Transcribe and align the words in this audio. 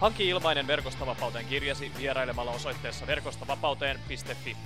Hanki 0.00 0.28
ilmainen 0.28 0.66
Verkostavapauteen 0.66 1.46
kirjasi 1.46 1.92
vierailemalla 1.98 2.50
osoitteessa 2.50 3.06
verkostavapauteen.fi. 3.06 4.56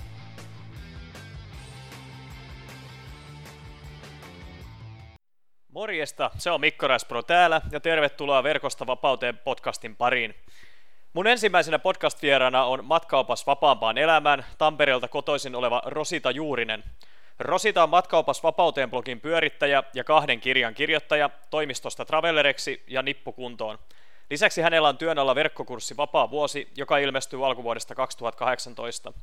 Morjesta, 5.71 6.31
se 6.37 6.51
on 6.51 6.61
Mikko 6.61 6.87
Räspro 6.87 7.21
täällä 7.23 7.61
ja 7.71 7.79
tervetuloa 7.79 8.43
Verkosta 8.43 8.87
vapauteen 8.87 9.37
podcastin 9.37 9.95
pariin. 9.95 10.35
Mun 11.13 11.27
ensimmäisenä 11.27 11.79
podcast-vieraana 11.79 12.65
on 12.65 12.85
Matkaupas 12.85 13.47
vapaampaan 13.47 13.97
elämään 13.97 14.45
Tampereelta 14.57 15.07
kotoisin 15.07 15.55
oleva 15.55 15.81
Rosita 15.85 16.31
Juurinen. 16.31 16.83
Rosita 17.39 17.83
on 17.83 17.89
Matkaupas 17.89 18.43
vapauteen 18.43 18.89
blogin 18.89 19.21
pyörittäjä 19.21 19.83
ja 19.93 20.03
kahden 20.03 20.39
kirjan 20.39 20.73
kirjoittaja 20.73 21.29
toimistosta 21.49 22.05
Travellereksi 22.05 22.83
ja 22.87 23.01
Nippukuntoon– 23.01 23.79
Lisäksi 24.29 24.61
hänellä 24.61 24.89
on 24.89 24.97
työn 24.97 25.19
alla 25.19 25.35
verkkokurssi 25.35 25.97
Vapaa 25.97 26.29
vuosi, 26.29 26.67
joka 26.75 26.97
ilmestyy 26.97 27.45
alkuvuodesta 27.45 27.95
2018. 27.95 29.13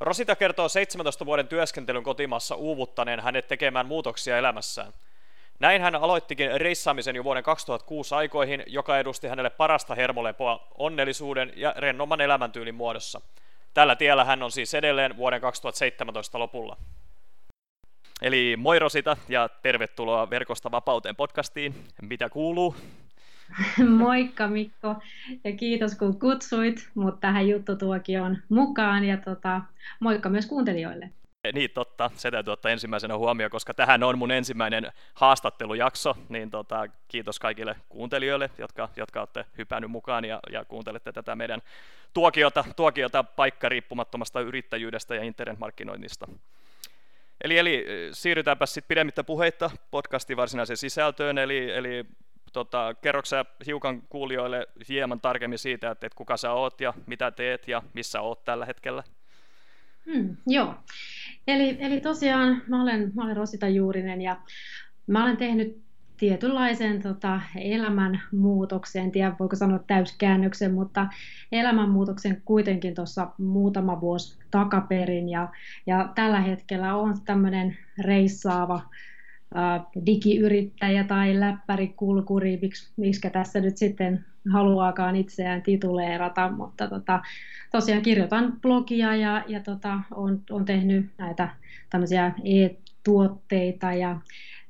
Rosita 0.00 0.36
kertoo 0.36 0.68
17 0.68 1.26
vuoden 1.26 1.48
työskentelyn 1.48 2.02
kotimaassa 2.02 2.54
uuvuttaneen 2.54 3.20
hänet 3.20 3.48
tekemään 3.48 3.86
muutoksia 3.86 4.38
elämässään. 4.38 4.92
Näin 5.58 5.82
hän 5.82 5.94
aloittikin 5.94 6.60
reissaamisen 6.60 7.16
jo 7.16 7.24
vuoden 7.24 7.42
2006 7.42 8.14
aikoihin, 8.14 8.64
joka 8.66 8.98
edusti 8.98 9.28
hänelle 9.28 9.50
parasta 9.50 9.94
hermolepoa 9.94 10.66
onnellisuuden 10.78 11.52
ja 11.56 11.74
rennomman 11.76 12.20
elämäntyylin 12.20 12.74
muodossa. 12.74 13.20
Tällä 13.74 13.96
tiellä 13.96 14.24
hän 14.24 14.42
on 14.42 14.52
siis 14.52 14.74
edelleen 14.74 15.16
vuoden 15.16 15.40
2017 15.40 16.38
lopulla. 16.38 16.76
Eli 18.22 18.56
moi 18.56 18.78
Rosita 18.78 19.16
ja 19.28 19.48
tervetuloa 19.62 20.30
Verkosta 20.30 20.70
vapauteen 20.70 21.16
podcastiin. 21.16 21.84
Mitä 22.02 22.28
kuuluu? 22.28 22.74
Moikka 23.98 24.48
Mikko. 24.48 24.96
Ja 25.44 25.56
kiitos 25.56 25.94
kun 25.94 26.20
kutsuit. 26.20 26.88
Mut 26.94 27.20
tähän 27.20 27.48
juttutuokioon 27.48 28.38
mukaan. 28.48 29.04
Ja 29.04 29.16
tota, 29.16 29.60
moikka 30.00 30.28
myös 30.28 30.46
kuuntelijoille. 30.46 31.10
Niin 31.54 31.70
totta, 31.70 32.10
se 32.14 32.30
täytyy 32.30 32.52
ottaa 32.52 32.72
ensimmäisenä 32.72 33.16
huomioon, 33.16 33.50
koska 33.50 33.74
tähän 33.74 34.02
on 34.02 34.18
mun 34.18 34.30
ensimmäinen 34.30 34.92
haastattelujakso, 35.14 36.16
niin 36.28 36.50
tota, 36.50 36.86
kiitos 37.08 37.38
kaikille 37.38 37.76
kuuntelijoille, 37.88 38.50
jotka, 38.58 38.88
jotka 38.96 39.20
olette 39.20 39.44
hypännyt 39.58 39.90
mukaan 39.90 40.24
ja, 40.24 40.40
ja 40.50 40.64
kuuntelette 40.64 41.12
tätä 41.12 41.36
meidän 41.36 41.60
tuokiota, 42.14 42.64
tuokiota 42.76 43.24
paikkariippumattomasta 43.24 44.40
yrittäjyydestä 44.40 45.14
ja 45.14 45.22
internetmarkkinoinnista. 45.22 46.26
Eli, 47.44 47.58
eli 47.58 47.86
siirrytäänpä 48.12 48.66
sitten 48.66 48.88
pidemmittä 48.88 49.24
puheitta 49.24 49.70
podcastin 49.90 50.36
varsinaiseen 50.36 50.76
sisältöön, 50.76 51.38
eli, 51.38 51.70
eli 51.70 52.06
tota, 52.52 52.94
kerroksä 52.94 53.44
hiukan 53.66 54.02
kuulijoille 54.08 54.66
hieman 54.88 55.20
tarkemmin 55.20 55.58
siitä, 55.58 55.90
että, 55.90 56.06
että 56.06 56.16
kuka 56.16 56.36
sä 56.36 56.52
oot 56.52 56.80
ja 56.80 56.94
mitä 57.06 57.30
teet 57.30 57.68
ja 57.68 57.82
missä 57.94 58.20
oot 58.20 58.44
tällä 58.44 58.66
hetkellä? 58.66 59.02
Hmm, 60.06 60.36
joo, 60.46 60.74
eli, 61.46 61.76
eli 61.80 62.00
tosiaan 62.00 62.62
mä 62.68 62.82
olen, 62.82 63.12
mä 63.14 63.24
olen 63.24 63.36
Rosita 63.36 63.68
Juurinen 63.68 64.20
ja 64.20 64.36
mä 65.06 65.22
olen 65.22 65.36
tehnyt 65.36 65.82
tietynlaisen 66.22 67.02
tota, 67.02 67.40
elämänmuutoksen, 67.56 69.02
en 69.02 69.12
tiedä 69.12 69.36
voiko 69.40 69.56
sanoa 69.56 69.78
täyskäännöksen, 69.78 70.74
mutta 70.74 71.06
elämänmuutoksen 71.52 72.42
kuitenkin 72.44 72.94
tuossa 72.94 73.28
muutama 73.38 74.00
vuosi 74.00 74.38
takaperin. 74.50 75.28
Ja, 75.28 75.48
ja 75.86 76.12
tällä 76.14 76.40
hetkellä 76.40 76.94
on 76.96 77.20
tämmöinen 77.24 77.76
reissaava 77.98 78.82
digiyrittäjä 80.06 81.04
tai 81.04 81.40
läppärikulkuri, 81.40 82.60
miksi 82.96 83.30
tässä 83.30 83.60
nyt 83.60 83.76
sitten 83.76 84.24
haluaakaan 84.52 85.16
itseään 85.16 85.62
tituleerata, 85.62 86.50
mutta 86.50 86.88
tota, 86.88 87.20
tosiaan 87.72 88.02
kirjoitan 88.02 88.52
blogia 88.62 89.16
ja, 89.16 89.44
ja 89.48 89.60
tota, 89.60 90.00
on, 90.14 90.40
on 90.50 90.64
tehnyt 90.64 91.06
näitä 91.18 91.48
tämmöisiä 91.90 92.32
e-tuotteita 92.44 93.92
ja, 93.92 94.20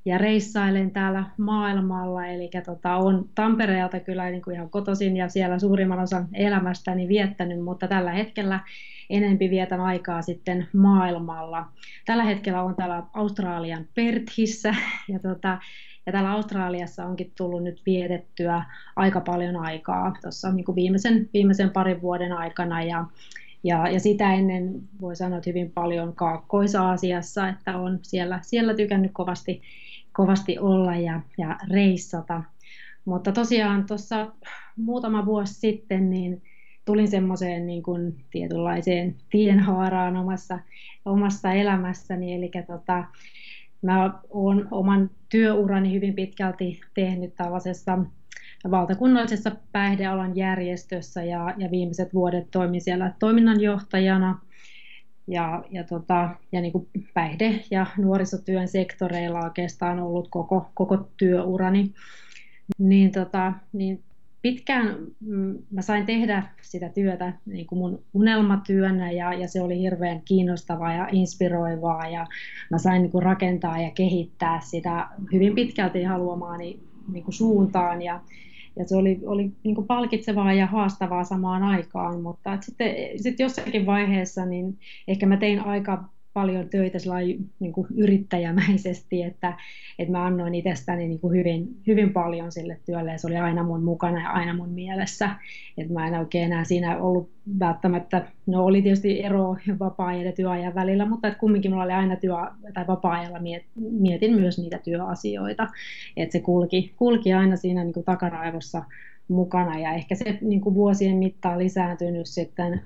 ja 0.05 0.19
reissailen 0.19 0.91
täällä 0.91 1.25
maailmalla, 1.39 2.27
eli 2.27 2.51
tota, 2.65 2.97
on 2.97 3.29
Tampereelta 3.35 4.01
kyllä 4.01 4.31
niin 4.31 4.43
kuin 4.43 4.55
ihan 4.55 4.71
kotoisin 4.71 5.17
ja 5.17 5.29
siellä 5.29 5.59
suurimman 5.59 6.01
osan 6.01 6.29
elämästäni 6.35 7.09
viettänyt, 7.09 7.65
mutta 7.65 7.89
tällä 7.89 8.13
hetkellä 8.13 8.61
enempi 9.11 9.51
vietän 9.51 9.81
aikaa 9.81 10.23
sitten 10.23 10.69
maailmalla. 10.73 11.69
Tällä 12.05 12.25
hetkellä 12.25 12.63
on 12.63 12.75
täällä 12.75 13.03
Australian 13.15 13.87
Perthissä 13.95 14.75
ja, 15.13 15.19
tota, 15.19 15.59
ja 16.07 16.13
täällä 16.13 16.31
Australiassa 16.31 17.07
onkin 17.07 17.33
tullut 17.37 17.63
nyt 17.63 17.83
vietettyä 17.87 18.65
aika 18.97 19.21
paljon 19.21 19.57
aikaa 19.57 20.17
tuossa 20.23 20.53
niin 20.53 20.65
viimeisen, 20.75 21.29
viimeisen 21.33 21.71
parin 21.71 22.03
vuoden 22.03 22.33
aikana 22.33 22.83
ja, 22.83 23.05
ja, 23.65 23.89
ja 23.89 24.01
sitä 24.01 24.35
ennen 24.35 24.81
voi 25.01 25.17
sanoa, 25.17 25.39
että 25.39 25.51
hyvin 25.51 25.73
paljon 25.73 26.15
Kaakkois-Aasiassa, 26.15 27.49
että 27.49 27.79
on 27.79 27.99
siellä, 28.03 28.39
siellä 28.43 28.75
tykännyt 28.75 29.11
kovasti, 29.15 29.63
kovasti 30.13 30.59
olla 30.59 30.97
ja, 30.97 31.21
ja 31.39 31.59
reissata. 31.71 32.43
Mutta 33.05 33.33
tosiaan 33.33 33.87
tuossa 33.87 34.33
muutama 34.77 35.27
vuosi 35.27 35.55
sitten, 35.55 36.11
niin 36.11 36.43
tulin 36.85 37.09
semmoiseen 37.09 37.67
niin 37.67 37.83
kuin 37.83 38.25
tietynlaiseen 38.31 39.15
tienhaaraan 39.31 40.17
omassa, 40.17 40.59
omassa 41.05 41.53
elämässäni, 41.53 42.35
eli 42.35 42.51
tota, 42.67 43.05
mä 43.83 44.21
olen 44.31 44.69
oman 44.71 45.11
työurani 45.29 45.93
hyvin 45.93 46.15
pitkälti 46.15 46.81
tehnyt 46.95 47.35
tällaisessa 47.35 47.99
valtakunnallisessa 48.71 49.53
päihdealan 49.73 50.37
järjestössä 50.37 51.25
ja, 51.25 51.55
ja 51.59 51.71
viimeiset 51.71 52.15
vuodet 52.15 52.51
toimin 52.51 52.81
siellä 52.81 53.13
toiminnanjohtajana 53.19 54.39
ja, 55.27 55.65
ja, 55.71 55.85
tota, 55.85 56.31
ja 56.53 56.61
niin 56.61 56.73
kuin 56.73 56.89
päihde- 57.15 57.65
ja 57.71 57.87
nuorisotyön 57.97 58.69
sektoreilla 58.69 59.41
oikeastaan 59.41 60.01
ollut 60.01 60.29
koko, 60.31 60.71
koko 60.75 61.09
työurani. 61.17 61.93
Niin, 62.79 63.13
tota, 63.13 63.53
niin 63.73 64.03
pitkään 64.43 64.97
mm, 65.21 65.59
mä 65.71 65.83
sain 65.83 66.07
tehdä 66.07 66.43
sitä 66.63 66.89
työtä 66.89 67.33
niin 67.47 67.67
kuin 67.67 67.79
mun 67.79 68.03
unelmatyönä 68.15 69.11
ja, 69.11 69.33
ja 69.33 69.49
se 69.49 69.63
oli 69.63 69.79
hirveän 69.79 70.23
kiinnostavaa 70.25 70.93
ja 70.93 71.09
inspiroivaa 71.13 72.09
ja 72.09 72.27
mä 72.71 72.79
sain 72.79 73.03
niin 73.03 73.11
kuin 73.11 73.23
rakentaa 73.23 73.81
ja 73.81 73.91
kehittää 73.91 74.61
sitä 74.61 75.09
hyvin 75.33 75.55
pitkälti 75.55 76.03
haluamaani 76.03 76.81
niin 77.13 77.25
kuin 77.25 77.35
suuntaan 77.35 78.03
ja, 78.03 78.21
ja 78.77 78.89
se 78.89 78.97
oli, 78.97 79.21
oli 79.27 79.53
niin 79.65 79.75
kuin 79.75 79.87
palkitsevaa 79.87 80.53
ja 80.53 80.67
haastavaa 80.67 81.25
samaan 81.25 81.63
aikaan, 81.63 82.23
mutta 82.23 82.59
sitten 82.61 82.95
sit 83.17 83.41
jossakin 83.41 83.87
vaiheessa 83.87 84.47
niin 84.47 84.79
ehkä 85.09 85.27
mä 85.27 85.37
tein 85.37 85.61
aika 85.61 86.05
paljon 86.35 86.69
töitä 86.69 86.99
niin 87.61 87.73
kuin 87.73 87.87
yrittäjämäisesti, 87.97 89.23
että, 89.23 89.57
että 89.99 90.13
mä 90.13 90.25
annoin 90.25 90.55
itsestäni 90.55 91.09
niin 91.09 91.21
kuin 91.21 91.39
hyvin, 91.39 91.69
hyvin 91.87 92.13
paljon 92.13 92.53
sille 92.53 92.79
työlle 92.87 93.13
ja 93.13 93.19
se 93.19 93.27
oli 93.27 93.37
aina 93.37 93.63
mun 93.63 93.85
mukana 93.85 94.23
ja 94.23 94.29
aina 94.29 94.55
mun 94.55 94.69
mielessä. 94.69 95.31
Että 95.79 95.93
mä 95.93 96.07
en 96.07 96.15
oikein 96.15 96.45
enää 96.45 96.65
siinä 96.65 96.99
ollut 96.99 97.31
välttämättä, 97.59 98.27
no 98.47 98.65
oli 98.65 98.83
tietysti 98.83 99.25
ero 99.25 99.57
vapaa-ajan 99.79 100.25
ja 100.25 100.33
työajan 100.33 100.75
välillä, 100.75 101.09
mutta 101.09 101.29
että 101.29 101.41
kumminkin 101.41 101.71
mulla 101.71 101.85
oli 101.85 101.93
aina 101.93 102.17
työ, 102.17 102.35
tai 102.75 102.87
vapaa-ajalla 102.87 103.41
mietin 103.77 104.35
myös 104.35 104.59
niitä 104.59 104.79
työasioita. 104.79 105.67
Että 106.17 106.33
se 106.33 106.41
kulki, 106.41 106.93
kulki 106.97 107.33
aina 107.33 107.57
siinä 107.57 107.85
niin 107.85 107.95
kuin 107.95 108.05
takaraivossa 108.05 108.85
mukana 109.29 109.79
ja 109.79 109.93
ehkä 109.93 110.15
se 110.15 110.39
niin 110.41 110.61
kuin 110.61 110.75
vuosien 110.75 111.17
mittaan 111.17 111.59
lisääntynyt 111.59 112.27
sitten 112.27 112.81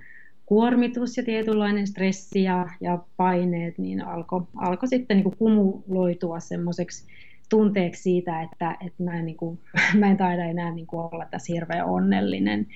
kuormitus 0.46 1.16
ja 1.16 1.22
tietynlainen 1.22 1.86
stressi 1.86 2.42
ja, 2.42 2.66
ja 2.80 2.98
paineet 3.16 3.78
niin 3.78 4.04
alkoi 4.04 4.42
alko 4.56 4.86
sitten 4.86 5.16
niin 5.16 5.24
kuin 5.24 5.36
kumuloitua 5.38 6.40
semmoiseksi 6.40 7.06
tunteeksi 7.50 8.02
siitä, 8.02 8.42
että, 8.42 8.76
että 8.86 9.02
mä, 9.02 9.18
en, 9.18 9.26
niin 9.26 9.36
kuin, 9.36 9.58
mä 10.00 10.10
en 10.10 10.16
taida 10.16 10.44
enää 10.44 10.74
niin 10.74 10.86
kuin 10.86 11.00
olla 11.00 11.26
tässä 11.30 11.52
hirveän 11.52 11.86
onnellinen. 11.86 12.66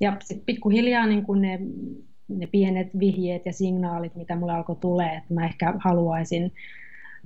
Ja 0.00 0.16
sitten 0.20 0.46
pikkuhiljaa 0.46 1.06
niin 1.06 1.24
kuin 1.24 1.42
ne, 1.42 1.60
ne 2.28 2.46
pienet 2.46 2.88
vihjeet 2.98 3.46
ja 3.46 3.52
signaalit, 3.52 4.14
mitä 4.14 4.36
mulle 4.36 4.52
alkoi 4.52 4.76
tulee, 4.76 5.16
että 5.16 5.34
mä 5.34 5.46
ehkä 5.46 5.74
haluaisin 5.78 6.52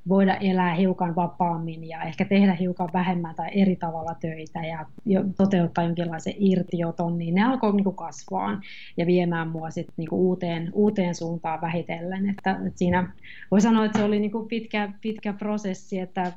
voida 0.09 0.37
elää 0.37 0.75
hiukan 0.75 1.17
vapaammin 1.17 1.89
ja 1.89 2.03
ehkä 2.03 2.25
tehdä 2.25 2.55
hiukan 2.55 2.89
vähemmän 2.93 3.35
tai 3.35 3.51
eri 3.55 3.77
tavalla 3.77 4.15
töitä 4.21 4.61
ja 4.65 4.87
toteuttaa 5.37 5.85
jonkinlaisen 5.85 6.35
irtioton, 6.37 7.19
niin 7.19 7.35
ne 7.35 7.45
alkoi 7.45 7.73
niin 7.73 7.95
kasvaa 7.95 8.61
ja 8.97 9.07
viemään 9.07 9.49
mua 9.49 9.71
sitten 9.71 9.95
niin 9.97 10.09
uuteen, 10.13 10.71
uuteen 10.73 11.15
suuntaan 11.15 11.61
vähitellen. 11.61 12.31
Että, 12.31 12.51
että 12.51 12.79
siinä 12.79 13.13
voi 13.51 13.61
sanoa, 13.61 13.85
että 13.85 13.99
se 13.99 14.05
oli 14.05 14.21
niin 14.21 14.49
pitkä, 14.49 14.93
pitkä 15.01 15.33
prosessi, 15.33 15.99
että 15.99 16.33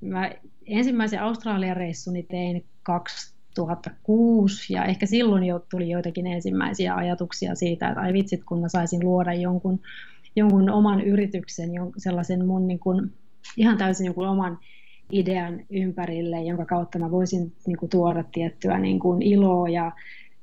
mä 0.00 0.30
ensimmäisen 0.66 1.22
Australian 1.22 1.76
reissuni 1.76 2.22
tein 2.22 2.64
2006 2.82 4.72
ja 4.72 4.84
ehkä 4.84 5.06
silloin 5.06 5.44
jo 5.44 5.58
tuli 5.70 5.90
joitakin 5.90 6.26
ensimmäisiä 6.26 6.94
ajatuksia 6.94 7.54
siitä, 7.54 7.88
että 7.88 8.00
ai 8.00 8.12
vitsit, 8.12 8.44
kun 8.44 8.60
mä 8.60 8.68
saisin 8.68 9.04
luoda 9.04 9.34
jonkun 9.34 9.80
jonkun 10.36 10.70
oman 10.70 11.00
yrityksen, 11.00 11.70
sellaisen 11.96 12.46
mun 12.46 12.66
niin 12.66 12.80
kuin, 12.80 13.12
ihan 13.56 13.78
täysin 13.78 14.06
jonkun 14.06 14.28
oman 14.28 14.58
idean 15.12 15.60
ympärille, 15.70 16.42
jonka 16.42 16.64
kautta 16.64 16.98
mä 16.98 17.10
voisin 17.10 17.52
niin 17.66 17.76
kuin, 17.76 17.90
tuoda 17.90 18.24
tiettyä 18.32 18.78
niin 18.78 19.00
kuin, 19.00 19.22
iloa 19.22 19.68
ja, 19.68 19.92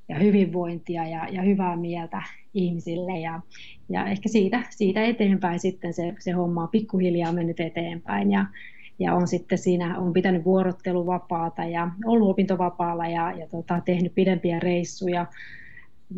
ja 0.10 0.20
hyvinvointia 0.20 1.08
ja, 1.08 1.28
ja 1.32 1.42
hyvää 1.42 1.76
mieltä 1.76 2.24
ihmisille. 2.54 3.20
Ja, 3.20 3.42
ja 3.90 4.06
ehkä 4.06 4.30
siitä, 4.30 4.64
siitä 4.70 5.04
eteenpäin 5.04 5.60
sitten 5.60 5.94
se, 5.94 6.14
se 6.20 6.32
homma 6.32 6.64
on 6.64 6.70
pikkuhiljaa 6.70 7.34
mennyt 7.34 7.60
eteenpäin. 7.60 8.32
Ja, 8.32 8.46
ja 9.00 9.14
on 9.14 9.28
sitten 9.28 9.58
siinä 9.58 10.00
on 10.00 10.14
pitänyt 10.14 10.46
vuorotteluvapaata 10.46 11.66
ja 11.66 11.92
ollut 12.06 12.30
opintovapaalla 12.30 13.08
ja, 13.08 13.32
ja 13.32 13.48
tota, 13.48 13.82
tehnyt 13.86 14.16
pidempiä 14.16 14.60
reissuja 14.60 15.26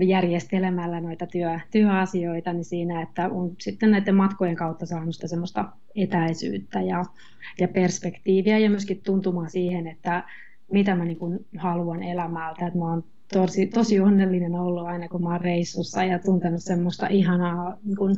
järjestelemällä 0.01 1.01
noita 1.01 1.28
työ, 1.28 1.60
työasioita, 1.72 2.54
niin 2.54 2.66
siinä, 2.66 3.01
että 3.01 3.30
on 3.30 3.51
sitten 3.60 3.92
näiden 3.92 4.16
matkojen 4.16 4.56
kautta 4.56 4.86
saanut 4.86 5.16
sitä 5.16 5.28
semmoista 5.28 5.69
etäisyyttä 5.95 6.81
ja, 6.81 7.04
ja 7.60 7.68
perspektiiviä 7.68 8.57
ja 8.57 8.69
myöskin 8.69 9.01
tuntumaan 9.06 9.50
siihen, 9.50 9.88
että 9.88 10.24
mitä 10.72 10.95
mä 10.95 11.06
niin 11.06 11.18
kuin 11.18 11.45
haluan 11.57 12.04
elämältä. 12.04 12.68
Että 12.68 12.80
mä 12.80 12.90
oon 12.90 13.04
tosi, 13.34 13.68
tosi 13.68 14.00
onnellinen 14.00 14.56
ollut 14.56 14.86
aina, 14.86 15.10
kun 15.10 15.24
mä 15.24 15.30
oon 15.30 15.42
reissussa 15.42 16.04
ja 16.04 16.19
tuntenut 16.19 16.63
semmoista 16.63 17.07
ihanaa 17.07 17.78
niin 17.84 17.98
kuin 17.98 18.16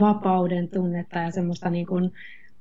vapauden 0.00 0.68
tunnetta 0.68 1.18
ja 1.18 1.30
semmoista 1.30 1.70
niin 1.70 1.86
kuin 1.86 2.12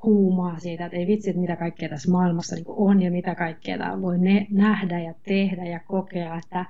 huumaa 0.04 0.59
siitä, 0.59 0.86
että 0.86 0.98
ei 0.98 1.07
vitsi, 1.07 1.30
että 1.30 1.42
mitä 1.42 1.56
kaikkea 1.56 1.89
tässä 1.89 2.12
maailmassa 2.12 2.56
niin 2.56 2.66
on 2.68 3.01
ja 3.01 3.12
mitä 3.12 3.36
kaikkea 3.36 4.01
voi 4.01 4.18
ne, 4.18 4.48
nähdä 4.50 5.00
ja 5.00 5.13
tehdä 5.24 5.66
ja 5.66 5.80
kokea, 5.88 6.38
että, 6.38 6.66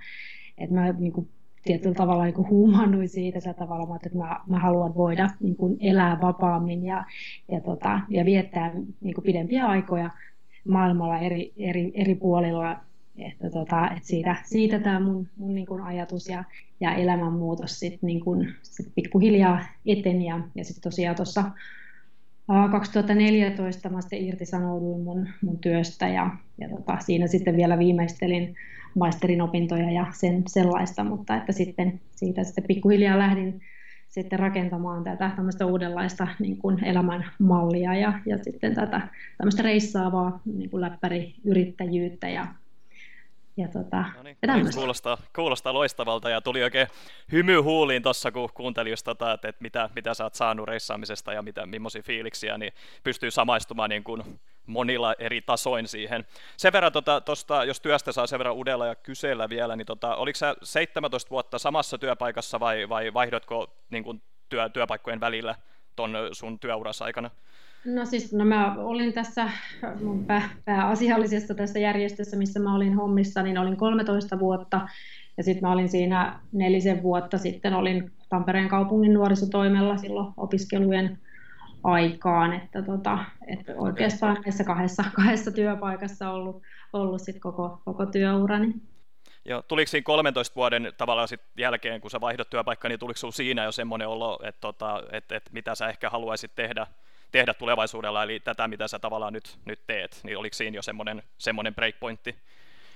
että 0.57 0.75
mä 0.75 0.92
niin 0.92 1.13
kuin 1.13 1.30
tietyllä 1.63 1.95
tavalla 1.95 2.24
niin 2.24 2.50
huumannuin 2.50 3.10
siitä 3.10 3.39
sillä 3.39 3.54
tavalla, 3.54 3.95
että 3.95 4.18
mä, 4.18 4.39
mä 4.48 4.60
haluan 4.60 4.95
voida 4.95 5.30
niin 5.39 5.56
kuin 5.56 5.77
elää 5.80 6.21
vapaammin 6.21 6.86
ja, 6.86 7.06
ja, 7.51 7.62
tota, 7.62 8.00
ja 8.10 8.25
viettää 8.25 8.71
niin 9.01 9.13
kuin 9.13 9.25
pidempiä 9.25 9.65
aikoja 9.65 10.10
maailmalla 10.68 11.19
eri, 11.19 11.54
eri, 11.57 11.92
eri 11.95 12.15
puolilla. 12.15 12.80
Että, 13.18 13.50
tota, 13.50 13.89
että 13.92 14.07
siitä, 14.07 14.36
siitä 14.44 14.80
tämä 14.80 15.00
mun, 15.00 15.27
mun 15.38 15.56
niin 15.56 15.65
kuin 15.65 15.81
ajatus 15.81 16.30
ja, 16.30 16.44
ja 16.80 16.95
elämänmuutos 16.95 17.80
sit, 17.80 18.01
niin 18.01 18.19
kuin, 18.19 18.54
sit 18.62 18.92
pikkuhiljaa 18.95 19.65
eteni. 19.86 20.25
Ja, 20.25 20.39
ja 20.56 20.65
sitten 20.65 20.83
tosiaan 20.83 21.15
tuossa 21.15 21.44
2014 22.71 23.89
mä 23.89 24.01
sitten 24.01 24.24
irtisanouduin 24.24 25.01
mun, 25.01 25.27
mun 25.42 25.60
työstä 25.60 26.07
ja, 26.07 26.30
ja 26.57 26.69
tota, 26.69 26.98
siinä 27.00 27.27
sitten 27.27 27.57
vielä 27.57 27.80
viimeistelin 27.80 28.56
maisterin 28.95 29.42
opintoja 29.42 29.92
ja 29.92 30.06
sen, 30.12 30.44
sellaista, 30.48 31.04
mutta 31.04 31.36
että 31.36 31.51
sitten 31.51 32.01
siitä 32.16 32.44
sitten 32.44 32.63
pikkuhiljaa 32.68 33.19
lähdin 33.19 33.62
sitten 34.13 34.40
rakentamaan 34.40 35.04
tätä 35.04 35.31
tämmöistä 35.36 35.66
uudenlaista 35.66 36.28
niin 36.40 36.57
kuin 36.57 36.84
elämänmallia 36.84 37.95
ja, 37.95 38.13
ja 38.25 38.44
sitten 38.44 38.75
tätä 38.75 39.07
tämmöistä 39.38 39.63
reissaavaa 39.63 40.40
niin 40.45 40.69
kuin 40.69 40.81
läppäriyrittäjyyttä 40.81 42.30
ja, 42.30 42.48
ja, 43.57 43.68
tota, 43.68 44.06
no 44.18 44.24
niin, 44.24 44.38
ja 44.42 44.72
kuulostaa, 44.75 45.18
kuulostaa 45.36 45.74
loistavalta 45.74 46.30
ja 46.30 46.42
tuli 46.42 46.63
oikein 46.63 46.88
hymy 47.31 47.62
huuliin 47.62 48.04
tuossa, 48.04 48.31
kun 48.31 48.50
kuuntelin 48.54 48.92
just 48.92 49.06
tota, 49.06 49.34
että, 49.34 49.48
että 49.48 49.62
mitä, 49.62 49.89
mitä 49.96 50.13
sä 50.13 50.24
oot 50.24 50.36
saanut 50.36 50.68
reissaamisesta 50.68 51.34
ja 51.34 51.42
mitä, 51.42 51.66
millaisia 51.66 52.01
fiiliksiä, 52.01 52.57
niin 52.57 52.74
pystyy 53.04 53.31
samaistumaan 53.31 53.89
niin 53.89 54.04
kuin 54.04 54.24
monilla 54.65 55.15
eri 55.19 55.42
tasoin 55.42 55.88
siihen. 55.88 56.25
Sen 56.57 56.74
verran, 56.74 56.92
tota, 56.92 57.21
tosta, 57.21 57.63
jos 57.63 57.81
työstä 57.81 58.12
saa 58.12 58.27
sen 58.27 58.39
verran 58.39 58.56
udella 58.56 58.88
ja 58.88 58.95
kysellä 58.95 59.50
vielä, 59.50 59.75
niin 59.75 59.86
tota, 59.86 60.15
oliko 60.15 60.38
sä 60.38 60.56
17 60.63 61.30
vuotta 61.30 61.60
samassa 61.60 61.98
työpaikassa 61.98 62.60
vai, 62.60 62.89
vai 62.89 63.13
vaihdotko 63.13 63.75
niin 63.89 64.04
kuin 64.04 64.21
työ, 64.50 64.69
työpaikkojen 64.69 65.19
välillä 65.19 65.56
ton 65.95 66.13
sun 66.31 66.60
työurassa 66.60 67.06
aikana? 67.06 67.30
No 67.86 68.06
siis, 68.06 68.33
no 68.33 68.45
mä 68.45 68.75
olin 68.77 69.13
tässä 69.13 69.50
mun 70.04 70.25
pää, 70.25 70.50
pääasiallisessa 70.65 71.56
tässä 71.56 71.80
järjestössä, 71.80 72.38
missä 72.38 72.60
mä 72.60 72.75
olin 72.75 72.95
hommissa, 72.95 73.44
niin 73.44 73.57
olin 73.57 73.77
13 73.77 74.39
vuotta. 74.39 74.88
Ja 75.38 75.44
sitten 75.44 75.62
mä 75.62 75.71
olin 75.71 75.89
siinä 75.89 76.39
nelisen 76.51 77.04
vuotta 77.04 77.38
sitten, 77.38 77.74
olin 77.74 78.12
Tampereen 78.30 78.69
kaupungin 78.69 79.13
nuorisotoimella 79.13 79.98
silloin 79.98 80.33
opiskelujen 80.38 81.19
aikaan, 81.83 82.53
että, 82.53 82.81
tota, 82.81 83.18
että 83.47 83.74
oikeastaan 83.77 84.38
näissä 84.45 84.63
kahdessa, 84.63 85.03
kahdessa 85.15 85.51
työpaikassa 85.51 86.30
ollut, 86.31 86.63
ollut 86.94 87.21
sit 87.21 87.39
koko, 87.39 87.81
koko 87.85 88.06
työurani. 88.06 88.74
Joo, 89.45 89.62
tuliko 89.62 89.89
siinä 89.89 90.03
13 90.03 90.56
vuoden 90.56 90.94
tavallaan 90.97 91.27
sit 91.27 91.41
jälkeen, 91.57 92.01
kun 92.01 92.12
sä 92.12 92.21
vaihdot 92.21 92.50
työpaikkaa, 92.50 92.89
niin 92.89 93.00
tuliko 93.00 93.18
sinulla 93.18 93.35
siinä 93.35 93.63
jo 93.63 93.71
semmoinen 93.71 94.07
olo, 94.07 94.39
että, 94.44 94.62
tota, 94.62 95.03
että, 95.12 95.35
että 95.35 95.50
mitä 95.53 95.75
sä 95.75 95.89
ehkä 95.89 96.09
haluaisit 96.09 96.56
tehdä, 96.56 96.88
tehdä 97.31 97.53
tulevaisuudella, 97.53 98.24
eli 98.24 98.39
tätä, 98.39 98.68
mitä 98.68 98.88
sä 98.88 99.00
tavallaan 99.00 99.33
nyt, 99.33 99.57
nyt 99.65 99.79
teet, 99.88 100.19
niin 100.24 100.38
oliko 100.38 100.53
siinä 100.53 100.75
jo 100.75 100.81
semmoinen, 100.81 101.24
semmoinen 101.38 101.75
breakpointti? 101.75 102.36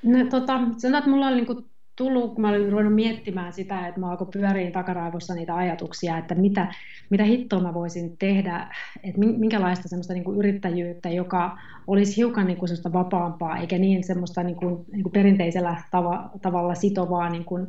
No, 0.04 0.26
tota, 0.30 0.54
sanotaan, 0.58 0.96
että 0.96 1.10
mulla 1.10 1.28
oli 1.28 1.36
niinku 1.36 1.70
tullut, 1.98 2.34
kun 2.34 2.42
mä 2.42 2.50
olin 2.50 2.72
ruvennut 2.72 2.96
miettimään 2.96 3.54
sitä, 3.54 3.88
että 3.88 4.00
mä 4.00 4.10
alkoi 4.10 4.28
pyöriin 4.34 4.72
takaraivossa 4.72 5.34
niitä 5.34 5.56
ajatuksia, 5.56 6.18
että 6.18 6.36
mitä, 6.36 6.74
mitä 7.10 7.24
hittoa 7.24 7.60
mä 7.60 7.74
voisin 7.74 8.18
tehdä, 8.18 8.76
että 9.04 9.20
minkälaista 9.20 9.88
semmoista 9.88 10.14
niin 10.14 10.24
kuin 10.24 10.38
yrittäjyyttä, 10.38 11.10
joka 11.10 11.58
olisi 11.88 12.18
hiukan 12.18 12.48
niin 12.48 12.58
kuin 12.58 12.70
semmoista 12.70 12.94
vapaampaa, 12.94 13.58
eikä 13.58 13.78
niin 13.78 14.04
semmoista 14.04 14.44
niin 14.44 14.56
kuin, 14.56 14.86
niin 14.92 15.04
kuin 15.04 15.14
perinteisellä 15.14 15.82
tava, 15.92 16.30
tavalla 16.42 16.76
sitovaa, 16.76 17.30
niin 17.30 17.46
kuin 17.46 17.68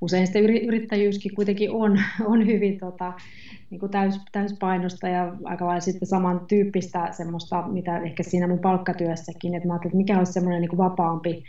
usein 0.00 0.26
sitten 0.26 0.44
yrittäjyyskin 0.44 1.34
kuitenkin 1.34 1.70
on, 1.70 2.00
on 2.24 2.46
hyvin 2.46 2.78
tota, 2.78 3.12
niin 3.70 3.80
kuin 3.80 3.92
täys, 3.92 4.20
täyspainosta 4.32 5.08
ja 5.08 5.32
aika 5.44 5.66
lailla 5.66 5.80
sitten 5.80 6.08
samantyyppistä 6.08 7.08
semmoista, 7.12 7.68
mitä 7.68 7.98
ehkä 7.98 8.22
siinä 8.22 8.46
mun 8.46 8.58
palkkatyössäkin, 8.58 9.54
että 9.54 9.66
mä 9.68 9.74
ajattelin, 9.74 9.90
että 9.90 9.96
mikä 9.96 10.18
olisi 10.18 10.32
semmoinen 10.32 10.60
niin 10.60 10.68
kuin 10.70 10.78
vapaampi 10.78 11.44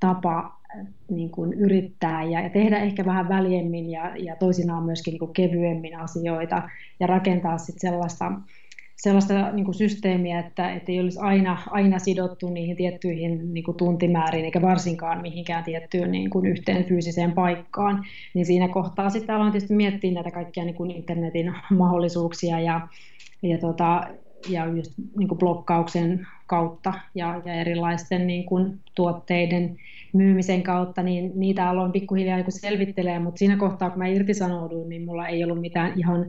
tapa 0.00 0.63
niin 1.10 1.30
kuin 1.30 1.52
yrittää 1.52 2.24
ja, 2.24 2.40
ja 2.40 2.50
tehdä 2.50 2.78
ehkä 2.78 3.04
vähän 3.04 3.28
väljemmin 3.28 3.90
ja, 3.90 4.16
ja 4.16 4.36
toisinaan 4.36 4.84
myöskin 4.84 5.12
niin 5.12 5.18
kuin 5.18 5.32
kevyemmin 5.32 5.96
asioita 5.98 6.62
ja 7.00 7.06
rakentaa 7.06 7.58
sitten 7.58 7.90
sellaista, 7.90 8.32
sellaista 8.96 9.52
niin 9.52 9.64
kuin 9.64 9.74
systeemiä, 9.74 10.38
että, 10.38 10.72
että 10.72 10.92
ei 10.92 11.00
olisi 11.00 11.18
aina, 11.18 11.58
aina 11.70 11.98
sidottu 11.98 12.50
niihin 12.50 12.76
tiettyihin 12.76 13.54
niin 13.54 13.64
kuin 13.64 13.76
tuntimääriin 13.76 14.44
eikä 14.44 14.62
varsinkaan 14.62 15.22
mihinkään 15.22 15.64
tiettyyn 15.64 16.12
niin 16.12 16.30
kuin 16.30 16.46
yhteen 16.46 16.84
fyysiseen 16.84 17.32
paikkaan, 17.32 18.04
niin 18.34 18.46
siinä 18.46 18.68
kohtaa 18.68 19.10
sitten 19.10 19.34
aloin 19.34 19.52
tietysti 19.52 19.74
miettiä 19.74 20.12
näitä 20.12 20.30
kaikkia 20.30 20.64
niin 20.64 20.74
kuin 20.74 20.90
internetin 20.90 21.54
mahdollisuuksia 21.70 22.60
ja, 22.60 22.88
ja, 23.42 23.58
tota, 23.58 24.06
ja 24.48 24.66
just 24.66 24.92
niin 25.18 25.28
kuin 25.28 25.38
blokkauksen 25.38 26.26
kautta 26.46 26.94
ja, 27.14 27.42
ja 27.44 27.54
erilaisten 27.54 28.26
niin 28.26 28.44
kuin 28.44 28.80
tuotteiden 28.94 29.76
myymisen 30.14 30.62
kautta, 30.62 31.02
niin 31.02 31.32
niitä 31.34 31.68
aloin 31.68 31.92
pikkuhiljaa 31.92 32.36
niin 32.36 32.46
selvittelee, 32.52 33.18
mutta 33.18 33.38
siinä 33.38 33.56
kohtaa, 33.56 33.90
kun 33.90 33.98
mä 33.98 34.06
irtisanouduin, 34.06 34.88
niin 34.88 35.04
mulla 35.04 35.28
ei 35.28 35.44
ollut 35.44 35.60
mitään 35.60 35.92
ihan, 35.96 36.26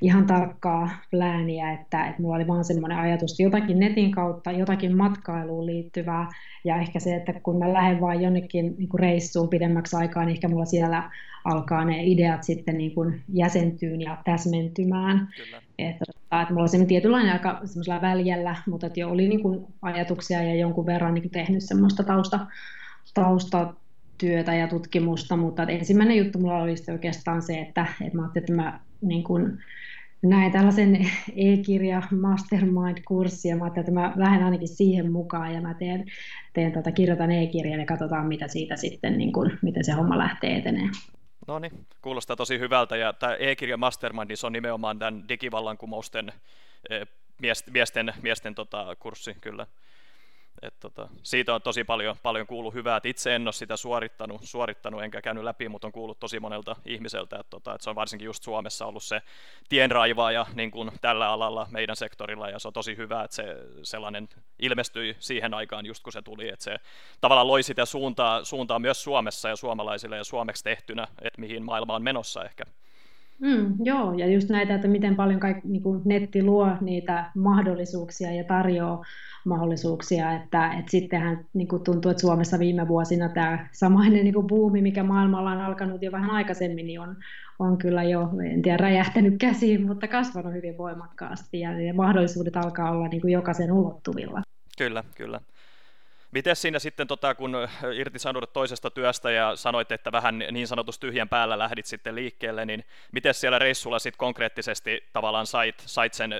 ihan 0.00 0.26
tarkkaa 0.26 0.90
plääniä, 1.10 1.72
että, 1.72 2.06
että 2.06 2.22
mulla 2.22 2.36
oli 2.36 2.46
vaan 2.46 2.64
semmoinen 2.64 2.98
ajatus, 2.98 3.30
että 3.32 3.42
jotakin 3.42 3.78
netin 3.78 4.10
kautta, 4.10 4.52
jotakin 4.52 4.96
matkailuun 4.96 5.66
liittyvää, 5.66 6.28
ja 6.64 6.76
ehkä 6.76 7.00
se, 7.00 7.16
että 7.16 7.32
kun 7.40 7.58
mä 7.58 7.72
lähden 7.72 8.00
vaan 8.00 8.22
jonnekin 8.22 8.74
niin 8.78 8.88
kuin 8.88 9.00
reissuun 9.00 9.48
pidemmäksi 9.48 9.96
aikaa, 9.96 10.24
niin 10.24 10.34
ehkä 10.34 10.48
mulla 10.48 10.64
siellä 10.64 11.10
alkaa 11.44 11.84
ne 11.84 12.04
ideat 12.04 12.42
sitten 12.42 12.78
niin 12.78 12.94
kuin 12.94 13.20
jäsentyyn 13.32 14.00
ja 14.00 14.18
täsmentymään. 14.24 15.28
Kyllä. 15.36 15.62
Että, 15.78 16.04
että 16.42 16.46
mulla 16.48 16.62
oli 16.62 16.68
semmoinen 16.68 16.88
tietynlainen 16.88 17.32
aika 17.32 17.60
semmoisella 17.64 18.00
väljällä, 18.00 18.56
mutta 18.66 18.86
että 18.86 19.00
jo 19.00 19.10
oli 19.10 19.28
niin 19.28 19.42
kuin 19.42 19.66
ajatuksia 19.82 20.42
ja 20.42 20.54
jonkun 20.54 20.86
verran 20.86 21.14
niin 21.14 21.22
kuin 21.22 21.32
tehnyt 21.32 21.62
semmoista 21.62 22.04
tausta, 22.04 22.46
taustatyötä 23.14 24.54
ja 24.54 24.68
tutkimusta, 24.68 25.36
mutta 25.36 25.62
ensimmäinen 25.62 26.16
juttu 26.16 26.38
mulla 26.38 26.62
oli 26.62 26.74
oikeastaan 26.92 27.42
se, 27.42 27.60
että, 27.60 27.86
että 28.00 28.16
mä 28.16 28.22
ajattelin, 28.22 28.44
että 28.44 28.52
mä 28.52 28.80
niin 29.00 29.24
kuin, 29.24 29.58
näin 30.22 30.52
tällaisen 30.52 30.96
e-kirja 31.36 32.02
mastermind-kurssi 32.10 33.48
ja 33.48 33.56
mä 33.56 33.64
ajattelin, 33.64 33.88
että 33.88 34.00
mä 34.00 34.12
lähden 34.16 34.44
ainakin 34.44 34.68
siihen 34.68 35.12
mukaan 35.12 35.54
ja 35.54 35.60
mä 35.60 35.74
teen, 35.74 36.04
teen 36.52 36.72
tota, 36.72 36.92
kirjoitan 36.92 37.30
e-kirjan 37.30 37.80
ja 37.80 37.86
katsotaan 37.86 38.26
mitä 38.26 38.48
siitä 38.48 38.76
sitten, 38.76 39.18
niin 39.18 39.32
kuin, 39.32 39.58
miten 39.62 39.84
se 39.84 39.92
homma 39.92 40.18
lähtee 40.18 40.56
etenee. 40.56 40.88
No 41.46 41.58
niin, 41.58 41.72
kuulostaa 42.02 42.36
tosi 42.36 42.58
hyvältä 42.58 42.96
ja 42.96 43.12
tämä 43.12 43.34
e-kirja 43.34 43.76
Mastermind, 43.76 44.28
niin 44.28 44.36
se 44.36 44.46
on 44.46 44.52
nimenomaan 44.52 44.98
tämän 44.98 45.28
digivallankumousten 45.28 46.32
e, 46.90 47.04
miesten, 47.72 48.14
miesten 48.22 48.54
tota, 48.54 48.96
kurssi, 48.98 49.36
kyllä. 49.40 49.66
Et 50.62 50.74
tota, 50.80 51.08
siitä 51.22 51.54
on 51.54 51.62
tosi 51.62 51.84
paljon, 51.84 52.16
paljon 52.22 52.46
kuullut 52.46 52.74
hyvää, 52.74 52.96
että 52.96 53.08
itse 53.08 53.34
en 53.34 53.46
ole 53.46 53.52
sitä 53.52 53.76
suorittanut, 53.76 54.40
suorittanut 54.44 55.02
enkä 55.02 55.22
käynyt 55.22 55.44
läpi, 55.44 55.68
mutta 55.68 55.86
on 55.86 55.92
kuullut 55.92 56.20
tosi 56.20 56.40
monelta 56.40 56.76
ihmiseltä, 56.84 57.36
että, 57.36 57.50
tota, 57.50 57.74
että 57.74 57.84
se 57.84 57.90
on 57.90 57.96
varsinkin 57.96 58.26
just 58.26 58.42
Suomessa 58.42 58.86
ollut 58.86 59.02
se 59.02 59.22
tienraivaaja 59.68 60.46
niin 60.54 60.70
kuin 60.70 60.90
tällä 61.00 61.28
alalla 61.28 61.66
meidän 61.70 61.96
sektorilla, 61.96 62.50
ja 62.50 62.58
se 62.58 62.68
on 62.68 62.74
tosi 62.74 62.96
hyvä, 62.96 63.24
että 63.24 63.34
se 63.34 63.44
sellainen 63.82 64.28
ilmestyi 64.58 65.16
siihen 65.18 65.54
aikaan 65.54 65.86
just 65.86 66.02
kun 66.02 66.12
se 66.12 66.22
tuli, 66.22 66.48
että 66.48 66.64
se 66.64 66.76
tavallaan 67.20 67.46
loi 67.46 67.62
sitä 67.62 67.84
suuntaa, 67.84 68.44
suuntaa 68.44 68.78
myös 68.78 69.04
Suomessa 69.04 69.48
ja 69.48 69.56
suomalaisille 69.56 70.16
ja 70.16 70.24
suomeksi 70.24 70.64
tehtynä, 70.64 71.08
että 71.22 71.40
mihin 71.40 71.64
maailma 71.64 71.94
on 71.94 72.02
menossa 72.02 72.44
ehkä. 72.44 72.64
Mm, 73.40 73.74
joo, 73.84 74.12
ja 74.12 74.26
just 74.26 74.48
näitä, 74.48 74.74
että 74.74 74.88
miten 74.88 75.16
paljon 75.16 75.40
kaikki, 75.40 75.68
niin 75.68 75.82
kuin 75.82 76.02
netti 76.04 76.42
luo 76.42 76.72
niitä 76.80 77.30
mahdollisuuksia 77.34 78.32
ja 78.32 78.44
tarjoaa 78.44 79.04
mahdollisuuksia, 79.44 80.32
että, 80.32 80.72
että 80.72 80.90
sittenhän 80.90 81.44
niin 81.52 81.68
kuin 81.68 81.84
tuntuu, 81.84 82.10
että 82.10 82.20
Suomessa 82.20 82.58
viime 82.58 82.88
vuosina 82.88 83.28
tämä 83.28 83.68
samainen 83.72 84.24
niin 84.24 84.34
kuin 84.34 84.46
buumi, 84.46 84.82
mikä 84.82 85.02
maailmalla 85.02 85.50
on 85.50 85.60
alkanut 85.60 86.02
jo 86.02 86.12
vähän 86.12 86.30
aikaisemmin, 86.30 86.86
niin 86.86 87.00
on, 87.00 87.16
on 87.58 87.78
kyllä 87.78 88.02
jo, 88.02 88.30
en 88.52 88.62
tiedä, 88.62 88.76
räjähtänyt 88.76 89.34
käsiin, 89.40 89.86
mutta 89.86 90.08
kasvanut 90.08 90.52
hyvin 90.52 90.78
voimakkaasti 90.78 91.60
ja, 91.60 91.80
ja 91.80 91.94
mahdollisuudet 91.94 92.56
alkaa 92.56 92.90
olla 92.90 93.08
niin 93.08 93.20
kuin 93.20 93.32
jokaisen 93.32 93.72
ulottuvilla. 93.72 94.42
Kyllä, 94.78 95.04
kyllä. 95.16 95.40
Miten 96.30 96.56
siinä 96.56 96.78
sitten, 96.78 97.06
tota, 97.06 97.34
kun 97.34 97.56
irtisanoudut 97.94 98.52
toisesta 98.52 98.90
työstä 98.90 99.30
ja 99.30 99.56
sanoit, 99.56 99.92
että 99.92 100.12
vähän 100.12 100.38
niin 100.52 100.66
sanotusti 100.66 101.06
tyhjän 101.06 101.28
päällä 101.28 101.58
lähdit 101.58 101.86
sitten 101.86 102.14
liikkeelle, 102.14 102.64
niin 102.64 102.84
miten 103.12 103.34
siellä 103.34 103.58
reissulla 103.58 103.98
sitten 103.98 104.18
konkreettisesti 104.18 105.04
tavallaan 105.12 105.46
sait, 105.46 105.74
sait 105.86 106.14
sen 106.14 106.32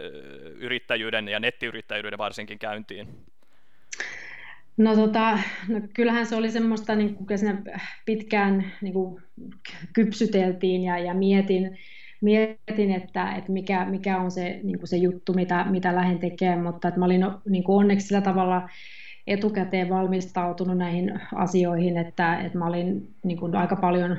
yrittäjyyden 0.57 1.29
ja 1.29 1.41
nettiyrittäjyyden 1.41 2.19
varsinkin 2.19 2.59
käyntiin? 2.59 3.09
No, 4.77 4.97
tota, 4.97 5.39
no 5.69 5.81
kyllähän 5.95 6.27
se 6.27 6.37
oli 6.37 6.51
semmoista, 6.51 6.95
niin 6.95 7.15
kun 7.15 7.27
pitkään 8.07 8.73
niin 8.81 8.93
kuin 8.93 9.23
kypsyteltiin 9.93 10.83
ja, 10.83 10.99
ja 10.99 11.15
mietin, 11.15 11.79
mietin 12.21 12.91
että, 12.91 13.33
että 13.33 13.53
mikä, 13.53 13.85
mikä 13.85 14.21
on 14.21 14.31
se, 14.31 14.61
niin 14.63 14.79
se 14.85 14.97
juttu, 14.97 15.33
mitä, 15.33 15.67
mitä 15.71 15.95
lähden 15.95 16.19
tekemään, 16.19 16.63
mutta 16.63 16.89
että 16.89 17.01
mä 17.01 17.05
olin 17.05 17.27
niin 17.49 17.65
onneksi 17.69 18.07
sillä 18.07 18.21
tavalla 18.21 18.69
etukäteen 19.29 19.89
valmistautunut 19.89 20.79
näihin 20.79 21.21
asioihin, 21.35 21.99
että, 21.99 22.41
että 22.41 22.59
mä 22.59 22.67
olin 22.67 23.09
niin 23.25 23.39
kuin 23.39 23.57
aika 23.57 23.77
paljon 23.77 24.17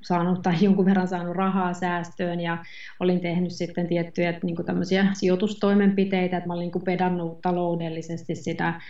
saanut 0.00 0.42
tai 0.42 0.54
jonkun 0.60 0.84
verran 0.84 1.08
saanut 1.08 1.36
rahaa 1.36 1.72
säästöön 1.72 2.40
ja 2.40 2.58
olin 3.00 3.20
tehnyt 3.20 3.52
sitten 3.52 3.86
tiettyjä 3.86 4.34
niin 4.42 4.56
kuin 4.56 4.66
tämmöisiä 4.66 5.06
sijoitustoimenpiteitä, 5.12 6.36
että 6.36 6.46
mä 6.46 6.54
olin 6.54 6.62
niin 6.62 6.72
kuin 6.72 6.84
pedannut 6.84 7.40
taloudellisesti 7.40 8.34
sitä 8.34 8.80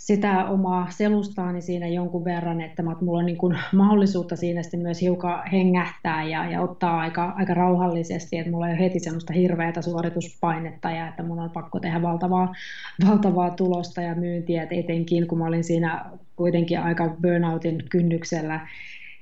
sitä 0.00 0.44
omaa 0.44 0.90
selustaani 0.90 1.62
siinä 1.62 1.88
jonkun 1.88 2.24
verran, 2.24 2.60
että 2.60 2.82
mulla 2.82 3.18
on 3.18 3.26
niin 3.26 3.38
kuin 3.38 3.58
mahdollisuutta 3.72 4.36
siinä 4.36 4.62
sitten 4.62 4.80
myös 4.80 5.00
hiukan 5.00 5.42
hengähtää 5.52 6.24
ja, 6.24 6.50
ja 6.50 6.60
ottaa 6.60 7.00
aika, 7.00 7.32
aika 7.36 7.54
rauhallisesti, 7.54 8.38
että 8.38 8.50
mulla 8.50 8.68
ei 8.68 8.72
ole 8.72 8.80
heti 8.80 9.00
semmoista 9.00 9.32
hirveätä 9.32 9.82
suorituspainetta 9.82 10.90
ja 10.90 11.08
että 11.08 11.22
mulla 11.22 11.42
on 11.42 11.50
pakko 11.50 11.80
tehdä 11.80 12.02
valtavaa, 12.02 12.54
valtavaa 13.08 13.50
tulosta 13.50 14.02
ja 14.02 14.14
myyntiä, 14.14 14.62
että 14.62 14.74
etenkin 14.74 15.26
kun 15.26 15.38
mä 15.38 15.46
olin 15.46 15.64
siinä 15.64 16.04
kuitenkin 16.36 16.80
aika 16.80 17.16
burnoutin 17.22 17.84
kynnyksellä 17.90 18.68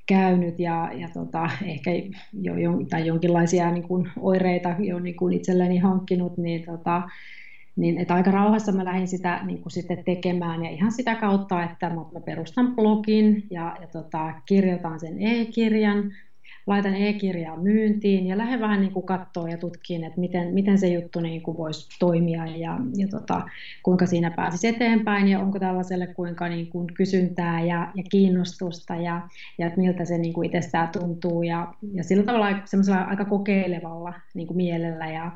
käynyt 0.06 0.60
ja, 0.60 0.90
ja 0.94 1.08
tota, 1.14 1.50
ehkä 1.64 1.90
jo, 2.32 2.56
jo, 2.56 2.72
tai 2.90 3.06
jonkinlaisia 3.06 3.70
niin 3.70 3.88
kuin 3.88 4.08
oireita 4.20 4.74
jo 4.78 4.98
niin 4.98 5.16
kuin 5.16 5.34
itselleni 5.34 5.78
hankkinut, 5.78 6.38
niin 6.38 6.64
tota, 6.64 7.02
niin 7.78 7.98
että 7.98 8.14
aika 8.14 8.30
rauhassa 8.30 8.72
mä 8.72 8.84
lähdin 8.84 9.08
sitä 9.08 9.40
niin 9.44 9.62
kuin 9.62 9.72
sitten 9.72 10.04
tekemään 10.04 10.64
ja 10.64 10.70
ihan 10.70 10.92
sitä 10.92 11.14
kautta, 11.14 11.64
että 11.64 11.90
mä 11.90 12.20
perustan 12.24 12.76
blogin 12.76 13.46
ja, 13.50 13.76
ja 13.80 13.86
tota, 13.86 14.32
kirjoitan 14.46 15.00
sen 15.00 15.22
e-kirjan, 15.22 16.12
laitan 16.66 16.94
e-kirjaa 16.94 17.56
myyntiin 17.56 18.26
ja 18.26 18.38
lähden 18.38 18.60
vähän 18.60 18.80
niin 18.80 18.92
kuin 18.92 19.06
katsoa 19.06 19.48
ja 19.48 19.56
tutkiin, 19.58 20.04
että 20.04 20.20
miten, 20.20 20.54
miten 20.54 20.78
se 20.78 20.88
juttu 20.88 21.20
niin 21.20 21.42
kuin 21.42 21.56
voisi 21.56 21.88
toimia 21.98 22.46
ja, 22.46 22.78
ja 22.96 23.08
tota, 23.08 23.42
kuinka 23.82 24.06
siinä 24.06 24.30
pääsisi 24.30 24.68
eteenpäin 24.68 25.28
ja 25.28 25.40
onko 25.40 25.58
tällaiselle 25.58 26.06
kuinka 26.06 26.48
niin 26.48 26.66
kuin 26.66 26.86
kysyntää 26.94 27.60
ja, 27.60 27.92
ja 27.94 28.02
kiinnostusta 28.10 28.96
ja, 28.96 29.28
ja 29.58 29.66
että 29.66 29.80
miltä 29.80 30.04
se 30.04 30.18
niin 30.18 30.32
kuin 30.32 30.46
itsestään 30.46 30.88
tuntuu 30.88 31.42
ja, 31.42 31.74
ja 31.92 32.04
sillä 32.04 32.22
tavalla 32.22 32.58
semmoisella 32.64 33.00
aika 33.00 33.24
kokeilevalla 33.24 34.14
niin 34.34 34.46
kuin 34.46 34.56
mielellä 34.56 35.10
ja, 35.10 35.32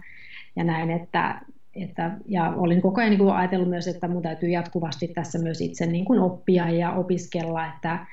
ja 0.56 0.64
näin, 0.64 0.90
että, 0.90 1.40
että, 1.76 2.16
ja 2.28 2.50
olin 2.56 2.82
koko 2.82 3.00
ajan 3.00 3.10
niin 3.10 3.30
ajatellut 3.30 3.68
myös, 3.68 3.88
että 3.88 4.08
minun 4.08 4.22
täytyy 4.22 4.48
jatkuvasti 4.48 5.08
tässä 5.08 5.38
myös 5.38 5.60
itse 5.60 5.86
niin 5.86 6.04
kuin 6.04 6.20
oppia 6.20 6.70
ja 6.70 6.92
opiskella, 6.92 7.66
että, 7.66 8.06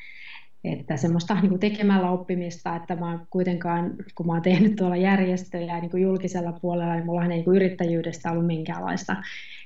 että 0.63 0.97
semmoista 0.97 1.33
niin 1.33 1.49
kuin 1.49 1.59
tekemällä 1.59 2.09
oppimista, 2.09 2.75
että 2.75 2.95
mä 2.95 3.19
kuitenkaan, 3.29 3.95
kun 4.15 4.25
mä 4.27 4.33
oon 4.33 4.41
tehnyt 4.41 4.75
tuolla 4.75 4.95
järjestöjä 4.95 5.79
niin 5.79 5.91
kuin 5.91 6.03
julkisella 6.03 6.51
puolella, 6.51 6.93
niin 6.95 7.05
mulla 7.05 7.23
ei 7.23 7.29
niin 7.29 7.43
kuin 7.43 7.55
yrittäjyydestä 7.55 8.31
ollut 8.31 8.47
minkäänlaista 8.47 9.15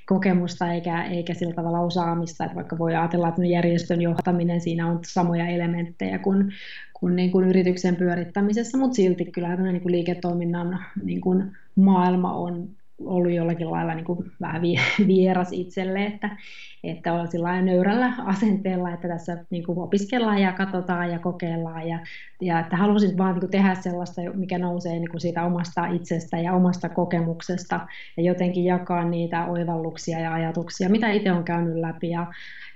kokemusta 0.06 0.74
eikä, 0.74 1.04
eikä 1.04 1.34
sillä 1.34 1.54
tavalla 1.54 1.80
osaamista, 1.80 2.46
että 2.46 2.56
vaikka 2.56 2.78
voi 2.78 2.96
ajatella, 2.96 3.28
että 3.28 3.46
järjestön 3.46 4.02
johtaminen 4.02 4.62
siinä 4.62 4.88
on 4.88 5.00
samoja 5.06 5.48
elementtejä 5.48 6.20
kuin, 6.20 6.52
kuin, 6.94 7.16
niin 7.16 7.32
kuin 7.32 7.48
yrityksen 7.48 7.96
pyörittämisessä, 7.96 8.78
mutta 8.78 8.96
silti 8.96 9.26
kyllä 9.26 9.56
niin 9.56 9.82
kuin 9.82 9.92
liiketoiminnan 9.92 10.80
niin 11.04 11.22
kuin 11.22 11.52
maailma 11.76 12.34
on 12.34 12.70
ollut 13.06 13.32
jollakin 13.32 13.72
lailla 13.72 13.94
niin 13.94 14.06
kuin 14.06 14.32
vähän 14.42 14.62
vieras 15.08 15.52
itselle, 15.52 16.06
että, 16.06 16.38
että 16.84 17.14
on 17.14 17.28
sillä 17.28 17.62
nöyrällä 17.62 18.14
asenteella, 18.26 18.92
että 18.92 19.08
tässä 19.08 19.46
niin 19.50 19.64
kuin 19.64 19.80
opiskellaan 19.80 20.42
ja 20.42 20.54
katsotaan 20.54 21.12
ja 21.12 21.20
kokeillaan. 21.20 21.88
Ja, 21.88 22.00
ja 22.42 22.60
että 22.60 22.78
halusin 22.78 23.18
vaan 23.18 23.32
niin 23.32 23.40
kuin 23.40 23.52
tehdä 23.52 23.76
sellaista, 23.76 24.22
mikä 24.34 24.58
nousee 24.58 24.94
niin 24.94 25.10
kuin 25.10 25.22
siitä 25.22 25.44
omasta 25.44 25.86
itsestä 25.86 26.40
ja 26.40 26.54
omasta 26.54 26.90
kokemuksesta. 26.90 27.88
Ja 28.18 28.24
jotenkin 28.24 28.66
jakaa 28.66 29.04
niitä 29.04 29.46
oivalluksia 29.46 30.20
ja 30.20 30.34
ajatuksia, 30.34 30.90
mitä 30.90 31.12
itse 31.12 31.32
on 31.32 31.44
käynyt 31.44 31.76
läpi. 31.76 32.10
Ja, 32.10 32.28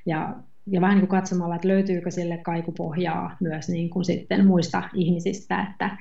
ja 0.05 0.35
ja 0.71 0.81
vähän 0.81 0.95
niin 0.95 1.07
kuin 1.07 1.19
katsomalla, 1.19 1.55
että 1.55 1.67
löytyykö 1.67 2.11
sille 2.11 2.37
kaikupohjaa 2.37 3.37
myös 3.39 3.69
niin 3.69 3.89
kuin 3.89 4.05
sitten 4.05 4.45
muista 4.45 4.83
ihmisistä, 4.93 5.67
että, 5.71 5.97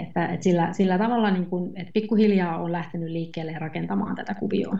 että, 0.00 0.26
että 0.26 0.44
sillä, 0.44 0.72
sillä 0.72 0.98
tavalla 0.98 1.30
niin 1.30 1.46
kuin, 1.46 1.72
että 1.76 1.92
pikkuhiljaa 1.94 2.58
on 2.58 2.72
lähtenyt 2.72 3.08
liikkeelle 3.08 3.58
rakentamaan 3.58 4.16
tätä 4.16 4.34
kuvioa. 4.34 4.78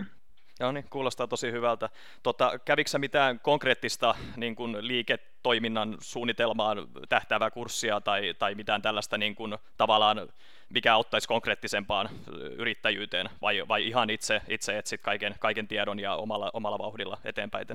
Joo 0.60 0.72
niin, 0.72 0.84
kuulostaa 0.90 1.26
tosi 1.26 1.52
hyvältä. 1.52 1.88
Tota, 2.22 2.58
kävikö 2.64 2.98
mitään 2.98 3.40
konkreettista 3.40 4.14
niin 4.36 4.56
kuin 4.56 4.76
liiketoiminnan 4.80 5.96
suunnitelmaan 6.00 6.78
tähtäävää 7.08 7.50
kurssia 7.50 8.00
tai, 8.00 8.34
tai 8.38 8.54
mitään 8.54 8.82
tällaista 8.82 9.18
niin 9.18 9.34
kuin, 9.34 9.54
tavallaan, 9.76 10.28
mikä 10.68 10.94
auttaisi 10.94 11.28
konkreettisempaan 11.28 12.08
yrittäjyyteen, 12.58 13.28
vai, 13.42 13.68
vai 13.68 13.86
ihan 13.86 14.10
itse, 14.10 14.40
itse 14.48 14.78
etsit 14.78 15.00
kaiken, 15.02 15.34
kaiken 15.40 15.68
tiedon 15.68 16.00
ja 16.00 16.14
omalla, 16.14 16.50
omalla 16.52 16.78
vauhdilla 16.78 17.18
eteenpäin? 17.24 17.66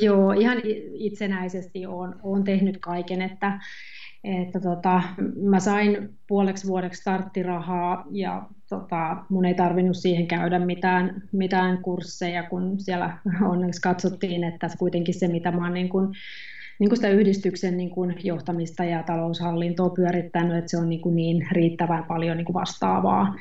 Joo, 0.00 0.32
ihan 0.32 0.58
itsenäisesti 0.94 1.86
olen 2.22 2.44
tehnyt 2.44 2.78
kaiken, 2.80 3.22
että 3.22 3.60
että 4.24 4.60
tota, 4.60 5.02
mä 5.42 5.60
sain 5.60 6.08
puoleksi 6.26 6.66
vuodeksi 6.66 7.00
starttirahaa 7.00 8.04
ja 8.10 8.42
tota, 8.68 9.16
mun 9.28 9.44
ei 9.44 9.54
tarvinnut 9.54 9.96
siihen 9.96 10.26
käydä 10.26 10.58
mitään, 10.58 11.22
mitään 11.32 11.78
kursseja, 11.78 12.42
kun 12.42 12.80
siellä 12.80 13.18
onneksi 13.52 13.80
katsottiin, 13.80 14.44
että 14.44 14.68
kuitenkin 14.78 15.14
se, 15.14 15.28
mitä 15.28 15.52
mä 15.52 15.64
oon 15.64 15.74
niin 15.74 15.88
kun, 15.88 16.14
niin 16.78 16.88
kuin 16.88 16.96
sitä 16.96 17.08
yhdistyksen 17.08 17.76
niin 17.76 17.90
kuin 17.90 18.16
johtamista 18.24 18.84
ja 18.84 19.02
taloushallintoa 19.02 19.90
pyörittänyt, 19.90 20.56
että 20.56 20.70
se 20.70 20.78
on 20.78 20.88
niin, 20.88 21.00
kuin 21.00 21.16
niin 21.16 21.46
riittävän 21.52 22.04
paljon 22.04 22.36
niin 22.36 22.44
kuin 22.44 22.54
vastaavaa. 22.54 23.34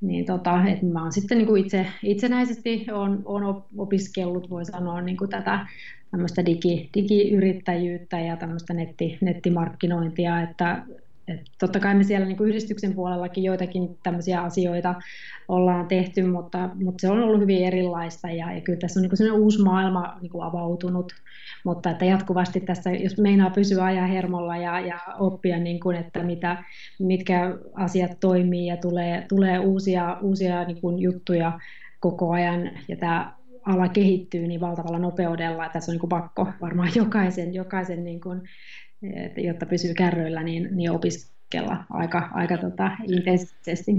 Niin 0.00 0.24
tota, 0.24 0.64
että 0.66 0.86
mä 0.86 1.02
oon 1.02 1.12
sitten 1.12 1.38
niin 1.38 1.56
itse, 1.56 1.86
itsenäisesti 2.02 2.86
on, 2.92 3.22
on 3.24 3.64
opiskellut, 3.78 4.50
voi 4.50 4.64
sanoa, 4.64 5.00
niin 5.00 5.16
tätä 5.30 5.66
tämmöistä 6.14 6.46
digi, 6.46 6.90
digiyrittäjyyttä 6.94 8.20
ja 8.20 8.36
tämmöistä 8.36 8.74
netti, 8.74 9.18
nettimarkkinointia, 9.20 10.42
että, 10.42 10.82
että 11.28 11.44
totta 11.58 11.80
kai 11.80 11.94
me 11.94 12.04
siellä 12.04 12.26
niin 12.26 12.36
kuin 12.36 12.48
yhdistyksen 12.48 12.94
puolellakin 12.94 13.44
joitakin 13.44 13.98
tämmöisiä 14.02 14.40
asioita 14.42 14.94
ollaan 15.48 15.86
tehty, 15.86 16.22
mutta, 16.22 16.70
mutta 16.74 17.00
se 17.00 17.10
on 17.10 17.22
ollut 17.22 17.40
hyvin 17.40 17.64
erilaista 17.64 18.30
ja, 18.30 18.52
ja 18.52 18.60
kyllä 18.60 18.78
tässä 18.78 19.00
on 19.00 19.02
niin 19.02 19.10
kuin 19.18 19.42
uusi 19.42 19.62
maailma 19.62 20.18
niin 20.20 20.30
kuin 20.30 20.44
avautunut, 20.44 21.12
mutta 21.64 21.90
että 21.90 22.04
jatkuvasti 22.04 22.60
tässä, 22.60 22.90
jos 22.90 23.18
meinaa 23.18 23.50
pysyä 23.50 23.84
ajan 23.84 24.08
hermolla 24.08 24.56
ja, 24.56 24.80
ja 24.80 24.98
oppia, 25.18 25.58
niin 25.58 25.80
kuin, 25.80 25.96
että 25.96 26.22
mitä, 26.22 26.64
mitkä 26.98 27.58
asiat 27.74 28.20
toimii 28.20 28.66
ja 28.66 28.76
tulee, 28.76 29.26
tulee 29.28 29.58
uusia, 29.58 30.18
uusia 30.22 30.64
niin 30.64 30.80
kuin 30.80 30.98
juttuja 30.98 31.58
koko 32.00 32.30
ajan 32.30 32.70
ja 32.88 32.96
tämä 32.96 33.34
ala 33.66 33.88
kehittyy 33.88 34.46
niin 34.46 34.60
valtavalla 34.60 34.98
nopeudella, 34.98 35.66
että 35.66 35.72
tässä 35.72 35.92
on 35.92 35.98
niin 35.98 36.08
pakko 36.08 36.48
varmaan 36.60 36.90
jokaisen, 37.02 37.54
jokaisen 37.54 38.04
niin 38.04 38.20
kuin, 38.20 38.42
että 39.14 39.40
jotta 39.40 39.66
pysyy 39.66 39.94
kärryillä, 39.94 40.42
niin, 40.42 40.68
niin 40.70 40.90
opiskella 40.90 41.76
aika, 41.90 42.28
aika 42.32 42.58
tota, 42.58 42.90
intensiivisesti. 43.08 43.92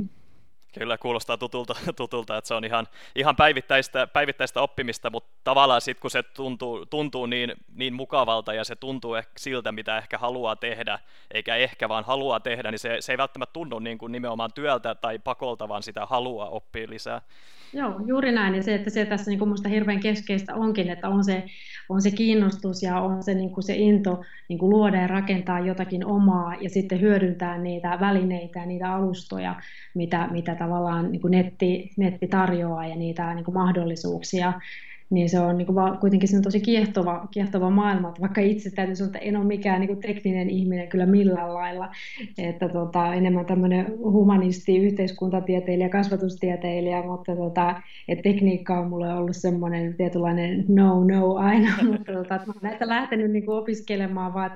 Kyllä, 0.80 0.98
kuulostaa 0.98 1.38
tutulta, 1.38 1.76
tutulta 1.96 2.38
että 2.38 2.48
se 2.48 2.54
on 2.54 2.66
ihan, 2.66 2.88
ihan 3.16 3.36
päivittäistä, 3.36 4.08
päivittäistä 4.08 4.62
oppimista, 4.62 5.10
mutta 5.10 5.30
tavallaan 5.44 5.82
sitten 5.82 6.02
kun 6.02 6.12
se 6.12 6.24
tuntuu, 6.24 6.86
tuntuu 6.86 7.26
niin, 7.26 7.54
niin 7.74 7.94
mukavalta 7.94 8.54
ja 8.54 8.64
se 8.64 8.76
tuntuu 8.76 9.16
siltä, 9.38 9.72
mitä 9.72 9.98
ehkä 9.98 10.18
haluaa 10.18 10.56
tehdä, 10.56 11.00
eikä 11.32 11.56
ehkä 11.56 11.90
vaan 11.90 12.04
haluaa 12.04 12.40
tehdä, 12.40 12.72
niin 12.72 12.80
se, 12.80 12.98
se 13.00 13.14
ei 13.14 13.18
välttämättä 13.18 13.54
tunnu 13.54 13.80
niin 13.80 13.98
kuin 13.98 14.12
nimenomaan 14.12 14.54
työltä 14.56 14.96
tai 14.96 15.20
pakolta, 15.20 15.68
vaan 15.68 15.84
sitä 15.84 16.06
haluaa 16.06 16.50
oppia 16.50 16.90
lisää. 16.90 17.22
Joo, 17.76 18.00
juuri 18.08 18.32
näin. 18.32 18.56
Ja 18.56 18.64
se, 18.64 18.76
että 18.76 18.90
se 18.90 19.06
tässä 19.06 19.32
niin 19.32 19.40
kuin 19.40 19.70
hirveän 19.70 20.00
keskeistä 20.00 20.56
onkin, 20.56 20.90
että 20.90 21.10
on 21.10 21.24
se, 21.24 21.44
on 21.90 22.02
se 22.02 22.12
kiinnostus 22.12 22.84
ja 22.84 23.02
on 23.02 23.24
se, 23.24 23.34
niin 23.36 23.52
kuin 23.52 23.64
se 23.64 23.76
into 23.76 24.22
niin 24.50 24.60
kuin 24.60 24.70
luoda 24.70 24.98
ja 25.02 25.08
rakentaa 25.08 25.60
jotakin 25.60 26.06
omaa 26.06 26.56
ja 26.56 26.70
sitten 26.70 27.02
hyödyntää 27.02 27.58
niitä 27.58 27.98
välineitä 28.00 28.60
ja 28.60 28.66
niitä 28.66 28.94
alustoja, 28.94 29.56
mitä, 29.96 30.28
mitä 30.32 30.56
tavallaan 30.56 31.12
niin 31.12 31.22
kuin 31.22 31.32
netti, 31.32 31.94
netti 31.98 32.28
tarjoaa 32.28 32.88
ja 32.88 32.96
niitä 32.96 33.34
niin 33.34 33.46
kuin 33.46 33.56
mahdollisuuksia 33.56 34.54
niin 35.10 35.30
se 35.30 35.40
on 35.40 35.58
niin 35.58 35.66
kuin, 35.66 35.98
kuitenkin 36.00 36.30
se 36.30 36.38
on 36.38 36.44
tosi 36.44 36.60
kiehtova, 36.60 37.28
kiehtova 37.32 37.70
maailma, 37.70 38.08
että 38.08 38.22
vaikka 38.22 38.42
itse 38.42 38.72
täytyy 38.72 38.96
sanoa, 38.96 39.08
että 39.08 39.20
en 39.20 39.38
ole 39.38 39.46
mikään 39.46 39.80
niin 39.82 39.88
kuin 39.88 40.00
tekninen 40.00 40.50
ihminen 40.50 40.88
kyllä 40.88 41.06
millään 41.06 41.54
lailla, 41.54 41.92
että 42.38 42.70
tota, 42.70 43.14
enemmän 43.14 43.46
tämmöinen 43.46 44.00
humanisti, 44.00 44.78
yhteiskuntatieteilijä, 44.78 45.90
kasvatustieteilijä, 45.90 47.04
mutta 47.04 47.36
tota, 47.36 47.82
että 48.08 48.24
tekniikka 48.24 48.80
on 48.80 48.90
mulle 48.90 49.14
ollut 49.14 49.36
semmoinen 49.36 49.94
tietynlainen 49.94 50.66
no-no 50.68 51.36
aina, 51.36 51.70
mutta 51.92 52.14
tota, 52.14 52.36
että 52.36 52.52
näitä 52.62 52.88
lähtenyt 52.88 53.32
niin 53.32 53.46
kuin 53.46 53.58
opiskelemaan 53.58 54.34
vaan, 54.34 54.52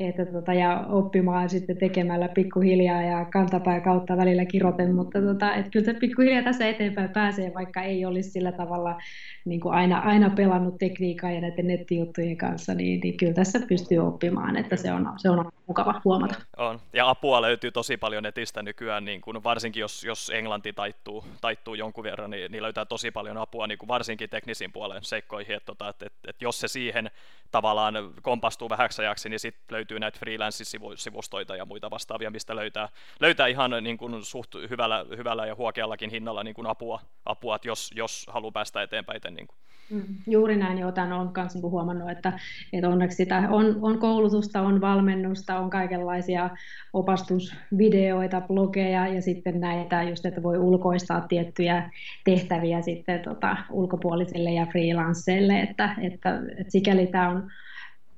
että 0.00 0.26
tota, 0.26 0.54
ja 0.54 0.84
oppimaan 0.88 1.48
sitten 1.48 1.76
tekemällä 1.76 2.28
pikkuhiljaa 2.28 3.02
ja 3.02 3.24
kantapää 3.24 3.80
kautta 3.80 4.16
välillä 4.16 4.44
kiroten, 4.44 4.94
mutta 4.94 5.22
tota, 5.22 5.54
et 5.54 5.66
kyllä 5.72 5.86
se 5.86 5.94
pikkuhiljaa 5.94 6.42
tässä 6.42 6.68
eteenpäin 6.68 7.10
pääsee, 7.10 7.54
vaikka 7.54 7.82
ei 7.82 8.04
olisi 8.04 8.30
sillä 8.30 8.52
tavalla 8.52 8.98
niin 9.44 9.60
kuin 9.60 9.74
aina, 9.74 9.98
aina 9.98 10.30
pelannut 10.30 10.78
tekniikan 10.78 11.34
ja 11.34 11.40
näiden 11.40 11.66
nettijuttujen 11.66 12.36
kanssa, 12.36 12.74
niin, 12.74 13.00
niin 13.00 13.16
kyllä 13.16 13.34
tässä 13.34 13.60
pystyy 13.68 13.98
oppimaan, 13.98 14.56
että 14.56 14.76
se 14.76 14.92
on, 14.92 15.12
se 15.16 15.30
on 15.30 15.52
mukava 15.66 16.00
huomata. 16.04 16.34
On. 16.56 16.80
Ja 16.92 17.08
apua 17.08 17.42
löytyy 17.42 17.70
tosi 17.70 17.96
paljon 17.96 18.22
netistä 18.22 18.62
nykyään, 18.62 19.04
niin 19.04 19.20
kuin 19.20 19.44
varsinkin 19.44 19.80
jos, 19.80 20.04
jos 20.04 20.30
englanti 20.34 20.72
taittuu, 20.72 21.24
taittuu 21.40 21.74
jonkun 21.74 22.04
verran, 22.04 22.30
niin, 22.30 22.52
niin 22.52 22.62
löytää 22.62 22.84
tosi 22.84 23.10
paljon 23.10 23.36
apua 23.36 23.66
niin 23.66 23.78
kuin 23.78 23.88
varsinkin 23.88 24.30
teknisiin 24.30 24.72
puolen 24.72 25.04
seikkoihin, 25.04 25.56
että, 25.56 25.66
tota, 25.66 25.88
että, 25.88 26.06
että, 26.06 26.30
että 26.30 26.44
jos 26.44 26.60
se 26.60 26.68
siihen 26.68 27.10
tavallaan 27.50 27.94
kompastuu 28.22 28.68
vähäksi 28.68 29.02
ajaksi, 29.02 29.28
niin 29.28 29.40
sitten 29.40 29.74
löytyy 29.76 29.87
näitä 29.98 30.18
freelance-sivustoita 30.18 31.56
ja 31.56 31.64
muita 31.64 31.90
vastaavia, 31.90 32.30
mistä 32.30 32.56
löytää, 32.56 32.88
löytää 33.20 33.46
ihan 33.46 33.70
niin 33.80 33.98
kuin 33.98 34.24
suht 34.24 34.54
hyvällä, 34.70 35.06
hyvällä 35.16 35.46
ja 35.46 35.54
huokeallakin 35.54 36.10
hinnalla 36.10 36.44
niin 36.44 36.54
kuin 36.54 36.66
apua, 36.66 37.00
apua 37.24 37.56
että 37.56 37.68
jos, 37.68 37.90
jos 37.94 38.26
haluaa 38.30 38.52
päästä 38.52 38.82
eteenpäin. 38.82 39.20
Niin 39.30 39.46
kuin. 39.46 39.58
Mm, 39.90 40.02
juuri 40.26 40.56
näin, 40.56 40.78
jo 40.78 40.92
tämän 40.92 41.12
olen 41.12 41.28
myös 41.36 41.54
niin 41.54 41.62
huomannut, 41.62 42.10
että, 42.10 42.32
että 42.72 42.88
onneksi 42.88 43.16
sitä 43.16 43.42
on, 43.50 43.78
on 43.82 43.98
koulutusta, 43.98 44.60
on 44.60 44.80
valmennusta, 44.80 45.58
on 45.58 45.70
kaikenlaisia 45.70 46.50
opastusvideoita, 46.92 48.40
blogeja 48.40 49.08
ja 49.08 49.22
sitten 49.22 49.60
näitä 49.60 50.02
just, 50.02 50.26
että 50.26 50.42
voi 50.42 50.58
ulkoistaa 50.58 51.20
tiettyjä 51.20 51.90
tehtäviä 52.24 52.82
sitten 52.82 53.20
tota, 53.20 53.56
ulkopuolisille 53.70 54.50
ja 54.50 54.66
freelanceille, 54.66 55.60
että, 55.60 55.96
että, 56.02 56.40
että 56.58 56.70
sikäli 56.70 57.06
tämä 57.06 57.30
on 57.30 57.50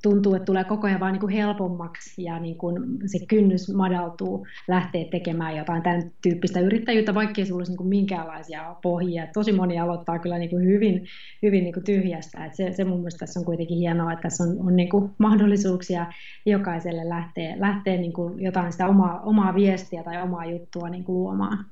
tuntuu, 0.02 0.34
että 0.34 0.46
tulee 0.46 0.64
koko 0.64 0.86
ajan 0.86 1.00
vaan 1.00 1.12
niin 1.12 1.20
kuin 1.20 1.32
helpommaksi 1.32 2.22
ja 2.22 2.38
niin 2.38 2.58
kuin 2.58 2.98
se 3.06 3.26
kynnys 3.26 3.74
madaltuu 3.74 4.46
lähteä 4.68 5.04
tekemään 5.10 5.56
jotain 5.56 5.82
tämän 5.82 6.10
tyyppistä 6.22 6.60
yrittäjyyttä, 6.60 7.14
vaikkei 7.14 7.44
sinulla 7.44 7.60
olisi 7.60 7.72
niin 7.72 7.76
kuin 7.76 7.88
minkäänlaisia 7.88 8.76
pohjia. 8.82 9.26
Tosi 9.26 9.52
moni 9.52 9.78
aloittaa 9.78 10.18
kyllä 10.18 10.38
niin 10.38 10.50
kuin 10.50 10.64
hyvin, 10.64 11.06
hyvin 11.42 11.64
niin 11.64 11.74
kuin 11.74 11.84
tyhjästä. 11.84 12.44
Et 12.44 12.54
se, 12.54 12.72
se 12.72 12.84
mun 12.84 12.98
mielestä 12.98 13.18
tässä 13.18 13.40
on 13.40 13.46
kuitenkin 13.46 13.78
hienoa, 13.78 14.12
että 14.12 14.22
tässä 14.22 14.44
on, 14.44 14.66
on 14.66 14.76
niin 14.76 14.88
kuin 14.88 15.10
mahdollisuuksia 15.18 16.06
jokaiselle 16.46 17.08
lähteä, 17.08 17.56
lähteä 17.58 17.96
niin 17.96 18.12
kuin 18.12 18.40
jotain 18.42 18.72
sitä 18.72 18.88
omaa, 18.88 19.20
omaa 19.20 19.54
viestiä 19.54 20.02
tai 20.02 20.22
omaa 20.22 20.44
juttua 20.44 20.88
niin 20.88 21.04
kuin 21.04 21.18
luomaan. 21.18 21.64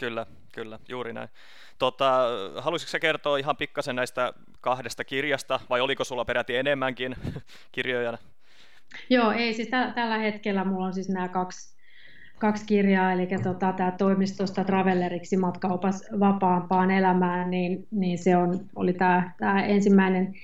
Kyllä, 0.00 0.26
kyllä, 0.54 0.78
juuri 0.88 1.12
näin. 1.12 1.28
Tota, 1.78 2.26
haluaisitko 2.60 2.90
sä 2.90 3.00
kertoa 3.00 3.38
ihan 3.38 3.56
pikkasen 3.56 3.96
näistä 3.96 4.32
kahdesta 4.60 5.04
kirjasta, 5.04 5.60
vai 5.70 5.80
oliko 5.80 6.04
sulla 6.04 6.24
peräti 6.24 6.56
enemmänkin 6.56 7.16
kirjoja? 7.72 8.18
Joo, 9.10 9.32
ei 9.32 9.54
siis 9.54 9.68
tä- 9.68 9.92
tällä 9.94 10.18
hetkellä 10.18 10.64
mulla 10.64 10.86
on 10.86 10.94
siis 10.94 11.08
nämä 11.08 11.28
kaksi, 11.28 11.76
kaksi 12.38 12.66
kirjaa, 12.66 13.12
eli 13.12 13.28
tota, 13.42 13.72
tämä 13.72 13.90
toimistosta 13.90 14.64
travelleriksi 14.64 15.36
matkaopas 15.36 16.04
vapaampaan 16.20 16.90
elämään, 16.90 17.50
niin, 17.50 17.86
niin 17.90 18.18
se 18.18 18.36
on, 18.36 18.60
oli 18.76 18.92
tämä, 18.92 19.32
tämä 19.38 19.62
ensimmäinen 19.62 20.34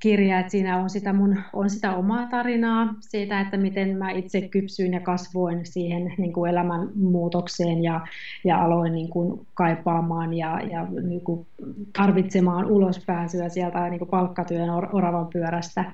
kirja, 0.00 0.38
että 0.38 0.50
siinä 0.50 0.78
on 0.78 0.90
sitä, 0.90 1.12
mun, 1.12 1.36
on 1.52 1.70
sitä 1.70 1.94
omaa 1.94 2.26
tarinaa 2.26 2.94
siitä, 3.00 3.40
että 3.40 3.56
miten 3.56 3.96
mä 3.96 4.10
itse 4.10 4.40
kypsyin 4.40 4.92
ja 4.92 5.00
kasvoin 5.00 5.66
siihen 5.66 6.14
niin 6.18 6.32
kuin 6.32 6.50
elämän 6.50 6.88
muutokseen 6.94 7.82
ja, 7.82 8.00
ja 8.44 8.64
aloin 8.64 8.92
niin 8.92 9.10
kuin 9.10 9.46
kaipaamaan 9.54 10.34
ja, 10.34 10.60
ja 10.60 10.86
niin 11.02 11.20
kuin 11.20 11.46
tarvitsemaan 11.92 12.66
ulospääsyä 12.66 13.48
sieltä 13.48 13.88
niin 13.88 13.98
kuin 13.98 14.10
palkkatyön 14.10 14.70
or, 14.70 14.88
oravan 14.92 15.26
pyörästä 15.26 15.92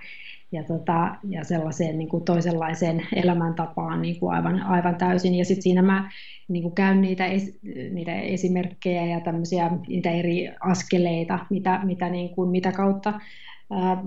ja, 0.53 0.65
tota, 0.65 1.15
ja 1.29 1.45
sellaiseen 1.45 1.99
niin 1.99 2.09
kuin 2.09 2.25
toisenlaiseen 2.25 3.07
elämäntapaan 3.17 4.03
niin 4.03 4.21
kuin 4.21 4.35
aivan, 4.35 4.63
aivan 4.63 4.97
täysin. 4.97 5.35
Ja 5.35 5.45
sitten 5.45 5.63
siinä 5.63 5.83
mä 5.83 6.11
niin 6.49 6.63
kuin 6.63 6.75
käyn 6.75 7.01
niitä, 7.01 7.27
es, 7.27 7.59
niitä 7.91 8.21
esimerkkejä 8.21 9.07
ja 9.07 9.21
tämmöisiä 9.21 9.71
niitä 9.89 10.11
eri 10.11 10.49
askeleita, 10.61 11.39
mitä, 11.51 11.81
mitä, 11.85 12.09
niin 12.09 12.35
kuin, 12.35 12.51
mitä 12.51 12.73
kautta 12.73 13.21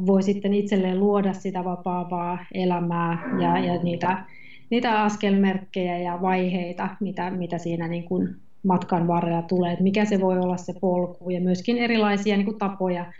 voi 0.05 0.23
sitten 0.23 0.53
itselleen 0.53 0.99
luoda 0.99 1.33
sitä 1.33 1.63
vapaavaa 1.63 2.45
elämää 2.53 3.37
ja, 3.41 3.59
ja 3.59 3.83
niitä, 3.83 4.23
niitä 4.69 5.03
askelmerkkejä 5.03 5.97
ja 5.97 6.21
vaiheita, 6.21 6.89
mitä, 6.99 7.29
mitä 7.29 7.57
siinä 7.57 7.87
niin 7.87 8.03
kuin 8.03 8.35
matkan 8.63 9.07
varrella 9.07 9.41
tulee, 9.41 9.71
että 9.71 9.83
mikä 9.83 10.05
se 10.05 10.21
voi 10.21 10.39
olla 10.39 10.57
se 10.57 10.73
polku 10.81 11.29
ja 11.29 11.41
myöskin 11.41 11.77
erilaisia 11.77 12.37
niin 12.37 12.45
kuin 12.45 12.57
tapoja, 12.57 13.13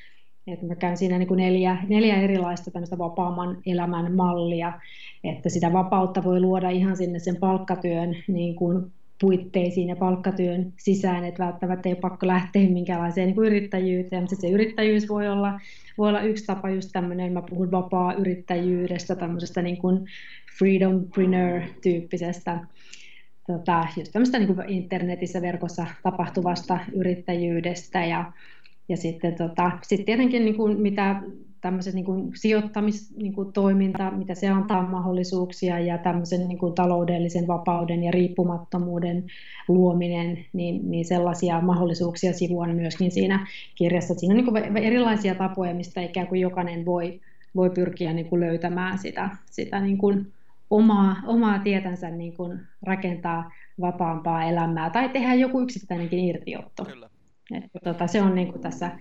että 0.48 0.66
mä 0.66 0.76
käyn 0.76 0.98
siinä 0.98 1.18
niin 1.18 1.28
kuin 1.28 1.38
neljä, 1.38 1.78
neljä 1.88 2.16
erilaista 2.16 2.72
tämmöistä 2.72 2.98
vapaamman 2.98 3.58
elämän 3.66 4.16
mallia, 4.16 4.74
että 5.24 5.50
sitä 5.50 5.74
vapautta 5.74 6.24
voi 6.24 6.40
luoda 6.40 6.70
ihan 6.70 6.98
sinne 6.98 7.20
sen 7.20 7.36
palkkatyön 7.36 8.16
niin 8.28 8.56
kuin 8.56 8.92
puitteisiin 9.22 9.90
ja 9.90 9.96
palkkatyön 9.96 10.74
sisään, 10.78 11.26
että 11.26 11.46
välttämättä 11.46 11.90
ei 11.90 11.94
ole 11.94 12.00
pakko 12.00 12.28
lähteä 12.28 12.70
minkäänlaiseen 12.70 13.28
niin 13.28 13.36
kuin 13.36 13.48
yrittäjyyteen, 13.48 14.24
mutta 14.24 14.36
se 14.36 14.50
yrittäjyys 14.50 15.10
voi 15.10 15.28
olla 15.28 15.60
voi 16.00 16.10
olla 16.10 16.22
yksi 16.22 16.46
tapa 16.46 16.70
just 16.70 16.90
tämmöinen, 16.94 17.34
mä 17.34 17.42
puhun 17.50 17.72
vapaa-yrittäjyydestä, 17.72 19.16
tämmöisestä 19.16 19.62
niin 19.62 19.78
kuin 19.78 20.06
freedompreneur-tyyppisestä, 20.58 22.60
tota, 23.48 23.88
just 23.98 24.12
tämmöistä 24.12 24.40
niin 24.40 24.56
kuin 24.56 24.70
internetissä, 24.70 25.42
verkossa 25.42 25.86
tapahtuvasta 26.04 26.80
yrittäjyydestä 26.96 28.06
ja, 28.06 28.32
ja 28.90 28.98
sitten 28.98 29.36
tota, 29.36 29.72
sit 29.84 30.06
tietenkin 30.06 30.46
niin 30.46 30.58
kuin 30.58 30.82
mitä 30.82 31.22
tämmöiset 31.62 31.94
niin 31.94 32.06
kuin 32.06 32.32
sijoittamistoiminta, 32.36 34.10
niin 34.10 34.20
mitä 34.20 34.36
se 34.36 34.48
antaa 34.48 34.90
mahdollisuuksia 34.90 35.80
ja 35.80 35.98
tämmöisen 35.98 36.48
niin 36.48 36.58
kuin 36.58 36.74
taloudellisen 36.74 37.48
vapauden 37.48 38.04
ja 38.04 38.12
riippumattomuuden 38.12 39.24
luominen, 39.68 40.46
niin, 40.54 40.92
niin 40.92 41.06
sellaisia 41.06 41.62
mahdollisuuksia 41.62 42.34
sivuan 42.34 42.76
myöskin 42.76 43.12
siinä 43.12 43.48
kirjassa. 43.76 44.14
Siinä 44.14 44.34
on 44.34 44.38
niin 44.38 44.46
kuin 44.46 44.78
erilaisia 44.78 45.36
tapoja, 45.36 45.74
mistä 45.74 46.02
ikään 46.02 46.28
kuin 46.28 46.42
jokainen 46.42 46.86
voi, 46.86 47.22
voi 47.56 47.70
pyrkiä 47.70 48.14
niin 48.14 48.30
kuin 48.30 48.40
löytämään 48.40 48.98
sitä, 48.98 49.30
sitä 49.46 49.80
niin 49.80 49.98
kuin 49.98 50.32
omaa, 50.70 51.16
omaa 51.28 51.60
tietänsä 51.60 52.10
niin 52.10 52.34
kuin 52.38 52.60
rakentaa 52.84 53.52
vapaampaa 53.82 54.44
elämää 54.44 54.90
tai 54.90 55.10
tehdä 55.10 55.34
joku 55.34 55.62
yksittäinenkin 55.62 56.20
irtiotto. 56.20 56.86
Kyllä. 56.86 57.09
Että 57.58 57.80
tota, 57.84 58.08
se 58.08 58.22
on 58.22 58.36
niin 58.36 58.52
kuin 58.52 58.62
tässä 58.62 58.92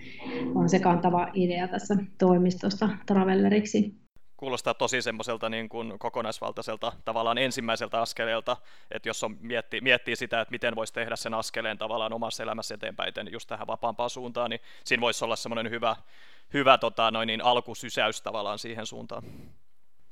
on 0.54 0.68
se 0.68 0.78
kantava 0.78 1.28
idea 1.34 1.68
tässä 1.68 1.94
toimistosta 2.18 2.88
Travelleriksi. 3.06 3.94
Kuulostaa 4.36 4.74
tosi 4.74 5.02
semmoiselta 5.02 5.48
niin 5.48 5.68
kuin 5.68 5.98
kokonaisvaltaiselta 5.98 6.92
tavallaan 7.04 7.38
ensimmäiseltä 7.38 8.00
askeleelta, 8.00 8.56
että 8.90 9.08
jos 9.08 9.24
on 9.24 9.36
miettii, 9.40 9.80
miettii 9.80 10.16
sitä, 10.16 10.40
että 10.40 10.52
miten 10.52 10.76
voisi 10.76 10.92
tehdä 10.92 11.16
sen 11.16 11.34
askeleen 11.34 11.78
tavallaan 11.78 12.12
omassa 12.12 12.42
elämässä 12.42 12.74
eteenpäin 12.74 13.12
just 13.30 13.48
tähän 13.48 13.66
vapaampaan 13.66 14.10
suuntaan, 14.10 14.50
niin 14.50 14.60
siinä 14.84 15.00
voisi 15.00 15.24
olla 15.24 15.36
semmoinen 15.36 15.70
hyvä, 15.70 15.96
hyvä 16.54 16.78
tota, 16.78 17.10
noin 17.10 17.26
niin, 17.26 17.44
alkusysäys 17.44 18.22
tavallaan 18.22 18.58
siihen 18.58 18.86
suuntaan. 18.86 19.22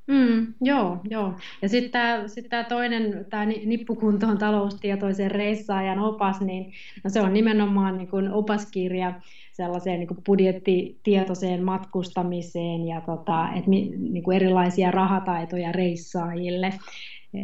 Mm, 0.07 0.55
joo, 0.61 0.99
joo. 1.11 1.35
Ja 1.62 1.69
sitten 1.69 1.90
tämä 1.90 2.29
sit 2.29 2.47
toinen, 2.69 3.27
tämä 3.31 3.47
nippukuntoon 3.47 4.38
taloustietoisen 4.38 5.31
reissaajan 5.31 5.99
opas, 5.99 6.40
niin 6.40 6.73
no 7.05 7.11
se 7.11 7.21
on 7.21 7.33
nimenomaan 7.33 7.99
niin 7.99 8.09
kuin 8.09 8.33
opaskirja 8.33 9.21
sellaiseen 9.53 9.99
niin 9.99 10.09
kuin 10.09 10.23
budjettitietoiseen 10.27 11.64
matkustamiseen 11.64 12.87
ja 12.87 13.01
tota, 13.01 13.49
et 13.53 13.66
niin 13.66 14.33
erilaisia 14.35 14.90
rahataitoja 14.90 15.73
reissaajille. 15.73 16.73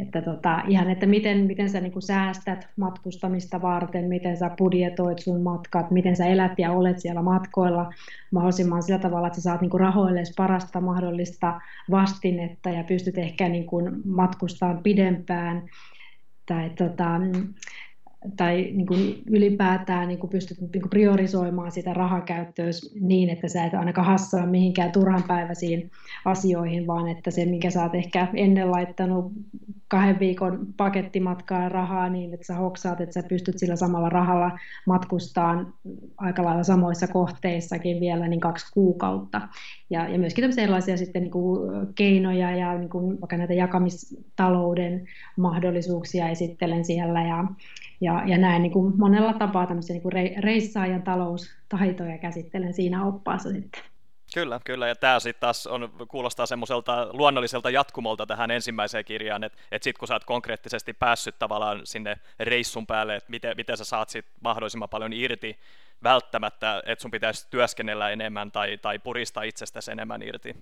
Että 0.01 0.21
tota, 0.21 0.61
ihan, 0.67 0.89
että 0.89 1.05
miten, 1.05 1.37
miten 1.37 1.69
sä 1.69 1.81
niin 1.81 2.01
säästät 2.01 2.67
matkustamista 2.75 3.61
varten, 3.61 4.05
miten 4.05 4.37
sä 4.37 4.49
budjetoit 4.57 5.19
sun 5.19 5.41
matkat, 5.41 5.91
miten 5.91 6.15
sä 6.15 6.25
elät 6.25 6.59
ja 6.59 6.71
olet 6.71 6.99
siellä 6.99 7.21
matkoilla 7.21 7.89
mahdollisimman 8.31 8.83
sillä 8.83 8.99
tavalla, 8.99 9.27
että 9.27 9.39
sä 9.39 9.43
saat 9.43 9.61
niin 9.61 9.79
rahoilleen 9.79 10.25
parasta 10.37 10.81
mahdollista 10.81 11.61
vastinetta 11.91 12.69
ja 12.69 12.83
pystyt 12.83 13.17
ehkä 13.17 13.49
niin 13.49 13.67
matkustamaan 14.05 14.83
pidempään. 14.83 15.69
Tai 16.45 16.69
tota, 16.69 17.19
tai 18.37 18.69
niin 18.73 18.87
kuin 18.87 19.23
ylipäätään 19.29 20.07
niin 20.07 20.19
kuin 20.19 20.29
pystyt 20.29 20.61
niin 20.61 20.71
kuin 20.71 20.89
priorisoimaan 20.89 21.71
sitä 21.71 21.93
rahakäyttöä 21.93 22.69
niin, 22.99 23.29
että 23.29 23.47
sä 23.47 23.65
et 23.65 23.73
ainakaan 23.73 24.07
hassaa 24.07 24.45
mihinkään 24.45 24.91
turhanpäiväisiin 24.91 25.91
asioihin, 26.25 26.87
vaan 26.87 27.07
että 27.07 27.31
se, 27.31 27.45
minkä 27.45 27.69
sä 27.69 27.83
oot 27.83 27.95
ehkä 27.95 28.27
ennen 28.33 28.71
laittanut 28.71 29.31
kahden 29.87 30.19
viikon 30.19 30.67
pakettimatkaa 30.77 31.69
rahaa 31.69 32.09
niin, 32.09 32.33
että 32.33 32.45
sä 32.45 32.55
hoksaat, 32.55 33.01
että 33.01 33.13
sä 33.13 33.27
pystyt 33.29 33.57
sillä 33.57 33.75
samalla 33.75 34.09
rahalla 34.09 34.59
matkustaan 34.87 35.73
aika 36.17 36.43
lailla 36.43 36.63
samoissa 36.63 37.07
kohteissakin 37.07 37.99
vielä 37.99 38.27
niin 38.27 38.39
kaksi 38.39 38.73
kuukautta. 38.73 39.41
Ja, 39.93 40.07
ja 40.07 40.19
myöskin 40.19 40.41
tämmöisiä 40.41 40.63
erilaisia 40.63 40.97
sitten 40.97 41.21
niin 41.21 41.31
kuin 41.31 41.71
keinoja 41.95 42.55
ja 42.55 42.77
niin 42.77 42.89
kuin 42.89 43.21
vaikka 43.21 43.37
näitä 43.37 43.53
jakamistalouden 43.53 45.05
mahdollisuuksia 45.37 46.29
esittelen 46.29 46.85
siellä 46.85 47.23
ja, 47.23 47.43
ja, 48.01 48.23
ja 48.25 48.37
näin 48.37 48.61
niin 48.61 48.71
kuin 48.71 48.93
monella 48.97 49.33
tapaa 49.33 49.67
tämmöisiä 49.67 49.93
niin 49.93 50.03
kuin 50.03 50.13
reissaajan 50.37 51.03
taloustaitoja 51.03 52.17
käsittelen 52.17 52.73
siinä 52.73 53.05
oppaassa 53.05 53.51
sitten. 53.51 53.92
Kyllä, 54.33 54.59
kyllä, 54.65 54.87
ja 54.87 54.95
tämä 54.95 55.19
sitten 55.19 55.41
taas 55.41 55.67
on, 55.67 55.89
kuulostaa 56.07 56.45
semmoiselta 56.45 57.07
luonnolliselta 57.13 57.69
jatkumolta 57.69 58.25
tähän 58.25 58.51
ensimmäiseen 58.51 59.05
kirjaan, 59.05 59.43
että 59.43 59.57
et 59.71 59.83
sitten 59.83 59.99
kun 59.99 60.07
sä 60.07 60.13
oot 60.13 60.23
konkreettisesti 60.23 60.93
päässyt 60.93 61.39
tavallaan 61.39 61.81
sinne 61.83 62.15
reissun 62.39 62.87
päälle, 62.87 63.15
että 63.15 63.31
miten, 63.31 63.57
miten 63.57 63.77
sä 63.77 63.83
saat 63.83 64.09
sit 64.09 64.25
mahdollisimman 64.41 64.89
paljon 64.89 65.13
irti, 65.13 65.59
välttämättä, 66.03 66.83
että 66.85 67.01
sun 67.01 67.11
pitäisi 67.11 67.47
työskennellä 67.49 68.09
enemmän 68.09 68.51
tai, 68.51 68.77
tai 68.77 68.99
puristaa 68.99 69.43
itsestäsi 69.43 69.91
enemmän 69.91 70.21
irti. 70.21 70.55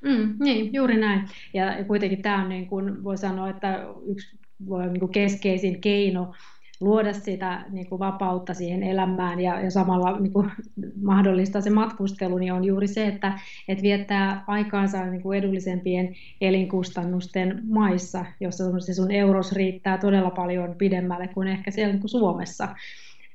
Mm, 0.00 0.36
niin, 0.40 0.72
juuri 0.72 0.96
näin. 0.96 1.28
Ja 1.54 1.84
kuitenkin 1.84 2.22
tämä 2.22 2.42
on, 2.42 2.48
niin 2.48 2.66
kuin 2.66 3.04
voi 3.04 3.18
sanoa, 3.18 3.50
että 3.50 3.86
yksi 4.06 4.38
voi, 4.68 4.86
niin 4.86 5.00
kuin 5.00 5.12
keskeisin 5.12 5.80
keino 5.80 6.34
luoda 6.82 7.12
sitä 7.12 7.64
niin 7.70 7.86
kuin 7.88 7.98
vapautta 7.98 8.54
siihen 8.54 8.82
elämään 8.82 9.40
ja, 9.40 9.60
ja 9.60 9.70
samalla 9.70 10.20
niin 10.20 10.32
kuin 10.32 10.50
mahdollistaa 11.02 11.60
se 11.60 11.70
matkustelu, 11.70 12.38
niin 12.38 12.52
on 12.52 12.64
juuri 12.64 12.88
se, 12.88 13.06
että, 13.06 13.38
että 13.68 13.82
viettää 13.82 14.44
aikaansa 14.46 15.06
niin 15.06 15.22
kuin 15.22 15.38
edullisempien 15.38 16.14
elinkustannusten 16.40 17.62
maissa, 17.64 18.24
jossa 18.40 18.80
se 18.80 18.94
sun 18.94 19.10
euros 19.10 19.52
riittää 19.52 19.98
todella 19.98 20.30
paljon 20.30 20.74
pidemmälle 20.78 21.28
kuin 21.28 21.48
ehkä 21.48 21.70
siellä 21.70 21.92
niin 21.92 22.00
kuin 22.00 22.10
Suomessa. 22.10 22.68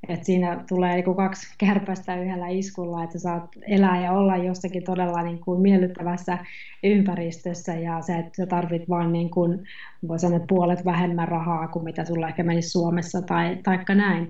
Et 0.10 0.23
siinä 0.23 0.63
tulee 0.69 0.95
niin 0.95 1.15
kaksi 1.15 1.55
kärpästä 1.57 2.21
yhdellä 2.21 2.47
iskulla, 2.47 3.03
että 3.03 3.19
saat 3.19 3.49
elää 3.67 4.03
ja 4.03 4.12
olla 4.12 4.38
jossakin 4.38 4.83
todella 4.83 5.23
niin 5.23 5.39
kuin 5.39 5.62
miellyttävässä 5.62 6.38
ympäristössä 6.83 7.73
ja 7.73 8.01
sä, 8.01 8.17
et, 8.17 8.36
sä 8.36 8.45
tarvit 8.45 8.89
vain 8.89 9.13
niin 9.13 9.29
kuin, 9.29 9.63
voi 10.07 10.19
sanoa, 10.19 10.39
puolet 10.49 10.86
vähemmän 10.86 11.27
rahaa 11.27 11.67
kuin 11.67 11.86
mitä 11.86 12.05
sulla 12.05 12.27
ehkä 12.27 12.43
menisi 12.43 12.69
Suomessa 12.69 13.21
tai 13.21 13.57
taikka 13.63 13.95
näin. 13.95 14.29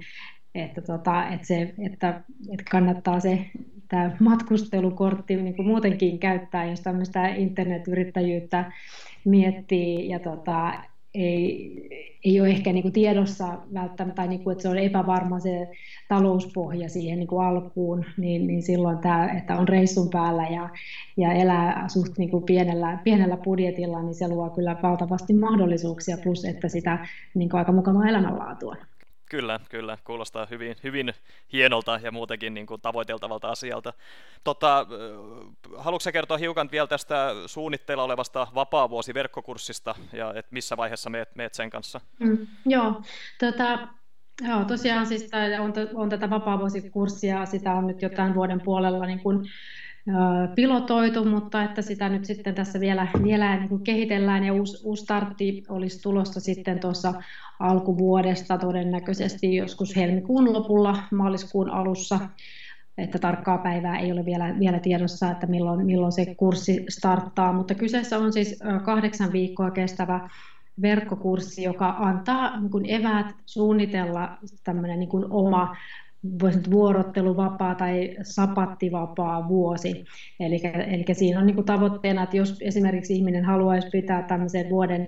Että, 0.56 0.82
tota, 0.82 1.28
että, 1.28 1.48
se, 1.48 1.74
että, 1.86 2.22
että 2.54 2.66
kannattaa 2.72 3.20
se 3.20 3.46
tämä 3.88 4.12
matkustelukortti 4.20 5.36
niin 5.36 5.56
kuin 5.56 5.68
muutenkin 5.68 6.20
käyttää, 6.20 6.66
jos 6.66 6.82
tämmöistä 6.82 7.28
internetyrittäjyyttä 7.28 8.72
miettii 9.26 10.10
ja 10.10 10.20
tota, 10.20 10.74
ei, 11.18 11.88
ei 12.26 12.42
ole 12.42 12.50
ehkä 12.50 12.74
niin 12.74 12.82
kuin 12.82 12.94
tiedossa 12.94 13.58
välttämättä, 13.74 14.16
tai 14.16 14.28
niin 14.28 14.44
kuin, 14.44 14.52
että 14.52 14.62
se 14.62 14.70
on 14.70 14.78
epävarma 14.78 15.40
se 15.40 15.68
talouspohja 16.08 16.90
siihen 16.90 17.20
niin 17.20 17.28
kuin 17.28 17.46
alkuun, 17.46 18.06
niin, 18.18 18.48
niin 18.48 18.62
silloin 18.62 19.00
tämä, 19.00 19.32
että 19.38 19.58
on 19.58 19.68
reissun 19.68 20.10
päällä 20.10 20.48
ja, 20.48 20.70
ja 21.18 21.34
elää 21.34 21.88
suht 21.88 22.18
niin 22.18 22.32
kuin 22.32 22.44
pienellä, 22.44 23.00
pienellä 23.04 23.38
budjetilla, 23.38 24.04
niin 24.04 24.16
se 24.16 24.28
luo 24.28 24.50
kyllä 24.50 24.78
valtavasti 24.84 25.34
mahdollisuuksia, 25.34 26.18
plus 26.24 26.46
että 26.46 26.68
sitä 26.70 27.00
niin 27.34 27.50
kuin 27.50 27.60
aika 27.60 27.72
mukavaa 27.72 28.08
elämänlaatua. 28.08 28.76
Kyllä, 29.30 29.60
kyllä. 29.70 29.98
Kuulostaa 30.04 30.48
hyvin, 30.50 30.76
hyvin 30.84 31.14
hienolta 31.54 32.00
ja 32.04 32.12
muutenkin 32.12 32.54
niin 32.54 32.68
kuin 32.68 32.82
tavoiteltavalta 32.82 33.50
asialta. 33.50 33.94
Tota, 34.44 34.88
haluatko 35.78 36.12
kertoa 36.12 36.38
hiukan 36.38 36.70
vielä 36.72 36.88
tästä 36.88 37.30
suunnitteilla 37.46 38.04
olevasta 38.04 38.48
vapaavuosiverkkokurssista 38.56 39.96
ja 40.14 40.34
et 40.36 40.52
missä 40.52 40.78
vaiheessa 40.78 41.10
meet, 41.10 41.36
meet 41.36 41.54
sen 41.54 41.70
kanssa? 41.70 42.02
Mm, 42.20 42.48
joo, 42.66 43.02
tota, 43.40 43.88
Joo, 44.48 44.66
tosiaan 44.66 45.06
siis 45.06 45.30
on, 45.60 45.74
on 45.94 46.10
tätä 46.10 46.30
vapaavuosikurssia, 46.30 47.46
sitä 47.46 47.74
on 47.74 47.88
nyt 47.88 48.02
jo 48.02 48.10
tämän 48.10 48.36
vuoden 48.36 48.62
puolella 48.62 49.06
niin 49.06 49.20
kuin 49.20 49.46
pilotoitu, 50.56 51.26
mutta 51.26 51.64
että 51.64 51.82
sitä 51.82 52.10
nyt 52.10 52.26
sitten 52.26 52.56
tässä 52.56 52.80
vielä, 52.80 53.08
vielä 53.24 53.58
niin 53.58 53.70
kuin 53.70 53.84
kehitellään. 53.84 54.44
Ja 54.44 54.54
uusi, 54.54 54.88
uusi 54.88 55.04
startti 55.04 55.64
olisi 55.70 56.02
tulossa 56.02 56.40
sitten 56.40 56.80
tuossa 56.80 57.14
alkuvuodesta 57.60 58.58
todennäköisesti 58.58 59.56
joskus 59.56 59.96
helmikuun 59.96 60.54
lopulla, 60.54 60.98
maaliskuun 61.12 61.70
alussa, 61.70 62.20
että 62.98 63.20
tarkkaa 63.20 63.58
päivää 63.58 64.00
ei 64.00 64.12
ole 64.12 64.26
vielä, 64.26 64.60
vielä 64.60 64.80
tiedossa, 64.80 65.32
että 65.32 65.48
milloin, 65.48 65.86
milloin 65.86 66.12
se 66.12 66.36
kurssi 66.36 66.86
starttaa, 66.90 67.54
mutta 67.54 67.76
kyseessä 67.76 68.18
on 68.18 68.34
siis 68.34 68.60
kahdeksan 68.86 69.32
viikkoa 69.32 69.72
kestävä 69.72 70.30
verkkokurssi, 70.82 71.64
joka 71.64 71.96
antaa 72.00 72.60
niin 72.60 72.72
kuin 72.72 72.86
eväät 72.90 73.36
suunnitella 73.46 74.38
tämmöinen 74.64 75.00
niin 75.00 75.10
kuin 75.10 75.26
oma 75.30 75.76
voisi 76.42 76.72
vuorotteluvapaa 76.72 77.76
tai 77.76 78.16
sapattivapaa 78.22 79.48
vuosi. 79.48 80.06
Eli, 80.40 80.62
eli 80.88 81.06
siinä 81.12 81.40
on 81.40 81.46
niin 81.46 81.56
kuin 81.56 81.66
tavoitteena, 81.66 82.24
että 82.24 82.38
jos 82.38 82.58
esimerkiksi 82.62 83.16
ihminen 83.16 83.46
haluaisi 83.46 83.90
pitää 83.90 84.22
tämmöisen 84.22 84.70
vuoden 84.70 85.08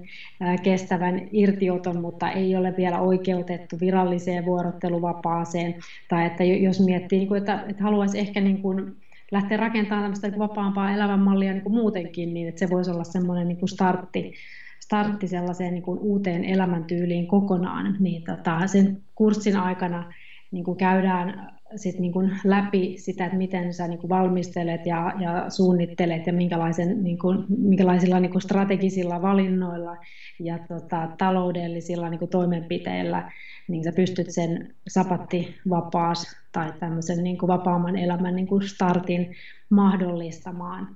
kestävän 0.64 1.22
irtioton, 1.32 2.02
mutta 2.02 2.32
ei 2.32 2.56
ole 2.56 2.74
vielä 2.78 3.00
oikeutettu 3.00 3.80
viralliseen 3.80 4.46
vuorotteluvapaaseen, 4.46 5.76
tai 6.08 6.26
että 6.26 6.44
jos 6.44 6.80
miettii, 6.80 7.20
niin 7.20 7.28
kuin, 7.28 7.38
että, 7.38 7.64
että 7.68 7.84
haluaisi 7.84 8.20
ehkä 8.20 8.42
niin 8.42 8.62
kuin 8.62 8.96
lähteä 9.32 9.58
rakentamaan 9.58 10.04
tämmöistä 10.04 10.28
niin 10.28 10.40
vapaampaa 10.40 10.94
elämänmallia 10.94 11.54
niin 11.54 11.64
kuin 11.64 11.76
muutenkin, 11.76 12.34
niin 12.34 12.48
että 12.48 12.60
se 12.60 12.70
voisi 12.70 12.92
olla 12.92 13.04
semmoinen 13.04 13.48
niin 13.48 13.60
kuin 13.60 13.70
startti, 13.70 14.34
startti 14.80 15.28
sellaiseen 15.28 15.74
niin 15.74 15.84
kuin 15.84 16.00
uuteen 16.00 16.46
elämäntyyliin 16.46 17.28
kokonaan, 17.28 17.96
niin 18.00 18.24
tota, 18.24 18.68
sen 18.68 19.02
kurssin 19.16 19.58
aikana 19.58 20.14
niin 20.52 20.64
kuin 20.64 20.78
käydään 20.78 21.60
sit 21.76 22.00
niin 22.00 22.14
kuin 22.14 22.32
läpi 22.44 22.96
sitä, 22.98 23.26
että 23.26 23.38
miten 23.38 23.74
sä 23.74 23.88
niin 23.88 24.00
kuin 24.00 24.10
valmistelet 24.10 24.86
ja, 24.86 25.14
ja 25.20 25.50
suunnittelet 25.50 26.28
ja 26.28 26.34
minkälaisen, 26.34 27.04
niin 27.04 27.20
kuin, 27.20 27.46
minkälaisilla 27.58 28.20
niin 28.20 28.32
kuin 28.32 28.42
strategisilla 28.42 29.22
valinnoilla 29.22 29.98
ja 30.40 30.60
tota, 30.68 31.10
taloudellisilla 31.18 32.10
niin 32.10 32.20
kuin 32.20 32.32
toimenpiteillä 32.32 33.32
niin 33.68 33.84
sä 33.84 33.92
pystyt 33.92 34.30
sen 34.30 34.76
sapattivapaas 34.88 36.36
tai 36.52 36.74
tämmöisen 36.80 37.24
niin 37.24 37.38
kuin 37.38 37.48
vapaamman 37.48 37.98
elämän 37.98 38.36
niin 38.36 38.48
kuin 38.48 38.68
startin 38.68 39.36
mahdollistamaan. 39.70 40.96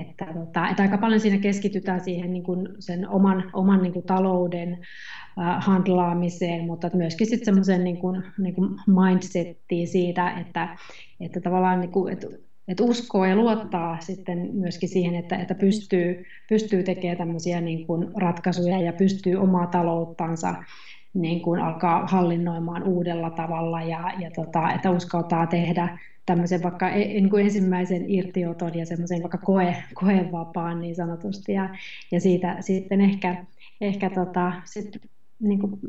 Että, 0.00 0.26
tota, 0.34 0.68
että 0.68 0.82
aika 0.82 0.98
paljon 0.98 1.20
siinä 1.20 1.38
keskitytään 1.38 2.00
siihen 2.00 2.32
niin 2.32 2.42
kuin 2.42 2.68
sen 2.78 3.08
oman, 3.08 3.50
oman 3.52 3.82
niin 3.82 3.92
kuin 3.92 4.06
talouden 4.06 4.78
äh, 5.38 5.64
handlaamiseen, 5.64 6.66
mutta 6.66 6.90
myöskin 6.94 7.26
sitten 7.26 7.44
semmoisen 7.44 7.84
niin 7.84 7.98
kuin, 7.98 8.22
niin 8.38 8.54
kuin 8.54 8.68
mindsettiin 8.86 9.88
siitä, 9.88 10.30
että, 10.30 10.76
että 11.20 11.40
tavallaan 11.40 11.80
niin 11.80 11.92
kuin, 11.92 12.12
että, 12.12 12.26
että 12.68 12.84
uskoo 12.84 13.24
ja 13.24 13.36
luottaa 13.36 14.00
sitten 14.00 14.50
myöskin 14.52 14.88
siihen, 14.88 15.14
että, 15.14 15.36
että 15.36 15.54
pystyy, 15.54 16.24
pystyy 16.48 16.82
tekemään 16.82 17.18
tämmöisiä 17.18 17.60
niin 17.60 17.86
kuin 17.86 18.08
ratkaisuja 18.16 18.80
ja 18.80 18.92
pystyy 18.92 19.36
omaa 19.36 19.66
talouttansa 19.66 20.54
niin 21.14 21.40
kuin 21.40 21.60
alkaa 21.60 22.06
hallinnoimaan 22.06 22.82
uudella 22.82 23.30
tavalla 23.30 23.82
ja, 23.82 24.12
ja 24.18 24.30
tota, 24.30 24.72
että 24.72 24.90
uskaltaa 24.90 25.46
tehdä 25.46 25.98
tämmöisen 26.32 26.62
vaikka 26.62 26.90
e, 26.90 27.04
niin 27.04 27.30
kuin 27.30 27.44
ensimmäisen 27.44 28.10
irtioton 28.10 28.78
ja 28.78 28.86
semmoisen 28.86 29.22
vaikka 29.22 29.38
koe, 29.38 29.76
koevapaan 29.94 30.80
niin 30.80 30.96
sanotusti 30.96 31.52
ja, 31.52 31.68
ja 32.12 32.20
siitä 32.20 32.56
sitten 32.60 33.00
ehkä, 33.00 33.44
ehkä 33.80 34.10
tota, 34.10 34.52
sit, 34.64 35.00
niin 35.40 35.58
kuin 35.58 35.80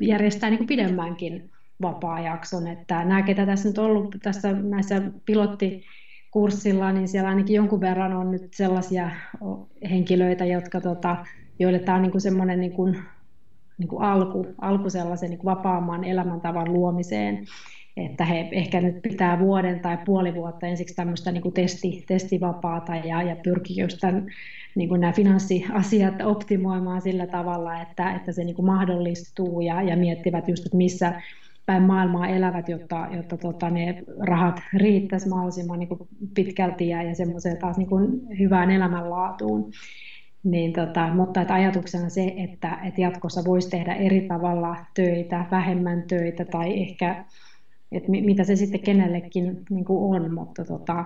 järjestää 0.00 0.50
niin 0.50 0.58
kuin 0.58 0.68
pidemmänkin 0.68 1.50
vapaa-jakson, 1.82 2.66
että 2.66 3.04
nämä, 3.04 3.22
ketä 3.22 3.46
tässä 3.46 3.68
nyt 3.68 3.78
ollut 3.78 4.16
tässä 4.22 4.52
näissä 4.52 5.02
pilotti 5.24 5.84
kurssilla, 6.30 6.92
niin 6.92 7.08
siellä 7.08 7.28
ainakin 7.28 7.56
jonkun 7.56 7.80
verran 7.80 8.12
on 8.12 8.30
nyt 8.30 8.54
sellaisia 8.54 9.10
henkilöitä, 9.90 10.44
jotka, 10.44 10.80
tota, 10.80 11.16
joille 11.58 11.78
tämä 11.78 11.96
on 11.96 12.02
niin 12.02 12.12
kuin 12.12 12.22
semmoinen 12.22 12.60
niin 12.60 12.72
kuin, 12.72 12.98
niin 13.78 13.88
kuin 13.88 14.02
alku, 14.02 14.46
alku 14.60 14.90
sellaisen 14.90 15.30
niin 15.30 15.38
kuin 15.38 15.56
vapaamman 15.56 16.04
elämäntavan 16.04 16.72
luomiseen. 16.72 17.46
Että 18.06 18.24
he 18.24 18.48
ehkä 18.52 18.80
nyt 18.80 19.02
pitää 19.02 19.38
vuoden 19.38 19.80
tai 19.80 19.98
puoli 20.04 20.34
vuotta 20.34 20.66
ensiksi 20.66 20.94
tämmöistä 20.94 21.32
niin 21.32 21.42
kuin 21.42 21.54
testi, 21.54 22.04
testivapaata 22.08 22.96
ja, 22.96 23.22
ja 23.22 23.36
pyrkii 23.36 23.80
just 23.80 23.98
tämän, 24.00 24.26
niin 24.74 24.88
kuin 24.88 25.00
nämä 25.00 25.12
finanssiasiat 25.12 26.22
optimoimaan 26.22 27.02
sillä 27.02 27.26
tavalla, 27.26 27.82
että, 27.82 28.12
että 28.12 28.32
se 28.32 28.44
niin 28.44 28.56
kuin 28.56 28.66
mahdollistuu 28.66 29.60
ja, 29.60 29.82
ja 29.82 29.96
miettivät 29.96 30.48
just, 30.48 30.66
että 30.66 30.76
missä 30.76 31.22
päin 31.66 31.82
maailmaa 31.82 32.26
elävät, 32.26 32.68
jotta, 32.68 33.08
jotta 33.16 33.36
tota, 33.36 33.70
ne 33.70 34.02
rahat 34.18 34.60
riittäisi 34.74 35.28
mahdollisimman 35.28 35.78
niin 35.78 35.88
kuin 35.88 36.00
pitkälti 36.34 36.88
ja, 36.88 37.02
ja 37.02 37.14
semmoiseen 37.14 37.56
taas 37.56 37.76
niin 37.78 37.88
kuin 37.88 38.20
hyvään 38.38 38.70
elämänlaatuun. 38.70 39.70
Niin 40.44 40.72
tota, 40.72 41.14
mutta 41.14 41.40
että 41.40 41.54
ajatuksena 41.54 42.08
se, 42.08 42.34
että, 42.36 42.78
että 42.84 43.00
jatkossa 43.00 43.44
voisi 43.44 43.70
tehdä 43.70 43.94
eri 43.94 44.20
tavalla 44.20 44.76
töitä, 44.94 45.44
vähemmän 45.50 46.02
töitä 46.08 46.44
tai 46.44 46.82
ehkä, 46.82 47.24
että 47.92 48.10
mitä 48.10 48.44
se 48.44 48.56
sitten 48.56 48.80
kenellekin 48.80 49.64
niin 49.70 49.84
kuin 49.84 50.22
on, 50.22 50.34
mutta, 50.34 50.64
tota, 50.64 51.04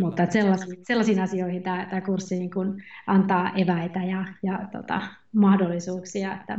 mutta 0.00 0.22
että 0.22 0.32
sellaisiin, 0.32 0.78
sellaisiin 0.82 1.20
asioihin 1.20 1.62
tämä, 1.62 1.86
tämä 1.90 2.00
kurssi 2.00 2.38
niin 2.38 2.50
kuin 2.50 2.82
antaa 3.06 3.52
eväitä 3.56 4.04
ja, 4.04 4.24
ja 4.42 4.58
tota, 4.72 5.00
mahdollisuuksia, 5.32 6.34
että, 6.34 6.58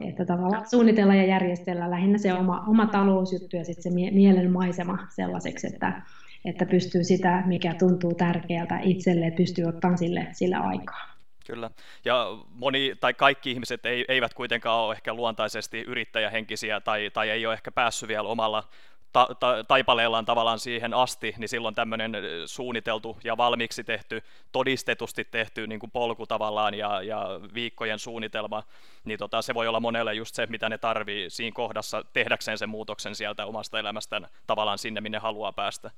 että 0.00 0.24
tavallaan 0.24 0.70
suunnitella 0.70 1.14
ja 1.14 1.24
järjestellä 1.24 1.90
lähinnä 1.90 2.18
se 2.18 2.32
oma, 2.32 2.64
oma 2.66 2.86
talousjuttu 2.86 3.56
ja 3.56 3.64
sitten 3.64 3.82
se 3.82 3.90
mie- 3.90 4.10
mielenmaisema 4.10 4.98
sellaiseksi, 5.10 5.66
että, 5.66 6.02
että 6.44 6.66
pystyy 6.66 7.04
sitä, 7.04 7.42
mikä 7.46 7.74
tuntuu 7.74 8.14
tärkeältä 8.14 8.78
itselle, 8.82 9.30
pystyy 9.30 9.64
ottamaan 9.64 9.98
sille, 9.98 10.26
sille 10.32 10.56
aikaa. 10.56 11.17
Kyllä. 11.48 11.70
Ja 12.04 12.26
moni 12.50 12.94
tai 13.00 13.14
kaikki 13.14 13.50
ihmiset 13.50 13.86
ei, 13.86 14.04
eivät 14.08 14.34
kuitenkaan 14.34 14.80
ole 14.80 14.94
ehkä 14.94 15.14
luontaisesti 15.14 15.80
yrittäjähenkisiä 15.80 16.80
tai, 16.80 17.10
tai 17.12 17.30
ei 17.30 17.46
ole 17.46 17.54
ehkä 17.54 17.70
päässyt 17.70 18.08
vielä 18.08 18.28
omalla 18.28 18.64
ta, 19.12 19.28
ta, 19.40 19.64
taipaleellaan 19.68 20.24
tavallaan 20.24 20.58
siihen 20.58 20.94
asti, 20.94 21.34
niin 21.38 21.48
silloin 21.48 21.74
tämmöinen 21.74 22.12
suunniteltu 22.46 23.16
ja 23.24 23.36
valmiiksi 23.36 23.84
tehty, 23.84 24.22
todistetusti 24.52 25.24
tehty 25.24 25.66
niin 25.66 25.80
kuin 25.80 25.90
polku 25.90 26.26
tavallaan 26.26 26.74
ja, 26.74 27.02
ja 27.02 27.26
viikkojen 27.54 27.98
suunnitelma, 27.98 28.62
niin 29.04 29.18
tota, 29.18 29.42
se 29.42 29.54
voi 29.54 29.68
olla 29.68 29.80
monelle 29.80 30.14
just 30.14 30.34
se, 30.34 30.46
mitä 30.46 30.68
ne 30.68 30.78
tarvii 30.78 31.30
siinä 31.30 31.54
kohdassa 31.54 32.04
tehdäkseen 32.12 32.58
sen 32.58 32.68
muutoksen 32.68 33.14
sieltä 33.14 33.46
omasta 33.46 33.78
elämästään 33.78 34.26
tavallaan 34.46 34.78
sinne, 34.78 35.00
minne 35.00 35.18
haluaa 35.18 35.52
päästä. 35.52 35.90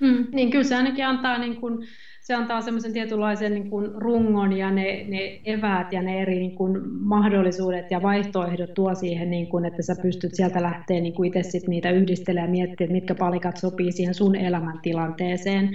Mm, 0.00 0.26
niin 0.32 0.50
kyllä 0.50 0.64
se 0.64 0.76
ainakin 0.76 1.06
antaa, 1.06 1.38
niin 1.38 1.56
kuin, 1.56 1.88
se 2.20 2.34
antaa 2.34 2.60
semmoisen 2.60 2.92
tietynlaisen 2.92 3.54
niin 3.54 3.70
kuin 3.70 3.90
rungon 3.94 4.52
ja 4.52 4.70
ne, 4.70 5.04
ne 5.08 5.40
eväät 5.44 5.92
ja 5.92 6.02
ne 6.02 6.22
eri 6.22 6.38
niin 6.38 6.54
kuin, 6.54 6.78
mahdollisuudet 6.90 7.90
ja 7.90 8.02
vaihtoehdot 8.02 8.74
tuo 8.74 8.94
siihen, 8.94 9.30
niin 9.30 9.48
kuin, 9.48 9.64
että 9.64 9.82
sä 9.82 9.94
pystyt 10.02 10.34
sieltä 10.34 10.62
lähteä 10.62 11.00
niin 11.00 11.14
kuin 11.14 11.26
itse 11.26 11.42
sit 11.42 11.68
niitä 11.68 11.90
yhdistelemään 11.90 12.48
ja 12.48 12.50
miettimään, 12.50 12.86
että 12.86 12.92
mitkä 12.92 13.14
palikat 13.14 13.56
sopii 13.56 13.92
siihen 13.92 14.14
sun 14.14 14.36
elämäntilanteeseen. 14.36 15.70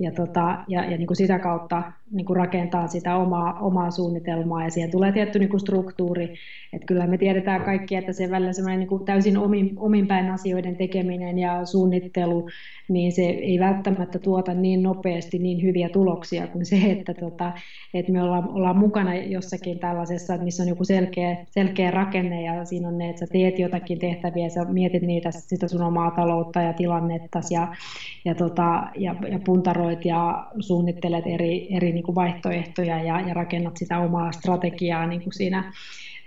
Ja, 0.00 0.12
tota, 0.12 0.58
ja, 0.68 0.84
ja 0.84 0.98
niin 0.98 1.06
kuin 1.06 1.16
sitä 1.16 1.38
kautta 1.38 1.82
niin 2.14 2.26
kuin 2.26 2.36
rakentaa 2.36 2.86
sitä 2.86 3.16
omaa, 3.16 3.58
omaa 3.60 3.90
suunnitelmaa 3.90 4.64
ja 4.64 4.70
siihen 4.70 4.90
tulee 4.90 5.12
tietty 5.12 5.38
niin 5.38 5.48
kuin 5.48 5.60
struktuuri, 5.60 6.34
että 6.72 6.86
kyllä 6.86 7.06
me 7.06 7.18
tiedetään 7.18 7.64
kaikki, 7.64 7.96
että 7.96 8.12
se 8.12 8.30
välillä 8.30 8.52
semmoinen 8.52 8.78
niin 8.78 8.88
kuin 8.88 9.04
täysin 9.04 9.38
omin, 9.38 9.72
omin 9.76 10.06
päin 10.06 10.30
asioiden 10.30 10.76
tekeminen 10.76 11.38
ja 11.38 11.64
suunnittelu, 11.64 12.48
niin 12.88 13.12
se 13.12 13.22
ei 13.22 13.58
välttämättä 13.60 14.18
tuota 14.18 14.54
niin 14.54 14.82
nopeasti 14.82 15.38
niin 15.38 15.62
hyviä 15.62 15.88
tuloksia 15.88 16.46
kuin 16.46 16.66
se, 16.66 16.76
että, 16.76 17.14
tota, 17.14 17.52
että 17.94 18.12
me 18.12 18.22
ollaan, 18.22 18.48
ollaan 18.48 18.78
mukana 18.78 19.14
jossakin 19.14 19.78
tällaisessa, 19.78 20.36
missä 20.36 20.62
on 20.62 20.68
joku 20.68 20.84
selkeä, 20.84 21.36
selkeä 21.50 21.90
rakenne 21.90 22.42
ja 22.42 22.64
siinä 22.64 22.88
on 22.88 22.98
ne, 22.98 23.10
että 23.10 23.20
sä 23.20 23.26
teet 23.32 23.58
jotakin 23.58 23.98
tehtäviä, 23.98 24.48
sä 24.48 24.64
mietit 24.64 25.02
niitä, 25.02 25.30
sitä 25.30 25.68
sun 25.68 25.82
omaa 25.82 26.10
taloutta 26.10 26.62
ja 26.62 26.72
tilannetta 26.72 27.40
ja, 27.50 27.68
ja, 28.24 28.34
tota, 28.34 28.86
ja, 28.96 29.14
ja 29.30 29.38
puntaroit 29.44 30.04
ja 30.04 30.46
suunnittelet 30.60 31.26
eri, 31.26 31.74
eri 31.76 31.92
niin 31.92 32.03
kuin 32.04 32.14
vaihtoehtoja 32.14 33.02
ja, 33.02 33.20
ja 33.20 33.34
rakennat 33.34 33.76
sitä 33.76 33.98
omaa 33.98 34.32
strategiaa 34.32 35.06
niin 35.06 35.22
kuin 35.22 35.32
siinä, 35.32 35.72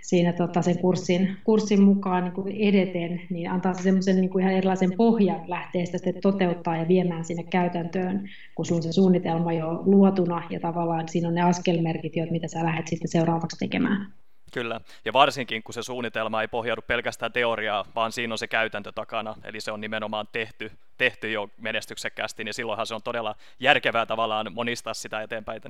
siinä 0.00 0.32
tota 0.32 0.62
sen 0.62 0.78
kurssin, 0.78 1.36
kurssin 1.44 1.82
mukaan 1.82 2.24
niin 2.24 2.34
kuin 2.34 2.56
edeten, 2.56 3.20
niin 3.30 3.50
antaa 3.50 3.74
se 3.74 3.82
semmoisen 3.82 4.16
niin 4.16 4.30
kuin 4.30 4.42
ihan 4.42 4.54
erilaisen 4.54 4.92
pohjan 4.96 5.40
lähteä 5.46 5.84
sitä 5.84 5.98
sitten 5.98 6.22
toteuttaa 6.22 6.76
ja 6.76 6.88
viemään 6.88 7.24
sinne 7.24 7.42
käytäntöön, 7.42 8.28
kun 8.54 8.66
sulla 8.66 8.78
on 8.78 8.82
se 8.82 8.92
suunnitelma 8.92 9.52
jo 9.52 9.82
luotuna 9.84 10.42
ja 10.50 10.60
tavallaan 10.60 11.08
siinä 11.08 11.28
on 11.28 11.34
ne 11.34 11.42
askelmerkit, 11.42 12.16
joita 12.16 12.32
mitä 12.32 12.48
sä 12.48 12.64
lähdet 12.64 12.88
sitten 12.88 13.08
seuraavaksi 13.08 13.58
tekemään. 13.58 14.12
Kyllä, 14.52 14.80
ja 15.04 15.12
varsinkin 15.12 15.62
kun 15.62 15.74
se 15.74 15.82
suunnitelma 15.82 16.42
ei 16.42 16.48
pohjaudu 16.48 16.82
pelkästään 16.82 17.32
teoriaa, 17.32 17.84
vaan 17.94 18.12
siinä 18.12 18.34
on 18.34 18.38
se 18.38 18.46
käytäntö 18.46 18.92
takana, 18.92 19.34
eli 19.44 19.60
se 19.60 19.72
on 19.72 19.80
nimenomaan 19.80 20.28
tehty, 20.32 20.72
tehty 20.98 21.30
jo 21.30 21.50
menestyksekkäästi, 21.56 22.44
niin 22.44 22.54
silloinhan 22.54 22.86
se 22.86 22.94
on 22.94 23.02
todella 23.02 23.34
järkevää 23.60 24.06
tavallaan 24.06 24.52
monistaa 24.52 24.94
sitä 24.94 25.22
eteenpäin. 25.22 25.62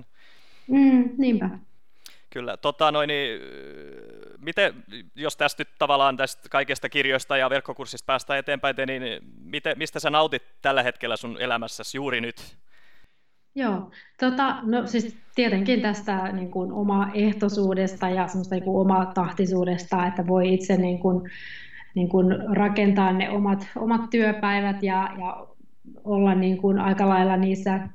Mm, 0.67 1.11
niinpä. 1.19 1.49
Kyllä, 2.31 2.57
tota 2.57 2.93
noin, 2.93 3.09
niin, 3.09 3.41
miten, 4.39 4.85
jos 5.15 5.37
tästä 5.37 5.61
nyt 5.61 5.69
tavallaan 5.79 6.17
tästä 6.17 6.49
kaikesta 6.49 6.89
kirjoista 6.89 7.37
ja 7.37 7.51
verkkokurssista 7.51 8.07
päästään 8.07 8.39
eteenpäin, 8.39 8.77
niin 8.87 9.03
miten, 9.41 9.79
mistä 9.79 10.01
sä 10.01 10.11
nautit 10.11 10.43
tällä 10.63 10.83
hetkellä 10.83 11.17
sun 11.17 11.41
elämässäsi 11.41 11.99
juuri 11.99 12.21
nyt? 12.21 12.57
Joo, 13.59 13.91
tota, 14.21 14.57
no 14.63 14.87
siis 14.87 15.17
tietenkin 15.35 15.81
tästä 15.81 16.33
niin 16.33 16.51
kuin 16.51 16.73
oma 16.73 17.11
ehtoisuudesta 17.15 18.09
ja 18.09 18.29
semmoista 18.29 18.55
niin 18.55 18.65
kuin 18.65 18.81
oma 18.81 19.07
tahtisuudesta, 19.07 20.07
että 20.07 20.27
voi 20.27 20.55
itse 20.55 20.77
niin 20.77 20.99
kuin, 20.99 21.31
niin 21.95 22.09
kuin 22.09 22.27
rakentaa 22.57 23.13
ne 23.13 23.31
omat, 23.31 23.67
omat 23.77 24.11
työpäivät 24.11 24.83
ja, 24.83 25.11
ja 25.19 25.47
olla 26.05 26.35
niin 26.35 26.59
kuin 26.59 26.79
aika 26.79 27.09
lailla 27.09 27.37
niissä, 27.37 27.89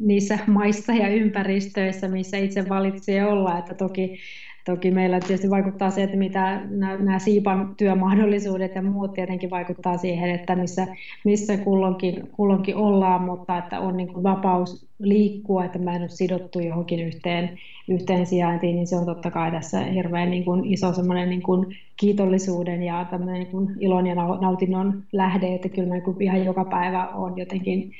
niissä 0.00 0.38
maissa 0.46 0.92
ja 0.92 1.08
ympäristöissä, 1.08 2.08
missä 2.08 2.36
itse 2.36 2.68
valitsee 2.68 3.24
olla. 3.26 3.58
Että 3.58 3.74
toki, 3.74 4.18
toki 4.66 4.90
meillä 4.90 5.20
tietysti 5.20 5.50
vaikuttaa 5.50 5.90
se, 5.90 6.02
että 6.02 6.16
mitä 6.16 6.60
nämä, 6.70 7.18
siipan 7.18 7.74
työmahdollisuudet 7.76 8.74
ja 8.74 8.82
muut 8.82 9.14
tietenkin 9.14 9.50
vaikuttaa 9.50 9.96
siihen, 9.96 10.30
että 10.30 10.56
missä, 10.56 10.86
missä 11.24 11.56
kulloinkin, 11.56 12.28
kulloinkin 12.32 12.76
ollaan, 12.76 13.22
mutta 13.22 13.58
että 13.58 13.80
on 13.80 13.96
niin 13.96 14.12
kuin 14.12 14.22
vapaus 14.22 14.86
liikkua, 14.98 15.64
että 15.64 15.78
mä 15.78 15.94
en 15.94 16.00
ole 16.00 16.08
sidottu 16.08 16.60
johonkin 16.60 17.00
yhteen, 17.00 17.58
yhteen 17.88 18.26
sijaintiin, 18.26 18.76
niin 18.76 18.86
se 18.86 18.96
on 18.96 19.06
totta 19.06 19.30
kai 19.30 19.50
tässä 19.50 19.80
hirveän 19.80 20.30
niin 20.30 20.44
kuin 20.44 20.64
iso 20.64 20.92
semmoinen 20.92 21.28
niin 21.28 21.42
kuin 21.42 21.76
kiitollisuuden 21.96 22.82
ja 22.82 23.06
niin 23.32 23.46
kuin 23.46 23.76
ilon 23.80 24.06
ja 24.06 24.14
nautinnon 24.14 25.02
lähde, 25.12 25.54
että 25.54 25.68
kyllä 25.68 25.88
mä 25.88 25.94
niin 25.94 26.04
kuin 26.04 26.22
ihan 26.22 26.44
joka 26.44 26.64
päivä 26.64 27.06
on 27.06 27.38
jotenkin 27.38 27.92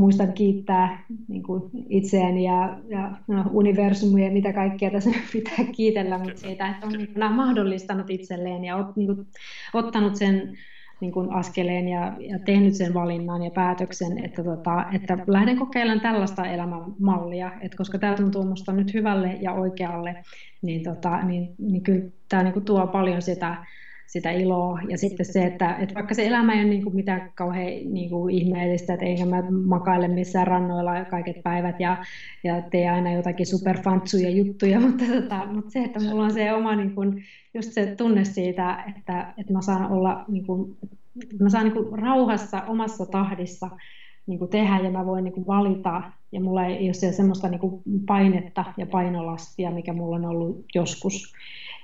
muistan 0.00 0.32
kiittää 0.32 1.04
niin 1.28 1.42
kuin 1.42 1.70
itseäni 1.88 2.44
ja, 2.44 2.78
ja 2.88 3.10
no, 3.28 3.44
universumia 3.52 4.24
ja 4.24 4.32
mitä 4.32 4.52
kaikkea 4.52 4.90
tässä 4.90 5.10
pitää 5.32 5.64
kiitellä, 5.72 6.18
mutta 6.18 6.40
siitä, 6.40 6.70
että 6.70 6.86
on 6.86 6.92
niin 6.92 7.14
kuin, 7.14 7.34
mahdollistanut 7.34 8.10
itselleen 8.10 8.64
ja 8.64 8.76
ot, 8.76 8.96
niin 8.96 9.06
kuin, 9.06 9.26
ottanut 9.74 10.16
sen 10.16 10.56
niin 11.00 11.12
kuin 11.12 11.32
askeleen 11.32 11.88
ja, 11.88 12.12
ja 12.18 12.38
tehnyt 12.38 12.74
sen 12.74 12.94
valinnan 12.94 13.42
ja 13.42 13.50
päätöksen, 13.50 14.24
että, 14.24 14.44
tota, 14.44 14.84
että 14.92 15.18
lähden 15.26 15.58
kokeilemaan 15.58 16.00
tällaista 16.00 16.46
elämänmallia, 16.46 17.52
että 17.60 17.76
koska 17.76 17.98
tämä 17.98 18.14
tuntuu 18.14 18.42
minusta 18.42 18.72
nyt 18.72 18.94
hyvälle 18.94 19.38
ja 19.40 19.52
oikealle, 19.52 20.16
niin, 20.62 20.82
tota, 20.82 21.22
niin, 21.22 21.54
niin 21.58 21.82
kyllä 21.82 22.10
tämä 22.28 22.42
niin 22.42 22.52
kuin 22.52 22.64
tuo 22.64 22.86
paljon 22.86 23.22
sitä, 23.22 23.66
sitä 24.10 24.30
iloa. 24.30 24.80
Ja 24.88 24.98
sitten 24.98 25.26
se, 25.26 25.44
että, 25.44 25.76
että 25.76 25.94
vaikka 25.94 26.14
se 26.14 26.26
elämä 26.26 26.52
ei 26.52 26.60
ole 26.60 26.68
niin 26.68 26.82
kuin 26.82 26.96
mitään 26.96 27.32
kauhean 27.34 27.94
niin 27.94 28.10
kuin 28.10 28.34
ihmeellistä, 28.34 28.94
että 28.94 29.06
eikä 29.06 29.26
mä 29.26 29.42
makaile 29.50 30.08
missään 30.08 30.46
rannoilla 30.46 31.04
kaiket 31.04 31.42
päivät 31.42 31.80
ja, 31.80 32.04
ja 32.44 32.62
tee 32.62 32.90
aina 32.90 33.12
jotakin 33.12 33.46
superfantsuja 33.46 34.30
juttuja, 34.30 34.80
mutta, 34.86 35.04
tota, 35.04 35.46
mutta 35.46 35.70
se, 35.70 35.84
että 35.84 36.00
mulla 36.00 36.24
on 36.24 36.32
se 36.32 36.52
oma 36.52 36.76
niin 36.76 36.94
kuin, 36.94 37.24
just 37.54 37.72
se 37.72 37.94
tunne 37.96 38.24
siitä, 38.24 38.84
että, 38.96 39.34
että 39.38 39.52
mä 39.52 39.62
saan 39.62 39.92
olla 39.92 40.24
niin 40.28 40.46
kuin, 40.46 40.76
mä 41.40 41.48
saan 41.48 41.64
niin 41.64 41.74
kuin 41.74 41.98
rauhassa 41.98 42.62
omassa 42.62 43.06
tahdissa 43.06 43.70
niin 44.26 44.38
kuin 44.38 44.50
tehdä 44.50 44.78
ja 44.78 44.90
mä 44.90 45.06
voin 45.06 45.24
niin 45.24 45.34
kuin 45.34 45.46
valita 45.46 46.02
ja 46.32 46.40
mulla 46.40 46.64
ei 46.64 46.86
ole 46.86 47.12
semmoista 47.12 47.48
niin 47.48 47.60
kuin 47.60 47.82
painetta 48.06 48.64
ja 48.76 48.86
painolastia, 48.86 49.70
mikä 49.70 49.92
mulla 49.92 50.16
on 50.16 50.24
ollut 50.24 50.64
joskus. 50.74 51.34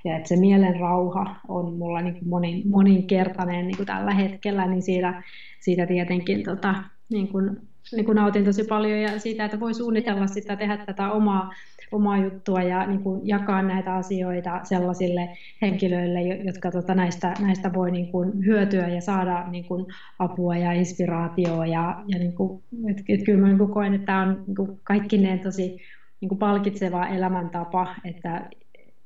Ja 0.07 0.17
että 0.17 0.29
se 0.29 0.37
mielen 0.37 0.81
rauha 0.81 1.37
on 1.49 1.75
mulla 1.75 2.01
niin 2.01 2.15
kuin 2.15 2.29
monin, 2.29 2.69
moninkertainen 2.69 3.67
niin 3.67 3.77
kuin 3.77 3.87
tällä 3.87 4.15
hetkellä, 4.15 4.67
niin 4.67 4.83
siitä, 4.83 5.23
siitä 5.61 5.87
tietenkin 5.87 6.43
tota, 6.43 6.75
niin 7.09 7.29
kuin, 7.29 7.57
niin 7.93 8.05
kuin 8.05 8.17
nautin 8.17 8.45
tosi 8.45 8.65
paljon 8.65 9.01
ja 9.01 9.19
siitä, 9.19 9.45
että 9.45 9.61
voi 9.61 9.75
suunnitella 9.75 10.27
sitä, 10.27 10.57
tehdä 10.57 10.77
tätä 10.77 11.13
omaa 11.13 11.51
omaa 11.93 12.19
juttua 12.19 12.63
ja 12.63 12.87
niin 12.87 13.03
kuin 13.03 13.21
jakaa 13.29 13.63
näitä 13.63 13.95
asioita 13.95 14.61
sellaisille 14.63 15.29
henkilöille, 15.63 16.21
jotka 16.21 16.71
tota, 16.71 16.95
näistä, 16.95 17.35
näistä 17.41 17.73
voi 17.73 17.91
niin 17.91 18.13
kuin 18.13 18.47
hyötyä 18.47 18.89
ja 18.89 19.01
saada 19.01 19.45
niin 19.51 19.65
kuin 19.65 19.87
apua 20.19 20.57
ja 20.57 20.73
inspiraatioa. 20.73 21.67
Ja, 21.67 22.05
ja 22.09 22.19
niin 22.19 22.33
kuin, 22.33 22.63
et, 22.91 23.03
et 23.09 23.25
kyllä 23.25 23.41
mä 23.41 23.47
niin 23.47 23.59
kuin 23.59 23.73
koen, 23.73 23.95
että 23.95 24.07
tämä 24.07 24.23
on 24.23 24.45
niin 24.47 24.57
kuin 24.57 24.81
kaikkineen 24.85 25.41
tosi 25.41 25.77
niin 26.21 26.29
kuin 26.29 26.39
palkitseva 26.39 27.07
elämäntapa. 27.07 27.95
Että, 28.05 28.49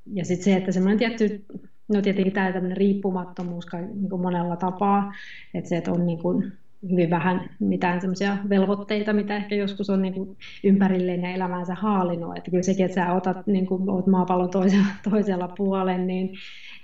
ja 0.07 0.25
sitten 0.25 0.45
se, 0.45 0.57
että 0.57 0.73
semmoinen 0.73 0.99
tietty 0.99 1.45
no 1.89 2.03
tietenkin 2.03 2.33
tämä 2.33 2.53
tämmöinen 2.53 2.77
riippumattomuus 2.77 3.67
niin 3.95 4.11
kuin 4.11 4.23
monella 4.23 4.57
tapaa, 4.57 5.13
että 5.55 5.69
se, 5.69 5.77
että 5.77 5.93
on 5.93 6.07
niin 6.07 6.19
kuin 6.19 6.53
hyvin 6.91 7.11
vähän 7.11 7.51
mitään 7.61 8.01
semmoisia 8.01 8.37
velvoitteita, 8.49 9.13
mitä 9.13 9.37
ehkä 9.37 9.55
joskus 9.55 9.91
on 9.91 10.03
niin 10.03 10.15
kuin 10.15 10.37
ympärilleen 10.65 11.23
ja 11.23 11.31
elämäänsä 11.31 11.75
haalinut. 11.75 12.37
Että 12.37 12.51
kyllä 12.51 12.63
sekin, 12.63 12.87
että 12.87 12.95
sä 12.95 13.13
otat, 13.13 13.47
niin 13.47 13.67
kuin, 13.67 13.91
oot 13.91 14.07
maapallon 14.07 14.51
toisella, 14.51 14.87
toisella 15.11 15.49
puolen, 15.49 16.07
niin, 16.07 16.35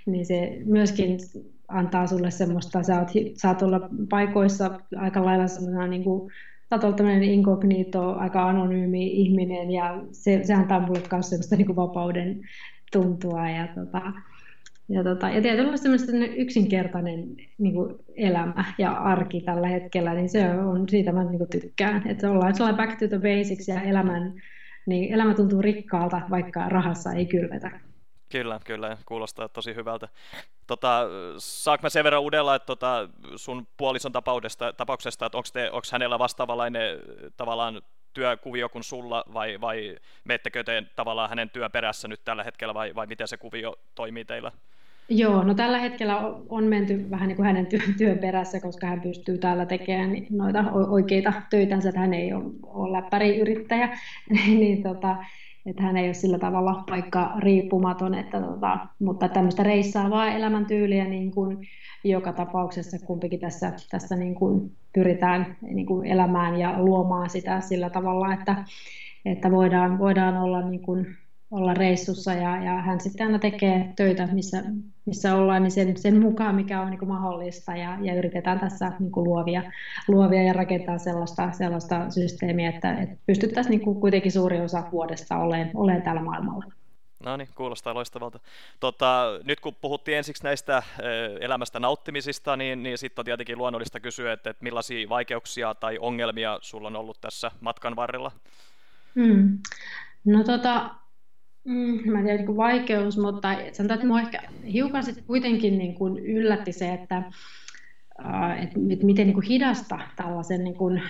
niin 0.05 0.25
se 0.25 0.57
myöskin 0.65 1.17
antaa 1.67 2.07
sulle 2.07 2.31
semmoista, 2.31 2.83
sä 2.83 2.99
oot, 2.99 3.09
saat 3.33 3.61
olla 3.61 3.89
paikoissa 4.09 4.79
aika 4.95 5.25
lailla 5.25 5.47
semmoisena 5.47 5.87
niin 5.87 6.03
kuin, 6.03 6.31
sä 6.69 6.87
oot 6.87 6.95
tämmöinen 6.95 7.23
inkognito, 7.23 8.13
aika 8.13 8.47
anonyymi 8.49 9.07
ihminen 9.07 9.71
ja 9.71 10.01
se, 10.11 10.39
se 10.43 10.53
antaa 10.53 10.79
mulle 10.79 11.01
myös 11.11 11.29
semmoista 11.29 11.55
niin 11.55 11.65
kuin 11.65 11.75
vapauden 11.75 12.41
tuntua 12.91 13.49
ja 13.49 13.67
tota, 13.67 14.01
ja, 14.89 15.03
tota, 15.03 15.29
ja 15.29 15.41
tietyllä 15.41 15.77
semmoista 15.77 16.11
yksinkertainen 16.37 17.35
niin 17.57 17.73
kuin 17.73 17.95
elämä 18.15 18.65
ja 18.77 18.91
arki 18.91 19.41
tällä 19.41 19.67
hetkellä, 19.67 20.13
niin 20.13 20.29
se 20.29 20.49
on, 20.49 20.89
siitä 20.89 21.11
mä 21.11 21.23
niin 21.23 21.37
kuin 21.37 21.49
tykkään. 21.49 22.07
Että 22.07 22.31
ollaan 22.31 22.55
sellainen 22.55 22.87
back 22.87 22.99
to 22.99 23.07
the 23.07 23.17
basics 23.17 23.67
ja 23.67 23.81
elämän, 23.81 24.33
niin 24.85 25.13
elämä 25.13 25.33
tuntuu 25.33 25.61
rikkaalta, 25.61 26.21
vaikka 26.29 26.69
rahassa 26.69 27.13
ei 27.13 27.25
kylvetä. 27.25 27.79
Kyllä, 28.29 28.59
kyllä, 28.65 28.97
kuulostaa 29.05 29.49
tosi 29.49 29.75
hyvältä. 29.75 30.07
Tota, 30.67 31.07
saanko 31.37 31.81
mä 31.83 31.89
sen 31.89 32.03
verran 32.03 32.21
uudella, 32.21 32.55
että 32.55 32.65
tota, 32.65 33.09
sun 33.35 33.67
puolison 33.77 34.11
tapauksesta, 34.11 34.73
tapauksesta 34.73 35.25
että 35.25 35.37
onko 35.71 35.87
hänellä 35.91 36.19
vastaavanlainen 36.19 36.99
tavallaan 37.37 37.81
työkuvio 38.17 38.69
kuin 38.69 38.83
sulla, 38.83 39.23
vai, 39.33 39.61
vai 39.61 39.97
meettekö 40.23 40.63
te 40.63 40.83
tavallaan 40.95 41.29
hänen 41.29 41.49
työn 41.49 41.71
perässä 41.71 42.07
nyt 42.07 42.21
tällä 42.25 42.43
hetkellä, 42.43 42.73
vai, 42.73 42.95
vai 42.95 43.07
miten 43.07 43.27
se 43.27 43.37
kuvio 43.37 43.75
toimii 43.95 44.25
teillä? 44.25 44.51
Joo, 45.09 45.43
no 45.43 45.53
tällä 45.53 45.77
hetkellä 45.77 46.17
on 46.49 46.63
menty 46.63 47.09
vähän 47.09 47.27
niin 47.27 47.35
kuin 47.35 47.45
hänen 47.45 47.67
työn 47.97 48.19
perässä, 48.19 48.59
koska 48.59 48.87
hän 48.87 49.01
pystyy 49.01 49.37
täällä 49.37 49.65
tekemään 49.65 50.09
noita 50.29 50.63
oikeita 50.71 51.33
töitänsä, 51.49 51.89
että 51.89 51.99
hän 51.99 52.13
ei 52.13 52.33
ole, 52.33 52.43
ole 52.63 52.97
läppäriyrittäjä, 52.97 53.97
niin 54.59 54.83
tota, 54.83 55.15
että 55.67 55.83
hän 55.83 55.97
ei 55.97 56.05
ole 56.05 56.13
sillä 56.13 56.39
tavalla 56.39 56.83
vaikka 56.89 57.33
riippumaton, 57.39 58.13
että 58.13 58.41
tota, 58.41 58.77
mutta 58.99 59.29
tämmöistä 59.29 59.63
reissaavaa 59.63 60.31
elämäntyyliä 60.31 61.05
niin 61.05 61.31
kuin 61.31 61.67
joka 62.03 62.33
tapauksessa 62.33 62.97
kumpikin 63.05 63.39
tässä, 63.39 63.73
tässä 63.91 64.15
niin 64.15 64.35
kuin 64.35 64.71
pyritään 64.93 65.57
niin 65.61 65.85
kuin 65.85 66.07
elämään 66.07 66.59
ja 66.59 66.83
luomaan 66.83 67.29
sitä 67.29 67.61
sillä 67.61 67.89
tavalla, 67.89 68.33
että, 68.33 68.65
että 69.25 69.51
voidaan, 69.51 69.99
voidaan 69.99 70.37
olla 70.37 70.61
niin 70.61 70.81
kuin 70.81 71.17
olla 71.51 71.73
reissussa 71.73 72.33
ja, 72.33 72.63
ja 72.63 72.81
hän 72.81 72.99
sitten 72.99 73.27
aina 73.27 73.39
tekee 73.39 73.93
töitä, 73.95 74.27
missä, 74.31 74.63
missä 75.05 75.35
ollaan, 75.35 75.63
niin 75.63 75.71
sen, 75.71 75.97
sen 75.97 76.21
mukaan, 76.21 76.55
mikä 76.55 76.81
on 76.81 76.89
niin 76.89 76.99
kuin 76.99 77.09
mahdollista 77.09 77.75
ja, 77.75 77.97
ja 78.01 78.15
yritetään 78.15 78.59
tässä 78.59 78.91
niin 78.99 79.11
kuin 79.11 79.23
luovia, 79.23 79.63
luovia 80.07 80.43
ja 80.43 80.53
rakentaa 80.53 80.97
sellaista, 80.97 81.51
sellaista 81.51 82.09
systeemiä, 82.09 82.69
että, 82.69 82.93
että 82.93 83.15
pystyttäisiin 83.25 83.71
niin 83.71 83.81
kuin 83.81 83.99
kuitenkin 83.99 84.31
suuri 84.31 84.61
osa 84.61 84.83
vuodesta 84.91 85.37
olemaan, 85.37 85.71
olemaan 85.73 86.03
täällä 86.03 86.21
maailmalla. 86.21 86.65
No 87.23 87.37
niin, 87.37 87.49
kuulostaa 87.55 87.93
loistavalta. 87.93 88.39
Tota, 88.79 89.25
nyt 89.43 89.59
kun 89.59 89.75
puhuttiin 89.75 90.17
ensiksi 90.17 90.43
näistä 90.43 90.83
elämästä 91.39 91.79
nauttimisista, 91.79 92.57
niin, 92.57 92.83
niin 92.83 92.97
sitten 92.97 93.21
on 93.21 93.25
tietenkin 93.25 93.57
luonnollista 93.57 93.99
kysyä, 93.99 94.33
että, 94.33 94.49
että 94.49 94.63
millaisia 94.63 95.09
vaikeuksia 95.09 95.75
tai 95.75 95.97
ongelmia 96.01 96.59
sulla 96.61 96.87
on 96.87 96.95
ollut 96.95 97.21
tässä 97.21 97.51
matkan 97.61 97.95
varrella? 97.95 98.31
Hmm. 99.15 99.57
No 100.25 100.43
tota, 100.43 100.89
Mm, 101.67 102.11
mä 102.11 102.19
en 102.19 102.25
tiedä, 102.25 102.43
niin 102.43 102.57
vaikeus, 102.57 103.17
mutta 103.17 103.57
sanotaan, 103.73 103.95
että 103.97 104.05
minua 104.05 104.21
ehkä 104.21 104.41
hiukan 104.73 105.03
sit 105.03 105.23
kuitenkin 105.27 105.77
niin 105.77 105.95
kuin 105.95 106.17
yllätti 106.25 106.71
se, 106.71 106.93
että 106.93 107.23
että 108.61 109.05
miten 109.05 109.27
niin 109.27 109.33
kuin 109.33 109.45
hidasta 109.45 109.99
tällaisen 110.15 110.63
niin 110.63 110.75
kuin 110.75 111.01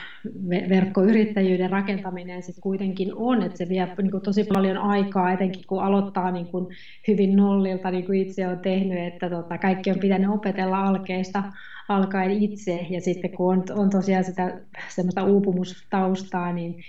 verkkoyrittäjyyden 0.70 1.70
rakentaminen 1.70 2.44
sitten 2.44 2.62
kuitenkin 2.62 3.12
on, 3.16 3.44
että 3.44 3.58
se 3.58 3.70
vie 3.70 3.88
niin 3.98 4.12
kuin 4.12 4.24
tosi 4.24 4.44
paljon 4.44 4.78
aikaa, 4.78 5.32
etenkin 5.32 5.64
kun 5.68 5.84
aloittaa 5.84 6.32
niin 6.32 6.48
kuin 6.48 6.68
hyvin 7.08 7.36
nollilta, 7.36 7.92
niin 7.92 8.06
kuin 8.06 8.22
itse 8.22 8.48
on 8.48 8.60
tehnyt, 8.60 9.14
että 9.14 9.30
tota, 9.30 9.58
kaikki 9.58 9.92
on 9.92 10.00
pitänyt 10.00 10.30
opetella 10.30 10.84
alkeista 10.84 11.44
alkaen 11.90 12.32
itse, 12.32 12.88
ja 12.90 13.02
sitten 13.02 13.32
kun 13.32 13.54
on, 13.54 13.64
on 13.72 13.90
tosiaan 13.90 14.24
sitä 14.24 14.60
semmoista 14.90 15.24
uupumustaustaa, 15.24 16.54
niin 16.54 16.84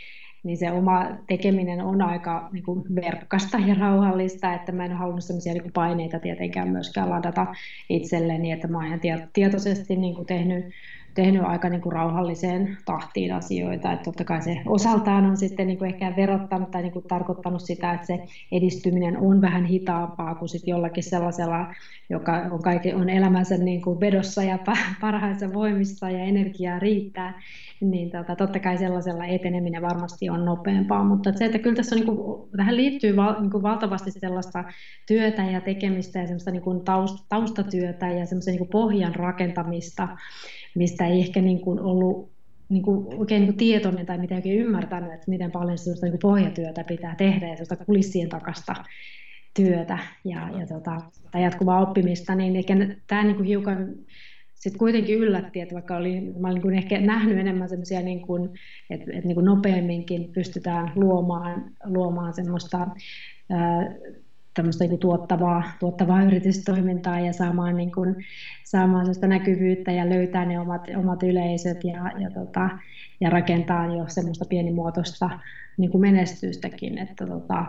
niin 0.48 0.58
se 0.58 0.70
oma 0.70 1.06
tekeminen 1.26 1.80
on 1.80 2.02
aika 2.02 2.48
niin 2.52 2.64
kuin 2.64 2.84
verkkasta 2.94 3.58
ja 3.58 3.74
rauhallista, 3.74 4.54
että 4.54 4.72
mä 4.72 4.84
en 4.84 4.92
halunnut 4.92 5.24
sellaisia 5.24 5.52
niin 5.52 5.72
paineita 5.72 6.18
tietenkään 6.18 6.68
myöskään 6.68 7.10
ladata 7.10 7.46
itselleni, 7.88 8.52
että 8.52 8.68
mä 8.68 8.78
oon 8.78 9.00
tietoisesti 9.32 9.96
niin 9.96 10.14
kuin 10.14 10.26
tehnyt 10.26 10.64
tehnyt 11.22 11.42
aika 11.44 11.68
niin 11.68 11.80
kuin 11.80 11.92
rauhalliseen 11.92 12.78
tahtiin 12.84 13.34
asioita. 13.34 13.92
Että 13.92 14.04
totta 14.04 14.24
kai 14.24 14.42
se 14.42 14.60
osaltaan 14.66 15.26
on 15.26 15.36
sitten 15.36 15.66
niin 15.66 15.78
kuin 15.78 15.90
ehkä 15.90 16.16
verottanut 16.16 16.70
tai 16.70 16.82
niin 16.82 16.92
kuin 16.92 17.04
tarkoittanut 17.08 17.62
sitä, 17.62 17.92
että 17.92 18.06
se 18.06 18.18
edistyminen 18.52 19.18
on 19.18 19.40
vähän 19.40 19.64
hitaampaa 19.64 20.34
kuin 20.34 20.48
sitten 20.48 20.70
jollakin 20.70 21.02
sellaisella, 21.02 21.74
joka 22.10 22.32
on, 22.50 22.62
kaikki, 22.62 22.94
on 22.94 23.08
elämänsä 23.08 23.56
niin 23.56 23.82
kuin 23.82 24.00
vedossa 24.00 24.42
ja 24.42 24.58
parhaissa 25.00 25.52
voimissa 25.52 26.10
ja 26.10 26.18
energiaa 26.18 26.78
riittää. 26.78 27.40
Niin 27.80 28.10
tota, 28.10 28.36
totta 28.36 28.58
kai 28.58 28.78
sellaisella 28.78 29.26
eteneminen 29.26 29.82
varmasti 29.82 30.30
on 30.30 30.44
nopeampaa, 30.44 31.04
mutta 31.04 31.32
se, 31.32 31.44
että 31.44 31.58
kyllä 31.58 31.76
tässä 31.76 31.94
on, 31.96 32.00
niin 32.00 32.16
kuin, 32.16 32.50
tähän 32.56 32.76
liittyy 32.76 33.16
val, 33.16 33.40
niin 33.40 33.50
kuin 33.50 33.62
valtavasti 33.62 34.10
sellaista 34.10 34.64
työtä 35.06 35.42
ja 35.42 35.60
tekemistä 35.60 36.18
ja 36.18 36.26
semmoista 36.26 36.50
niin 36.50 36.62
kuin 36.62 36.84
taust, 36.84 37.24
taustatyötä 37.28 38.08
ja 38.08 38.26
semmoista 38.26 38.50
niin 38.50 38.58
kuin 38.58 38.70
pohjan 38.70 39.14
rakentamista, 39.14 40.08
mistä 40.74 41.06
ei 41.06 41.20
ehkä 41.20 41.40
niin 41.40 41.60
kuin 41.60 41.80
ollut 41.80 42.30
niin 42.68 42.82
kuin 42.82 43.18
oikein 43.18 43.40
niin 43.40 43.48
kuin 43.48 43.58
tietoinen 43.58 44.06
tai 44.06 44.18
miten 44.18 44.36
oikein 44.36 44.60
ymmärtänyt, 44.60 45.12
että 45.12 45.30
miten 45.30 45.50
paljon 45.50 45.78
sellaista 45.78 46.06
niin 46.06 46.12
kuin 46.12 46.32
pohjatyötä 46.32 46.84
pitää 46.84 47.14
tehdä 47.14 47.48
ja 47.48 47.56
sellaista 47.56 47.84
kulissien 47.84 48.28
takasta 48.28 48.74
työtä 49.54 49.98
ja, 50.24 50.50
ja 50.58 50.66
tota, 50.66 51.00
tai 51.30 51.42
jatkuvaa 51.42 51.80
oppimista, 51.80 52.34
niin 52.34 52.56
ehkä 52.56 52.74
tämä 53.06 53.24
niin 53.24 53.36
kuin 53.36 53.46
hiukan 53.46 53.88
sitten 54.58 54.78
kuitenkin 54.78 55.18
yllätti, 55.18 55.60
että 55.60 55.74
vaikka 55.74 55.96
oli, 55.96 56.20
mä 56.38 56.48
olin 56.48 56.62
niin 56.62 56.74
ehkä 56.74 57.00
nähnyt 57.00 57.38
enemmän 57.38 57.68
semmoisia, 57.68 58.02
niin 58.02 58.22
kuin, 58.22 58.50
että, 58.90 59.10
että 59.12 59.26
niin 59.26 59.34
kuin 59.34 59.44
nopeamminkin 59.44 60.32
pystytään 60.32 60.92
luomaan, 60.94 61.64
luomaan 61.84 62.34
semmoista 62.34 62.88
ää, 63.50 63.94
niin 64.62 64.98
tuottavaa, 64.98 65.62
tuottavaa 65.80 66.22
yritystoimintaa 66.22 67.20
ja 67.20 67.32
saamaan, 67.32 67.76
niin 67.76 67.92
kuin, 67.92 68.16
saamaan 68.64 69.04
sellaista 69.04 69.26
näkyvyyttä 69.26 69.92
ja 69.92 70.10
löytää 70.10 70.44
ne 70.44 70.60
omat, 70.60 70.82
omat 70.96 71.22
yleisöt 71.22 71.84
ja, 71.84 72.12
ja, 72.18 72.30
tota, 72.30 72.70
ja 73.20 73.30
rakentaa 73.30 73.94
jo 73.94 74.04
semmoista 74.08 74.44
pienimuotoista 74.48 75.30
niin 75.76 75.90
kuin 75.90 76.00
menestystäkin. 76.00 76.98
Että, 76.98 77.26
tota, 77.26 77.64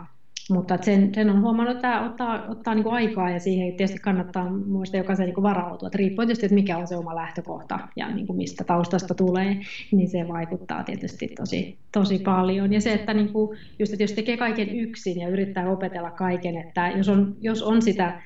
mutta 0.50 0.78
sen, 0.82 1.14
sen 1.16 1.30
on 1.30 1.42
huomannut, 1.42 1.76
että 1.76 1.88
tämä 1.88 2.06
ottaa, 2.06 2.46
ottaa 2.48 2.76
niin 2.76 2.84
kuin 2.84 2.94
aikaa 2.94 3.30
ja 3.30 3.40
siihen 3.40 3.76
tietysti 3.76 4.00
kannattaa 4.00 4.50
muista 4.50 4.98
jokaisen 4.98 5.26
niin 5.26 5.44
varautua. 5.44 5.88
Että 5.88 5.98
riippuu 5.98 6.26
tietysti, 6.26 6.46
että 6.46 6.56
mikä 6.56 6.78
on 6.78 6.88
se 6.88 6.96
oma 6.96 7.16
lähtökohta 7.16 7.80
ja 7.96 8.12
niin 8.12 8.28
kuin 8.28 8.38
mistä 8.38 8.64
taustasta 8.64 9.16
tulee, 9.16 9.58
niin 9.92 10.10
se 10.10 10.28
vaikuttaa 10.28 10.84
tietysti 10.84 11.28
tosi, 11.28 11.78
tosi 11.92 12.20
paljon. 12.20 12.74
Ja 12.74 12.82
se, 12.82 12.94
että, 12.94 13.14
niin 13.14 13.34
kuin, 13.34 13.58
just, 13.80 13.94
että 13.94 14.04
jos 14.04 14.12
tekee 14.12 14.38
kaiken 14.38 14.70
yksin 14.70 15.20
ja 15.20 15.30
yrittää 15.30 15.70
opetella 15.70 16.12
kaiken, 16.12 16.58
että 16.58 16.90
jos 16.90 17.10
on, 17.10 17.36
jos 17.42 17.64
on 17.64 17.82
sitä 17.82 18.22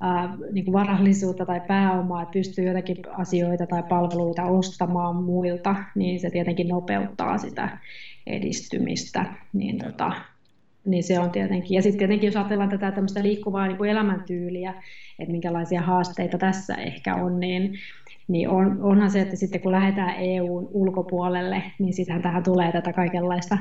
ää, 0.00 0.36
niin 0.52 0.64
kuin 0.64 0.72
varallisuutta 0.72 1.46
tai 1.46 1.60
pääomaa, 1.60 2.22
että 2.22 2.32
pystyy 2.32 2.64
jotakin 2.64 2.96
asioita 3.10 3.66
tai 3.66 3.82
palveluita 3.82 4.44
ostamaan 4.44 5.16
muilta, 5.16 5.74
niin 5.94 6.20
se 6.20 6.30
tietenkin 6.30 6.68
nopeuttaa 6.68 7.38
sitä 7.38 7.78
edistymistä. 8.26 9.34
Niin, 9.52 9.78
tota, 9.78 10.12
niin 10.88 11.04
se 11.04 11.18
on 11.18 11.30
tietenkin. 11.30 11.74
Ja 11.74 11.82
sitten 11.82 11.98
tietenkin, 11.98 12.26
jos 12.26 12.36
ajatellaan 12.36 12.70
tätä 12.70 12.92
tämmöistä 12.92 13.22
liikkuvaa 13.22 13.66
niin 13.66 13.76
kuin 13.76 13.90
elämäntyyliä, 13.90 14.74
että 15.18 15.32
minkälaisia 15.32 15.82
haasteita 15.82 16.38
tässä 16.38 16.74
ehkä 16.74 17.14
on, 17.14 17.40
niin, 17.40 17.74
niin 18.28 18.48
on, 18.48 18.82
onhan 18.82 19.10
se, 19.10 19.20
että 19.20 19.36
sitten 19.36 19.60
kun 19.60 19.72
lähdetään 19.72 20.14
EUn 20.18 20.68
ulkopuolelle, 20.72 21.62
niin 21.78 21.94
sittenhän 21.94 22.22
tähän 22.22 22.42
tulee 22.42 22.72
tätä 22.72 22.92
kaikenlaista 22.92 23.58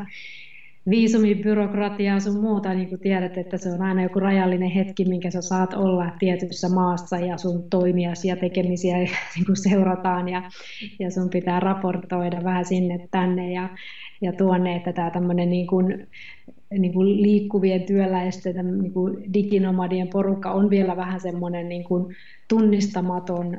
viisumibyrokratiaa 0.89 2.19
sun 2.19 2.41
muuta, 2.41 2.73
niin 2.73 2.89
kuin 2.89 3.01
tiedät, 3.01 3.37
että 3.37 3.57
se 3.57 3.71
on 3.71 3.81
aina 3.81 4.03
joku 4.03 4.19
rajallinen 4.19 4.69
hetki, 4.69 5.05
minkä 5.05 5.31
sä 5.31 5.41
saat 5.41 5.73
olla 5.73 6.11
tietyssä 6.19 6.69
maassa 6.69 7.17
ja 7.17 7.37
sun 7.37 7.69
toimiasi 7.69 8.27
ja 8.27 8.35
tekemisiä 8.35 8.97
niin 9.35 9.45
kuin 9.45 9.57
seurataan 9.57 10.29
ja, 10.29 10.43
ja 10.99 11.11
sun 11.11 11.29
pitää 11.29 11.59
raportoida 11.59 12.43
vähän 12.43 12.65
sinne 12.65 13.07
tänne 13.11 13.51
ja, 13.51 13.69
ja 14.21 14.33
tuonne, 14.33 14.75
että 14.75 14.93
tämä 14.93 15.09
tämmöinen 15.09 15.49
niin 15.49 15.67
kuin, 15.67 16.07
niin 16.71 16.93
kuin 16.93 17.21
liikkuvien 17.23 17.83
työläisten 17.83 18.81
niin 18.81 18.93
kuin 18.93 19.33
diginomadien 19.33 20.07
porukka 20.07 20.51
on 20.51 20.69
vielä 20.69 20.95
vähän 20.97 21.19
semmoinen 21.19 21.69
niin 21.69 21.83
kuin 21.83 22.15
tunnistamaton 22.47 23.57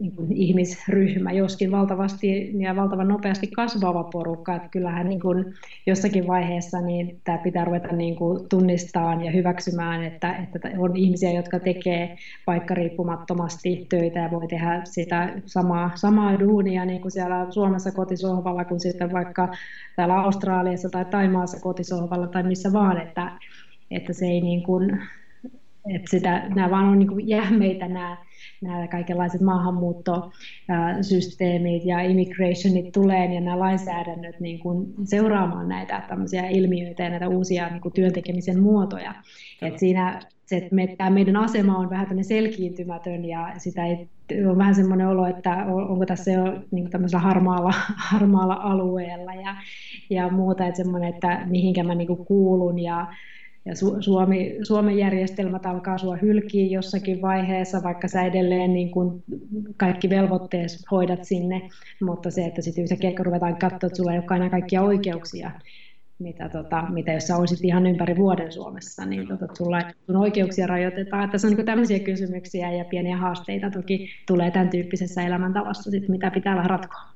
niin 0.00 0.16
kuin 0.16 0.32
ihmisryhmä, 0.32 1.32
joskin 1.32 1.70
valtavasti 1.70 2.52
ja 2.62 2.76
valtavan 2.76 3.08
nopeasti 3.08 3.46
kasvava 3.46 4.04
porukka, 4.04 4.56
että 4.56 4.68
kyllähän 4.68 5.08
niin 5.08 5.20
kuin 5.20 5.54
jossakin 5.86 6.26
vaiheessa 6.26 6.80
niin 6.80 7.20
tämä 7.24 7.38
pitää 7.38 7.64
ruveta 7.64 7.96
niin 7.96 8.16
kuin 8.16 8.48
tunnistamaan 8.48 9.24
ja 9.24 9.32
hyväksymään, 9.32 10.04
että, 10.04 10.36
että 10.36 10.70
on 10.78 10.96
ihmisiä, 10.96 11.32
jotka 11.32 11.58
tekee 11.58 12.16
vaikka 12.46 12.74
riippumattomasti 12.74 13.86
töitä 13.88 14.18
ja 14.18 14.30
voi 14.30 14.48
tehdä 14.48 14.80
sitä 14.84 15.32
samaa, 15.46 15.90
samaa 15.94 16.40
duunia 16.40 16.84
niin 16.84 17.00
kuin 17.00 17.12
siellä 17.12 17.46
Suomessa 17.50 17.92
kotisohvalla 17.92 18.64
kuin 18.64 18.80
sitten 18.80 19.12
vaikka 19.12 19.48
täällä 19.96 20.20
Australiassa 20.20 20.88
tai 20.90 21.04
Taimaassa 21.04 21.60
kotisohvalla 21.60 22.26
tai 22.26 22.42
missä 22.42 22.72
vaan, 22.72 23.00
että, 23.00 23.30
että 23.90 24.12
se 24.12 24.26
ei 24.26 24.40
niin 24.40 24.62
kuin, 24.62 25.00
että 25.94 26.10
sitä, 26.10 26.42
nämä 26.54 26.70
vaan 26.70 26.84
on 26.84 26.98
niin 26.98 27.08
kuin 27.08 27.28
jähmeitä 27.28 27.88
nämä, 27.88 28.16
nämä 28.62 28.88
kaikenlaiset 28.88 29.40
maahanmuuttosysteemit 29.40 31.84
ja 31.84 32.00
immigrationit 32.00 32.92
tulee 32.92 33.34
ja 33.34 33.40
nämä 33.40 33.58
lainsäädännöt 33.58 34.40
niin 34.40 34.58
kuin 34.58 34.94
seuraamaan 35.04 35.68
näitä 35.68 36.02
tämmöisiä 36.08 36.48
ilmiöitä 36.48 37.02
ja 37.02 37.10
näitä 37.10 37.28
uusia 37.28 37.68
niin 37.68 37.80
kuin 37.80 37.94
työntekemisen 37.94 38.60
muotoja. 38.60 39.14
Et 39.62 39.78
siinä 39.78 40.20
se, 40.46 40.56
että 40.56 40.74
me, 40.74 40.86
tämä 40.86 41.10
meidän 41.10 41.36
asema 41.36 41.78
on 41.78 41.90
vähän 41.90 42.24
selkiintymätön 42.24 43.24
ja 43.24 43.54
sitä 43.58 43.86
ei, 43.86 44.08
on 44.46 44.58
vähän 44.58 44.74
semmoinen 44.74 45.08
olo, 45.08 45.26
että 45.26 45.64
onko 45.66 46.06
tässä 46.06 46.30
jo 46.30 46.44
niin 46.70 46.90
tämmöisellä 46.90 47.22
harmaalla, 47.22 47.74
harmaalla 48.10 48.54
alueella 48.54 49.34
ja, 49.34 49.56
ja 50.10 50.28
muuta, 50.28 50.66
että 50.66 50.76
semmoinen, 50.76 51.14
että 51.14 51.40
mihinkä 51.46 51.84
mä 51.84 51.94
niin 51.94 52.24
kuulun 52.26 52.78
ja, 52.78 53.06
ja 53.66 53.74
Suomi, 54.00 54.56
Suomen 54.62 54.98
järjestelmät 54.98 55.66
alkaa 55.66 55.98
sua 55.98 56.16
hylkiä 56.16 56.66
jossakin 56.66 57.22
vaiheessa, 57.22 57.82
vaikka 57.82 58.08
sä 58.08 58.22
edelleen 58.22 58.72
niin 58.72 58.90
kuin 58.90 59.24
kaikki 59.76 60.10
velvoitteet 60.10 60.70
hoidat 60.90 61.24
sinne, 61.24 61.70
mutta 62.02 62.30
se, 62.30 62.44
että 62.44 62.62
sitten 62.62 62.84
yhtäkkiä 62.84 63.12
ruvetaan 63.18 63.56
katsoa, 63.56 63.86
että 63.86 63.96
sulla 63.96 64.12
ei 64.12 64.18
ole 64.18 64.26
aina 64.28 64.50
kaikkia 64.50 64.82
oikeuksia, 64.82 65.50
mitä, 66.18 66.48
tota, 66.48 66.84
mitä 66.88 67.12
jos 67.12 67.26
sä 67.26 67.36
olisit 67.36 67.64
ihan 67.64 67.86
ympäri 67.86 68.16
vuoden 68.16 68.52
Suomessa, 68.52 69.06
niin 69.06 69.28
tota, 69.28 69.54
sulla 69.54 69.82
sun 70.06 70.16
oikeuksia 70.16 70.66
rajoitetaan. 70.66 71.30
Tässä 71.30 71.48
on 71.48 71.54
niin 71.54 71.66
tämmöisiä 71.66 71.98
kysymyksiä 71.98 72.72
ja 72.72 72.84
pieniä 72.84 73.16
haasteita 73.16 73.70
toki 73.70 74.08
tulee 74.26 74.50
tämän 74.50 74.70
tyyppisessä 74.70 75.22
elämäntavassa, 75.22 75.90
sit, 75.90 76.08
mitä 76.08 76.30
pitää 76.30 76.56
vähän 76.56 76.70
ratkoa. 76.70 77.13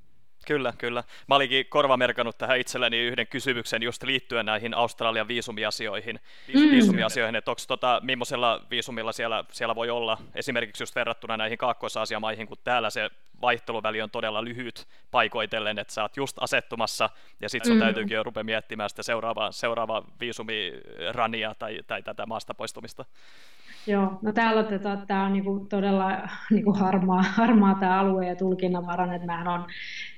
Kyllä, 0.49 0.73
kyllä. 0.79 1.05
Mä 1.27 1.35
olinkin 1.35 1.67
korvamerkannut 1.67 2.39
tähän 2.39 2.61
itselleni 2.61 2.99
yhden 2.99 3.27
kysymyksen 3.27 3.83
just 3.83 4.03
liittyen 4.03 4.47
näihin 4.47 4.75
Australian 4.75 5.29
viisumiasioihin, 5.29 6.21
mm. 6.55 6.71
viisumiasioihin 6.71 7.37
että 7.37 7.51
onko 7.51 7.61
tota, 7.69 8.01
millaisella 8.05 8.63
viisumilla 8.71 9.13
siellä, 9.13 9.45
siellä 9.53 9.75
voi 9.75 9.91
olla, 9.91 10.19
esimerkiksi 10.35 10.83
just 10.83 10.95
verrattuna 10.95 11.37
näihin 11.37 11.59
kaakkois-Aasiamaihin, 11.59 12.47
kun 12.47 12.57
täällä 12.65 12.91
se 12.91 13.11
vaihteluväli 13.41 14.03
on 14.03 14.11
todella 14.11 14.45
lyhyt 14.45 14.87
paikoitellen, 15.11 15.79
että 15.79 15.95
sä 15.95 16.03
oot 16.03 16.17
just 16.17 16.37
asettumassa, 16.41 17.11
ja 17.41 17.49
sitten 17.49 17.69
sun 17.69 17.77
mm. 17.77 17.81
täytyykin 17.81 18.15
jo 18.15 18.23
rupea 18.23 18.45
miettimään 18.45 18.91
sitä 18.91 19.03
seuraavaa, 19.03 19.53
seuraavaa 19.53 20.05
viisumirania 20.21 21.55
tai, 21.59 21.81
tai 21.87 22.03
tätä 22.03 22.27
maasta 22.27 22.55
poistumista. 22.55 23.05
Joo, 23.87 24.19
no 24.23 24.33
täällä 24.33 24.63
tota, 24.63 24.97
tämä 25.07 25.27
on 25.27 25.33
niinku 25.33 25.67
todella 25.71 26.29
niinku 26.51 26.73
harmaa, 26.73 27.23
harmaa 27.23 27.75
tämä 27.75 28.01
alue 28.01 28.27
ja 28.27 28.37
tulkinnanvaran, 28.37 29.15
että 29.15 29.27
mähän 29.27 29.49
on 29.49 29.67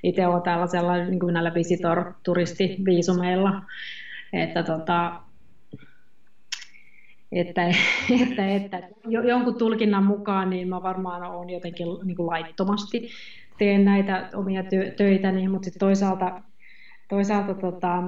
itse 0.03 0.27
olen 0.27 0.43
tällaisella 0.43 0.97
niinku 0.97 1.27
näillä 1.27 1.55
visitor-turistiviisumeilla, 1.55 3.63
että 4.33 4.63
tota, 4.63 5.21
että, 7.33 7.67
että, 8.23 8.55
että 8.55 8.79
jonkun 9.29 9.55
tulkinnan 9.55 10.05
mukaan 10.05 10.51
niin 10.51 10.69
mä 10.69 10.83
varmaan 10.83 11.23
olen 11.23 11.51
jotenkin 11.51 11.87
niin 12.05 12.17
kuin 12.17 12.27
laittomasti 12.27 13.09
teen 13.59 13.85
näitä 13.85 14.31
omia 14.35 14.63
töitä, 14.97 15.33
niin, 15.33 15.51
mutta 15.51 15.65
sitten 15.65 15.81
toisaalta, 15.81 16.43
toisaalta 17.09 17.55
tota, 17.55 18.03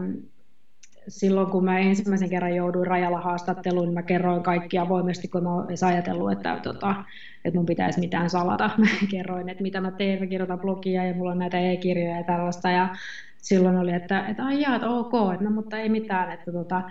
silloin 1.09 1.51
kun 1.51 1.65
mä 1.65 1.79
ensimmäisen 1.79 2.29
kerran 2.29 2.55
jouduin 2.55 2.87
rajalla 2.87 3.21
haastatteluun, 3.21 3.89
niin 3.89 3.95
mä 3.95 4.03
kerroin 4.03 4.43
kaikki 4.43 4.79
avoimesti, 4.79 5.29
kun 5.29 5.43
mä 5.43 5.51
edes 5.69 5.83
ajatellut, 5.83 6.33
että, 6.33 6.61
tota, 6.63 6.97
että 7.45 7.59
mun 7.59 7.67
pitäisi 7.67 8.01
mitään 8.01 8.31
salata. 8.31 8.71
Mä 8.79 8.87
kerroin, 9.11 9.49
että 9.49 9.63
mitä 9.63 9.81
mä 9.81 9.91
teen, 9.91 10.19
mä 10.19 10.27
kirjoitan 10.27 10.61
blogia 10.61 11.05
ja 11.05 11.15
mulla 11.15 11.31
on 11.31 11.39
näitä 11.39 11.61
e-kirjoja 11.61 12.17
ja 12.17 12.25
tällaista. 12.25 12.71
Ja 12.71 12.89
silloin 13.39 13.77
oli, 13.77 13.93
että, 13.93 14.25
että 14.27 14.45
ai 14.45 14.61
jaa, 14.61 14.75
että 14.77 14.89
ok, 14.89 15.13
että 15.35 15.45
no, 15.45 15.51
mutta 15.51 15.79
ei 15.79 15.89
mitään, 15.89 16.31
että 16.31 16.53
tota, 16.53 16.83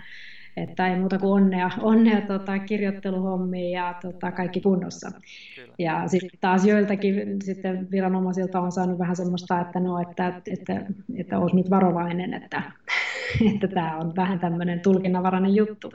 että 0.56 0.88
ei 0.88 0.96
muuta 0.96 1.18
kuin 1.18 1.32
onnea, 1.32 1.70
onnea 1.80 2.20
tota, 2.20 2.58
kirjoitteluhommiin 2.58 3.72
ja 3.72 3.94
tota, 4.02 4.32
kaikki 4.32 4.60
kunnossa. 4.60 5.10
Kyllä. 5.54 5.74
Ja 5.78 6.08
sitten 6.08 6.40
taas 6.40 6.66
joiltakin 6.66 7.36
sitten 7.42 7.88
viranomaisilta 7.90 8.60
on 8.60 8.72
saanut 8.72 8.98
vähän 8.98 9.16
semmoista, 9.16 9.60
että 9.60 9.80
no, 9.80 9.98
että, 9.98 10.26
että, 10.26 10.50
että, 10.50 10.86
että 11.16 11.38
olisi 11.38 11.56
nyt 11.56 11.70
varovainen, 11.70 12.34
että, 12.34 12.62
että 13.54 13.68
tämä 13.68 13.98
on 13.98 14.16
vähän 14.16 14.38
tämmöinen 14.38 14.80
tulkinnanvarainen 14.80 15.54
juttu. 15.54 15.92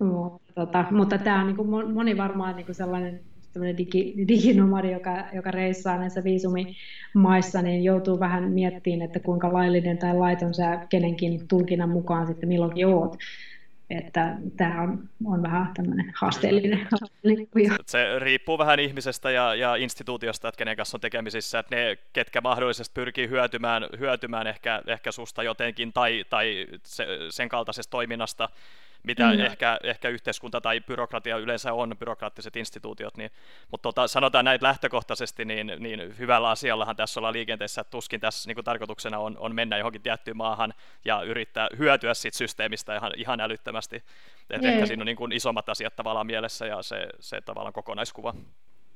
Mutta, 0.00 0.52
tota, 0.54 0.84
mutta 0.90 1.18
tämä 1.18 1.40
on 1.40 1.46
niin 1.46 1.56
kuin 1.56 1.92
moni 1.94 2.16
varmaan 2.16 2.56
niin 2.56 2.66
kuin 2.66 2.76
sellainen 2.76 3.20
digi, 3.76 4.14
diginomadi, 4.28 4.92
joka, 4.92 5.24
joka 5.32 5.50
reissaa 5.50 5.98
näissä 5.98 6.24
viisumimaissa, 6.24 7.62
niin 7.62 7.84
joutuu 7.84 8.20
vähän 8.20 8.52
miettimään, 8.52 9.02
että 9.02 9.20
kuinka 9.20 9.52
laillinen 9.52 9.98
tai 9.98 10.16
laiton 10.16 10.54
sä 10.54 10.86
kenenkin 10.88 11.48
tulkinnan 11.48 11.90
mukaan 11.90 12.26
sitten 12.26 12.48
milloinkin 12.48 12.86
oot 12.86 13.16
että 13.90 14.36
tämä 14.56 14.82
on, 14.82 15.08
on 15.24 15.42
vähän 15.42 15.74
tämmöinen 15.74 16.12
haasteellinen. 16.16 16.88
Se 17.86 18.18
riippuu 18.18 18.58
vähän 18.58 18.80
ihmisestä 18.80 19.30
ja, 19.30 19.54
ja 19.54 19.76
instituutiosta, 19.76 20.48
että 20.48 20.58
kenen 20.58 20.76
kanssa 20.76 20.96
on 20.96 21.00
tekemisissä, 21.00 21.58
että 21.58 21.76
ne, 21.76 21.98
ketkä 22.12 22.40
mahdollisesti 22.40 22.92
pyrkii 22.94 23.28
hyötymään, 23.28 23.86
hyötymään 23.98 24.46
ehkä, 24.46 24.82
ehkä 24.86 25.12
susta 25.12 25.42
jotenkin 25.42 25.92
tai, 25.92 26.24
tai 26.30 26.66
se, 26.84 27.06
sen 27.30 27.48
kaltaisesta 27.48 27.90
toiminnasta, 27.90 28.48
mitä 29.02 29.32
mm. 29.32 29.40
ehkä, 29.40 29.78
ehkä 29.82 30.08
yhteiskunta 30.08 30.60
tai 30.60 30.80
byrokratia 30.80 31.36
yleensä 31.36 31.72
on, 31.72 31.96
byrokraattiset 31.98 32.56
instituutiot, 32.56 33.16
niin, 33.16 33.30
mutta 33.70 33.82
tota, 33.82 34.08
sanotaan 34.08 34.44
näin 34.44 34.58
lähtökohtaisesti, 34.62 35.44
niin, 35.44 35.72
niin 35.78 36.18
hyvällä 36.18 36.48
asiallahan 36.48 36.96
tässä 36.96 37.20
ollaan 37.20 37.34
liikenteessä, 37.34 37.80
että 37.80 37.90
tuskin 37.90 38.20
tässä 38.20 38.50
niin 38.50 38.64
tarkoituksena 38.64 39.18
on, 39.18 39.38
on 39.38 39.54
mennä 39.54 39.78
johonkin 39.78 40.02
tiettyyn 40.02 40.36
maahan 40.36 40.74
ja 41.04 41.22
yrittää 41.22 41.68
hyötyä 41.78 42.14
siitä 42.14 42.38
systeemistä 42.38 42.96
ihan, 42.96 43.12
ihan 43.16 43.40
älyttömästi. 43.40 44.02
Että 44.50 44.68
ehkä 44.68 44.86
siinä 44.86 45.02
on 45.02 45.06
niin 45.06 45.16
kuin 45.16 45.32
isommat 45.32 45.68
asiat 45.68 45.96
tavallaan 45.96 46.26
mielessä 46.26 46.66
ja 46.66 46.82
se, 46.82 47.08
se 47.20 47.40
tavallaan 47.40 47.72
kokonaiskuva. 47.72 48.34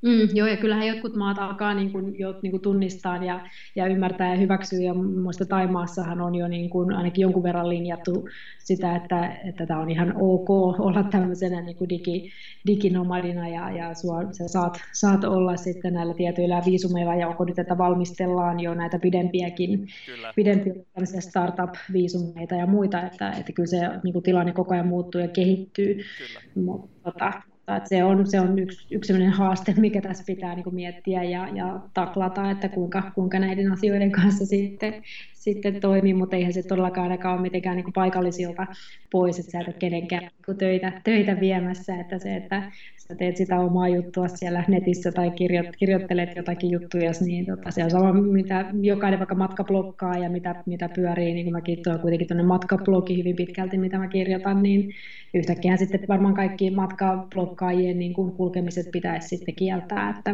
Mm, 0.04 0.28
joo, 0.34 0.48
ja 0.48 0.56
kyllähän 0.56 0.86
jotkut 0.86 1.16
maat 1.16 1.38
alkaa 1.38 1.74
niin 1.74 1.92
kuin, 1.92 2.18
jo 2.18 2.38
niin 2.42 2.50
kuin 2.50 2.60
tunnistaa 2.60 3.24
ja, 3.24 3.40
ja 3.76 3.86
ymmärtää 3.86 4.30
ja 4.30 4.36
hyväksyä, 4.40 4.80
ja 4.80 4.94
muista 4.94 5.46
Taimaassahan 5.46 6.20
on 6.20 6.34
jo 6.34 6.48
niin 6.48 6.70
kuin, 6.70 6.92
ainakin 6.92 7.22
jonkun 7.22 7.42
verran 7.42 7.68
linjattu 7.68 8.28
sitä, 8.58 8.96
että, 8.96 9.36
että 9.48 9.66
tämä 9.66 9.80
on 9.80 9.90
ihan 9.90 10.14
ok 10.16 10.50
olla 10.80 11.02
tämmöisenä 11.02 11.60
niin 11.60 11.76
kuin 11.76 11.88
digi, 11.88 12.30
diginomadina, 12.66 13.48
ja, 13.48 13.70
ja 13.70 13.94
sua, 13.94 14.32
sä 14.32 14.48
saat, 14.48 14.80
saat 14.92 15.24
olla 15.24 15.56
sitten 15.56 15.94
näillä 15.94 16.14
tietyillä 16.14 16.62
viisumeilla, 16.66 17.14
ja 17.14 17.28
onko 17.28 17.44
nyt, 17.44 17.58
että 17.58 17.78
valmistellaan 17.78 18.60
jo 18.60 18.74
näitä 18.74 18.98
pidempiäkin, 18.98 19.88
kyllä. 20.06 20.32
pidempiä 20.36 20.74
startup-viisumeita 21.20 22.54
ja 22.54 22.66
muita, 22.66 23.02
että, 23.02 23.30
että 23.30 23.52
kyllä 23.52 23.66
se 23.66 23.80
niin 24.02 24.12
kuin 24.12 24.22
tilanne 24.22 24.52
koko 24.52 24.74
ajan 24.74 24.88
muuttuu 24.88 25.20
ja 25.20 25.28
kehittyy. 25.28 25.94
Kyllä. 25.94 26.40
Mutta, 26.54 27.32
tota, 27.66 27.76
että 27.76 27.88
se 27.88 28.04
on, 28.04 28.26
se 28.26 28.40
on 28.40 28.58
yksi, 28.58 28.94
yksi 28.94 29.24
haaste, 29.24 29.74
mikä 29.80 30.00
tässä 30.00 30.24
pitää 30.26 30.54
niin 30.54 30.64
kuin 30.64 30.74
miettiä 30.74 31.22
ja, 31.22 31.48
ja 31.48 31.80
taklata, 31.94 32.50
että 32.50 32.68
kuinka, 32.68 33.02
kuinka 33.14 33.38
näiden 33.38 33.72
asioiden 33.72 34.12
kanssa 34.12 34.46
sitten, 34.46 35.02
sitten 35.44 35.80
toimii, 35.80 36.14
mutta 36.14 36.36
eihän 36.36 36.52
se 36.52 36.62
todellakaan 36.62 37.02
ainakaan 37.02 37.34
ole 37.34 37.42
mitenkään 37.42 37.76
niin 37.76 37.92
paikallisilta 37.94 38.66
pois, 39.12 39.38
että 39.38 39.52
sä 39.52 39.60
et 39.60 39.66
ole 39.66 39.76
kenenkään 39.78 40.22
niin 40.22 40.58
töitä, 40.58 41.00
töitä 41.04 41.40
viemässä, 41.40 42.00
että 42.00 42.18
se, 42.18 42.36
että 42.36 42.72
sä 42.96 43.14
teet 43.14 43.36
sitä 43.36 43.60
omaa 43.60 43.88
juttua 43.88 44.28
siellä 44.28 44.64
netissä 44.68 45.12
tai 45.12 45.30
kirjo, 45.30 45.62
kirjoittelet 45.78 46.36
jotakin 46.36 46.70
juttuja, 46.70 47.10
niin 47.24 47.46
tota, 47.46 47.70
se 47.70 47.84
on 47.84 47.90
sama, 47.90 48.12
mitä 48.12 48.66
jokainen 48.80 49.18
vaikka 49.20 49.34
matkablokkaa 49.34 50.18
ja 50.18 50.30
mitä, 50.30 50.62
mitä 50.66 50.88
pyörii, 50.88 51.34
niin 51.34 51.46
kuin 51.46 51.54
mäkin 51.54 51.82
tuon 51.84 52.00
kuitenkin 52.00 52.28
tuonne 52.28 52.44
matkablogi 52.44 53.18
hyvin 53.18 53.36
pitkälti, 53.36 53.78
mitä 53.78 53.98
mä 53.98 54.08
kirjoitan, 54.08 54.62
niin 54.62 54.94
yhtäkkiä 55.34 55.76
sitten 55.76 56.00
varmaan 56.08 56.34
kaikki 56.34 56.70
matkablokkaajien 56.70 57.98
niin 57.98 58.14
kulkemiset 58.14 58.86
pitäisi 58.92 59.28
sitten 59.28 59.54
kieltää, 59.54 60.10
että, 60.18 60.30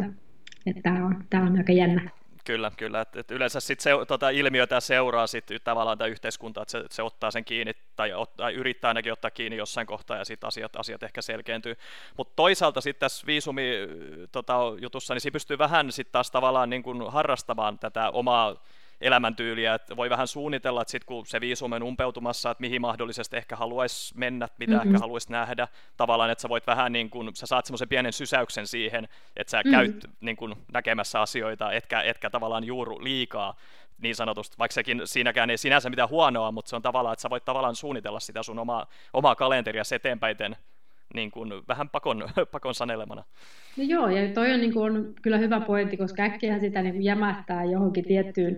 että 0.66 0.82
tämä 0.82 1.06
on, 1.06 1.24
tämä 1.30 1.46
on 1.46 1.56
aika 1.56 1.72
jännä. 1.72 2.19
Kyllä, 2.44 2.72
kyllä. 2.76 3.00
Et, 3.00 3.16
et 3.16 3.30
yleensä 3.30 3.60
sit 3.60 3.80
se, 3.80 3.90
tota 4.08 4.30
ilmiötä 4.30 4.80
seuraa 4.80 5.26
sit 5.26 5.46
tavallaan 5.64 5.98
tämä 5.98 6.08
yhteiskunta, 6.08 6.62
että 6.62 6.72
se, 6.72 6.84
se, 6.90 7.02
ottaa 7.02 7.30
sen 7.30 7.44
kiinni 7.44 7.72
tai, 7.96 8.12
ot, 8.12 8.36
tai 8.36 8.54
yrittää 8.54 8.88
ainakin 8.88 9.12
ottaa 9.12 9.30
kiinni 9.30 9.56
jossain 9.56 9.86
kohtaa 9.86 10.16
ja 10.16 10.24
sitten 10.24 10.48
asiat, 10.48 10.76
asiat 10.76 11.02
ehkä 11.02 11.22
selkeentyy. 11.22 11.76
Mutta 12.16 12.32
toisaalta 12.36 12.80
sitten 12.80 13.00
tässä 13.00 13.26
viisumi 13.26 13.72
tota, 14.32 14.58
jutussa, 14.80 15.14
niin 15.14 15.20
se 15.20 15.30
pystyy 15.30 15.58
vähän 15.58 15.92
sitten 15.92 16.12
taas 16.12 16.30
tavallaan 16.30 16.70
niin 16.70 16.82
kun 16.82 17.12
harrastamaan 17.12 17.78
tätä 17.78 18.10
omaa 18.10 18.56
elämäntyyliä, 19.00 19.74
että 19.74 19.96
voi 19.96 20.10
vähän 20.10 20.28
suunnitella, 20.28 20.82
että 20.82 20.90
sitten 20.90 21.06
kun 21.06 21.26
se 21.26 21.40
viisumi 21.40 21.76
on 21.76 21.82
umpeutumassa, 21.82 22.50
että 22.50 22.60
mihin 22.60 22.80
mahdollisesti 22.80 23.36
ehkä 23.36 23.56
haluaisi 23.56 24.18
mennä, 24.18 24.48
mitä 24.58 24.72
mm-hmm. 24.72 24.88
ehkä 24.88 24.98
haluaisi 24.98 25.32
nähdä, 25.32 25.68
tavallaan, 25.96 26.30
että 26.30 26.42
sä 26.42 26.48
voit 26.48 26.66
vähän 26.66 26.92
niin 26.92 27.10
kuin, 27.10 27.36
sä 27.36 27.46
saat 27.46 27.66
semmoisen 27.66 27.88
pienen 27.88 28.12
sysäyksen 28.12 28.66
siihen, 28.66 29.08
että 29.36 29.50
sä 29.50 29.56
mm-hmm. 29.56 29.70
käyt 29.70 30.10
niin 30.20 30.36
kuin, 30.36 30.54
näkemässä 30.72 31.20
asioita, 31.20 31.72
etkä, 31.72 32.02
etkä 32.02 32.30
tavallaan 32.30 32.64
juuru 32.64 33.04
liikaa 33.04 33.56
niin 33.98 34.14
sanotusti, 34.14 34.58
vaikka 34.58 34.74
sekin 34.74 35.00
siinäkään 35.04 35.50
ei 35.50 35.58
sinänsä 35.58 35.90
mitään 35.90 36.08
huonoa, 36.08 36.52
mutta 36.52 36.68
se 36.68 36.76
on 36.76 36.82
tavallaan, 36.82 37.12
että 37.12 37.22
sä 37.22 37.30
voit 37.30 37.44
tavallaan 37.44 37.76
suunnitella 37.76 38.20
sitä 38.20 38.42
sun 38.42 38.58
omaa, 38.58 38.86
omaa 39.12 39.34
kalenteria 39.34 39.82
eteenpäin 39.94 40.36
niin 41.14 41.30
kuin 41.30 41.52
vähän 41.68 41.88
pakon, 41.88 42.28
pakon 42.52 42.74
sanelemana. 42.74 43.24
No 43.76 43.84
joo, 43.84 44.08
ja 44.08 44.28
toi 44.34 44.52
on, 44.52 44.60
niin 44.60 44.72
kuin, 44.72 45.14
kyllä 45.22 45.38
hyvä 45.38 45.60
pointti, 45.60 45.96
koska 45.96 46.22
äkkiä 46.22 46.58
sitä 46.58 46.82
niin 46.82 47.02
jämähtää 47.02 47.64
johonkin 47.64 48.04
tiettyyn, 48.04 48.56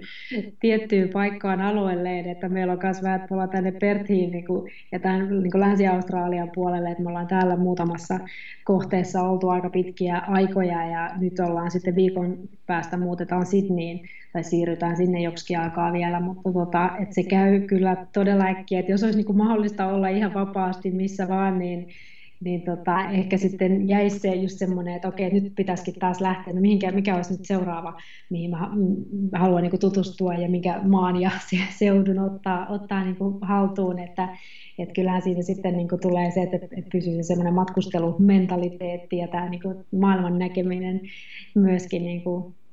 tiettyyn 0.61 1.09
paikkaan 1.09 1.61
alueelleen, 1.61 2.29
että 2.29 2.49
meillä 2.49 2.73
on 2.73 2.79
myös 2.83 3.03
vähän, 3.03 3.21
että 3.21 3.35
me 3.35 3.49
tänne 3.49 3.73
Perthiin 3.73 4.31
niin 4.31 4.47
kuin, 4.47 4.73
ja 4.93 4.99
tämän 4.99 5.43
niin 5.43 5.51
kuin 5.51 5.61
Länsi-Australian 5.61 6.51
puolelle, 6.55 6.91
että 6.91 7.03
me 7.03 7.09
ollaan 7.09 7.27
täällä 7.27 7.57
muutamassa 7.57 8.21
kohteessa 8.65 9.23
oltu 9.23 9.49
aika 9.49 9.71
pitkiä 9.71 10.19
aikoja, 10.19 10.87
ja 10.87 11.11
nyt 11.19 11.41
ollaan 11.41 11.71
sitten 11.71 11.97
viikon 11.97 12.39
päästä 12.67 12.97
muutetaan 12.97 13.47
Sydneyin, 13.47 14.09
tai 14.33 14.45
siirrytään 14.45 14.97
sinne 14.97 15.21
joksikin 15.21 15.61
aikaa 15.61 15.93
vielä, 15.93 16.21
mutta 16.21 16.53
tota, 16.53 16.91
että 17.01 17.15
se 17.15 17.23
käy 17.23 17.61
kyllä 17.61 18.07
todella 18.13 18.45
äkkiä, 18.45 18.81
että 18.81 18.93
jos 18.93 19.03
olisi 19.03 19.19
niin 19.19 19.27
kuin 19.27 19.39
mahdollista 19.39 19.87
olla 19.87 20.09
ihan 20.09 20.35
vapaasti 20.35 20.91
missä 20.91 21.29
vaan, 21.29 21.59
niin 21.59 21.89
niin 22.45 22.63
tota, 22.63 23.11
ehkä 23.11 23.37
sitten 23.37 23.89
jäisi 23.89 24.19
se 24.19 24.35
just 24.35 24.59
semmoinen, 24.59 24.95
että 24.95 25.09
okei, 25.09 25.31
nyt 25.31 25.53
pitäisikin 25.57 25.95
taas 25.95 26.21
lähteä, 26.21 26.53
no 26.53 26.61
mihinkä, 26.61 26.93
mikä 26.93 27.17
olisi 27.17 27.33
nyt 27.33 27.45
seuraava, 27.45 28.01
mihin 28.31 28.51
mä, 28.51 28.71
haluan 29.39 29.63
niin 29.63 29.81
tutustua 29.81 30.35
ja 30.35 30.49
mikä 30.49 30.81
maan 30.83 31.21
ja 31.21 31.31
seudun 31.79 32.19
ottaa, 32.19 32.67
ottaa 32.67 33.05
niin 33.05 33.17
haltuun, 33.43 33.99
että 33.99 34.29
et 34.79 34.93
kyllähän 34.95 35.23
siitä 35.23 35.43
sitten 35.43 35.77
niin 35.77 35.89
tulee 36.03 36.31
se, 36.31 36.43
että, 36.43 36.57
että 36.57 36.91
pysyy 36.93 37.17
se 37.17 37.23
semmoinen 37.23 37.55
matkustelumentaliteetti 37.55 39.17
ja 39.17 39.29
tämä 39.29 39.49
niin 39.49 39.63
maailman 39.93 40.39
näkeminen 40.39 41.01
myöskin 41.55 42.03
niin 42.03 42.23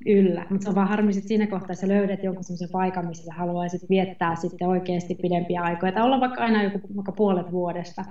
yllä. 0.06 0.46
Mutta 0.50 0.64
se 0.64 0.70
on 0.70 0.76
vaan 0.76 0.88
harmi, 0.88 1.12
että 1.18 1.28
siinä 1.28 1.48
kohtaa 1.48 1.76
sä 1.76 1.88
löydät 1.88 2.24
jonkun 2.24 2.44
semmoisen 2.44 2.70
paikan, 2.72 3.08
missä 3.08 3.26
sä 3.26 3.34
haluaisit 3.34 3.90
viettää 3.90 4.36
sitten 4.36 4.68
oikeasti 4.68 5.16
pidempiä 5.16 5.62
aikoja, 5.62 5.92
tai 5.92 6.04
olla 6.04 6.20
vaikka 6.20 6.44
aina 6.44 6.64
joku 6.64 6.80
vaikka 6.96 7.12
puolet 7.12 7.52
vuodesta, 7.52 8.06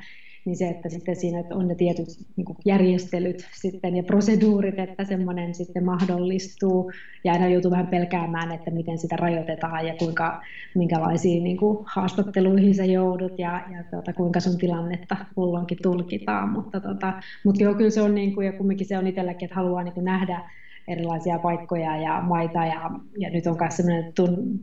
niin 0.44 0.56
se, 0.56 0.68
että 0.68 0.88
sitten 0.88 1.16
siinä 1.16 1.44
on 1.50 1.68
ne 1.68 1.74
tietyt 1.74 2.08
niin 2.36 2.46
järjestelyt 2.64 3.48
sitten 3.52 3.96
ja 3.96 4.02
proseduurit, 4.02 4.78
että 4.78 5.04
semmoinen 5.04 5.54
sitten 5.54 5.84
mahdollistuu. 5.84 6.92
Ja 7.24 7.32
aina 7.32 7.48
joutuu 7.48 7.70
vähän 7.70 7.86
pelkäämään, 7.86 8.52
että 8.52 8.70
miten 8.70 8.98
sitä 8.98 9.16
rajoitetaan 9.16 9.86
ja 9.86 9.94
kuinka, 9.94 10.42
minkälaisiin 10.74 11.44
niin 11.44 11.56
kuin 11.56 11.78
haastatteluihin 11.86 12.74
sä 12.74 12.84
joudut 12.84 13.38
ja, 13.38 13.64
ja 13.72 13.84
tuota, 13.90 14.12
kuinka 14.12 14.40
sun 14.40 14.58
tilannetta 14.58 15.16
kulloinkin 15.34 15.78
tulkitaan, 15.82 16.48
mutta, 16.48 16.80
tota, 16.80 17.12
mutta 17.44 17.62
joo, 17.62 17.74
kyllä 17.74 17.90
se 17.90 18.02
on 18.02 18.14
niin 18.14 18.34
kuin, 18.34 18.46
ja 18.46 18.52
kumminkin 18.52 18.86
se 18.86 18.98
on 18.98 19.06
itselläkin, 19.06 19.46
että 19.46 19.56
haluaa 19.56 19.82
niin 19.82 19.94
kuin 19.94 20.04
nähdä 20.04 20.50
erilaisia 20.88 21.38
paikkoja 21.38 21.96
ja 21.96 22.20
maita 22.20 22.58
ja, 22.58 22.90
ja 23.18 23.30
nyt 23.30 23.46
on 23.46 23.56
myös 23.60 23.76
sellainen 23.76 24.12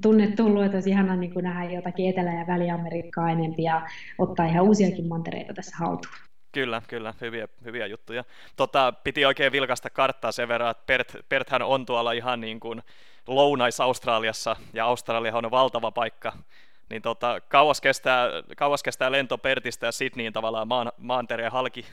tunne 0.01 0.27
tullut, 0.27 0.63
että 0.63 0.77
olisi 0.77 0.89
ihana 0.89 1.15
niin 1.15 1.33
kuin 1.33 1.43
nähdä 1.43 1.71
jotakin 1.71 2.09
Etelä- 2.09 2.33
ja 2.33 2.47
Väli-Amerikkaa 2.47 3.29
enempi 3.29 3.63
ja 3.63 3.81
ottaa 4.17 4.45
ihan 4.45 4.65
uusiakin 4.65 5.07
mantereita 5.07 5.53
tässä 5.53 5.77
haltuun. 5.77 6.15
Kyllä, 6.51 6.81
kyllä, 6.87 7.13
hyviä, 7.21 7.47
hyviä 7.65 7.87
juttuja. 7.87 8.23
Tota, 8.55 8.93
piti 9.03 9.25
oikein 9.25 9.51
vilkasta 9.51 9.89
karttaa 9.89 10.31
sen 10.31 10.47
verran, 10.47 10.71
että 10.71 10.83
Bert, 10.85 11.15
Berthän 11.29 11.61
on 11.61 11.85
tuolla 11.85 12.11
ihan 12.11 12.41
niin 12.41 12.59
kuin 12.59 12.81
lounais-Australiassa, 13.27 14.55
ja 14.73 14.85
Australia 14.85 15.37
on 15.37 15.51
valtava 15.51 15.91
paikka, 15.91 16.33
niin 16.89 17.01
tota, 17.01 17.41
kauas, 17.47 17.81
kestää, 17.81 18.27
kauas 18.57 18.83
kestää 18.83 19.11
lento 19.11 19.37
Pertistä 19.37 19.85
ja 19.85 19.91
Sydneyin 19.91 20.33
tavallaan 20.33 20.67
maan, 20.67 20.91
maantereen 20.97 21.51
halki 21.51 21.85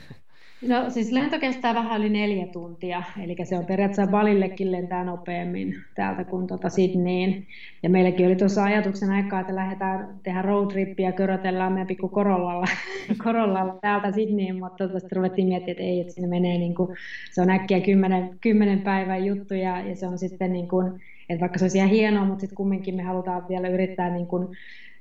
No 0.67 0.89
siis 0.89 1.11
lento 1.11 1.39
kestää 1.39 1.73
vähän 1.73 2.01
yli 2.01 2.09
neljä 2.09 2.47
tuntia, 2.47 3.03
eli 3.23 3.35
se 3.43 3.57
on 3.57 3.65
periaatteessa 3.65 4.11
Balillekin 4.11 4.71
lentää 4.71 5.03
nopeammin 5.03 5.75
täältä 5.95 6.23
kuin 6.23 6.47
tuota 6.47 6.69
Sydneyin. 6.69 7.47
Ja 7.83 7.89
meilläkin 7.89 8.25
oli 8.25 8.35
tuossa 8.35 8.63
ajatuksen 8.63 9.09
aikaa, 9.09 9.39
että 9.39 9.55
lähdetään 9.55 10.19
tehdä 10.23 10.41
roadtrippiä, 10.41 11.11
körötellään 11.11 11.73
meidän 11.73 11.87
pikku 11.87 12.09
Korollalla, 12.09 12.67
Korollalla 13.23 13.77
täältä 13.81 14.11
Sydneyin, 14.11 14.59
mutta 14.59 14.87
tuosta 14.87 15.15
ruvettiin 15.15 15.47
miettimään, 15.47 15.71
että 15.71 15.83
ei, 15.83 15.99
että 15.99 16.13
sinne 16.13 16.27
menee 16.27 16.57
niin 16.57 16.75
kuin, 16.75 16.89
se 17.31 17.41
on 17.41 17.49
äkkiä 17.49 17.81
kymmenen, 17.81 18.29
kymmenen 18.41 18.81
päivän 18.81 19.25
juttu 19.25 19.53
ja, 19.53 19.81
ja 19.81 19.95
se 19.95 20.07
on 20.07 20.17
sitten 20.17 20.53
niin 20.53 20.67
kuin, 20.67 21.01
että 21.29 21.41
vaikka 21.41 21.59
se 21.59 21.65
olisi 21.65 21.77
ihan 21.77 21.89
hienoa, 21.89 22.25
mutta 22.25 22.41
sitten 22.41 22.57
kumminkin 22.57 22.95
me 22.95 23.03
halutaan 23.03 23.47
vielä 23.49 23.67
yrittää 23.67 24.09
niin 24.09 24.27
kuin 24.27 24.47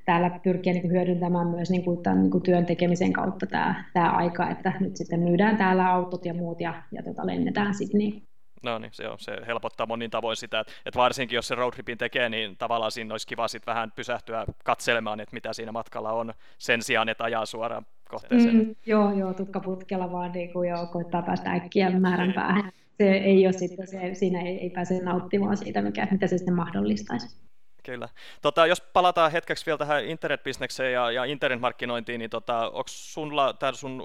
täällä 0.05 0.31
pyrkiä 0.43 0.73
niin 0.73 0.91
hyödyntämään 0.91 1.47
myös 1.47 1.71
niin 1.71 1.85
kuin 1.85 2.03
tämän 2.03 2.23
niin 2.23 2.31
kuin 2.31 2.43
työn 2.43 2.67
tekemisen 2.67 3.13
kautta 3.13 3.47
tämä, 3.47 3.85
tämä 3.93 4.11
aika, 4.11 4.51
että 4.51 4.73
nyt 4.81 4.97
sitten 4.97 5.21
myydään 5.21 5.57
täällä 5.57 5.93
autot 5.93 6.25
ja 6.25 6.35
muut 6.35 6.61
ja, 6.61 6.83
ja 6.93 7.03
tota, 7.03 7.27
lennetään 7.27 7.75
sitten 7.75 7.99
niin. 7.99 8.23
No 8.63 8.79
niin, 8.79 8.91
se, 8.95 9.09
on, 9.09 9.19
se 9.19 9.37
helpottaa 9.47 9.87
monin 9.87 10.11
tavoin 10.11 10.37
sitä, 10.37 10.61
että, 10.61 10.73
että 10.87 10.99
varsinkin 10.99 11.37
jos 11.37 11.49
se 11.49 11.55
roadtripin 11.55 11.99
tekee, 11.99 12.29
niin 12.29 12.57
tavallaan 12.57 12.93
siinä 12.93 13.15
olisi 13.15 13.27
kiva 13.27 13.49
sitten 13.49 13.75
vähän 13.75 13.93
pysähtyä 13.97 14.45
katselemaan, 14.65 15.21
että 15.21 15.35
mitä 15.35 15.53
siinä 15.53 15.73
matkalla 15.73 16.13
on, 16.13 16.33
sen 16.59 16.83
sijaan, 16.83 17.09
että 17.09 17.25
ajaa 17.25 17.47
suoraan 17.47 17.87
kohteeseen. 18.09 18.57
Mm, 18.57 18.75
joo, 18.87 19.13
joo, 19.13 19.35
tutkaputkella 19.35 20.13
vaan 20.13 20.33
niin 20.33 20.53
kuin 20.53 20.69
joo, 20.69 20.87
koittaa 20.87 21.23
päästä 21.23 21.53
äkkiä 21.53 21.91
määrän 21.91 22.33
päähän. 22.33 22.73
Se 22.99 23.11
ei 23.11 23.47
ole 23.47 23.53
sitten, 23.53 23.87
se, 23.87 24.15
siinä 24.15 24.41
ei, 24.41 24.61
ei 24.61 24.71
pääse 24.71 25.01
nauttimaan 25.03 25.57
siitä, 25.57 25.83
mikä, 25.83 26.09
mitä 26.11 26.27
se 26.27 26.39
sitten 26.39 26.55
mahdollistaisi. 26.55 27.52
Kyllä. 27.83 28.09
Tota, 28.43 28.67
jos 28.67 28.81
palataan 28.81 29.33
hetkeksi 29.33 29.67
vielä 29.67 29.79
tähän 29.79 30.05
internetbisnekseen 30.05 30.93
ja, 30.93 31.11
ja 31.11 31.25
internetmarkkinointiin, 31.25 32.19
niin 32.19 32.31
tota, 32.31 32.69
onko 32.69 32.85
sulla 32.87 33.53
tämän 33.53 33.75
sun 33.75 34.03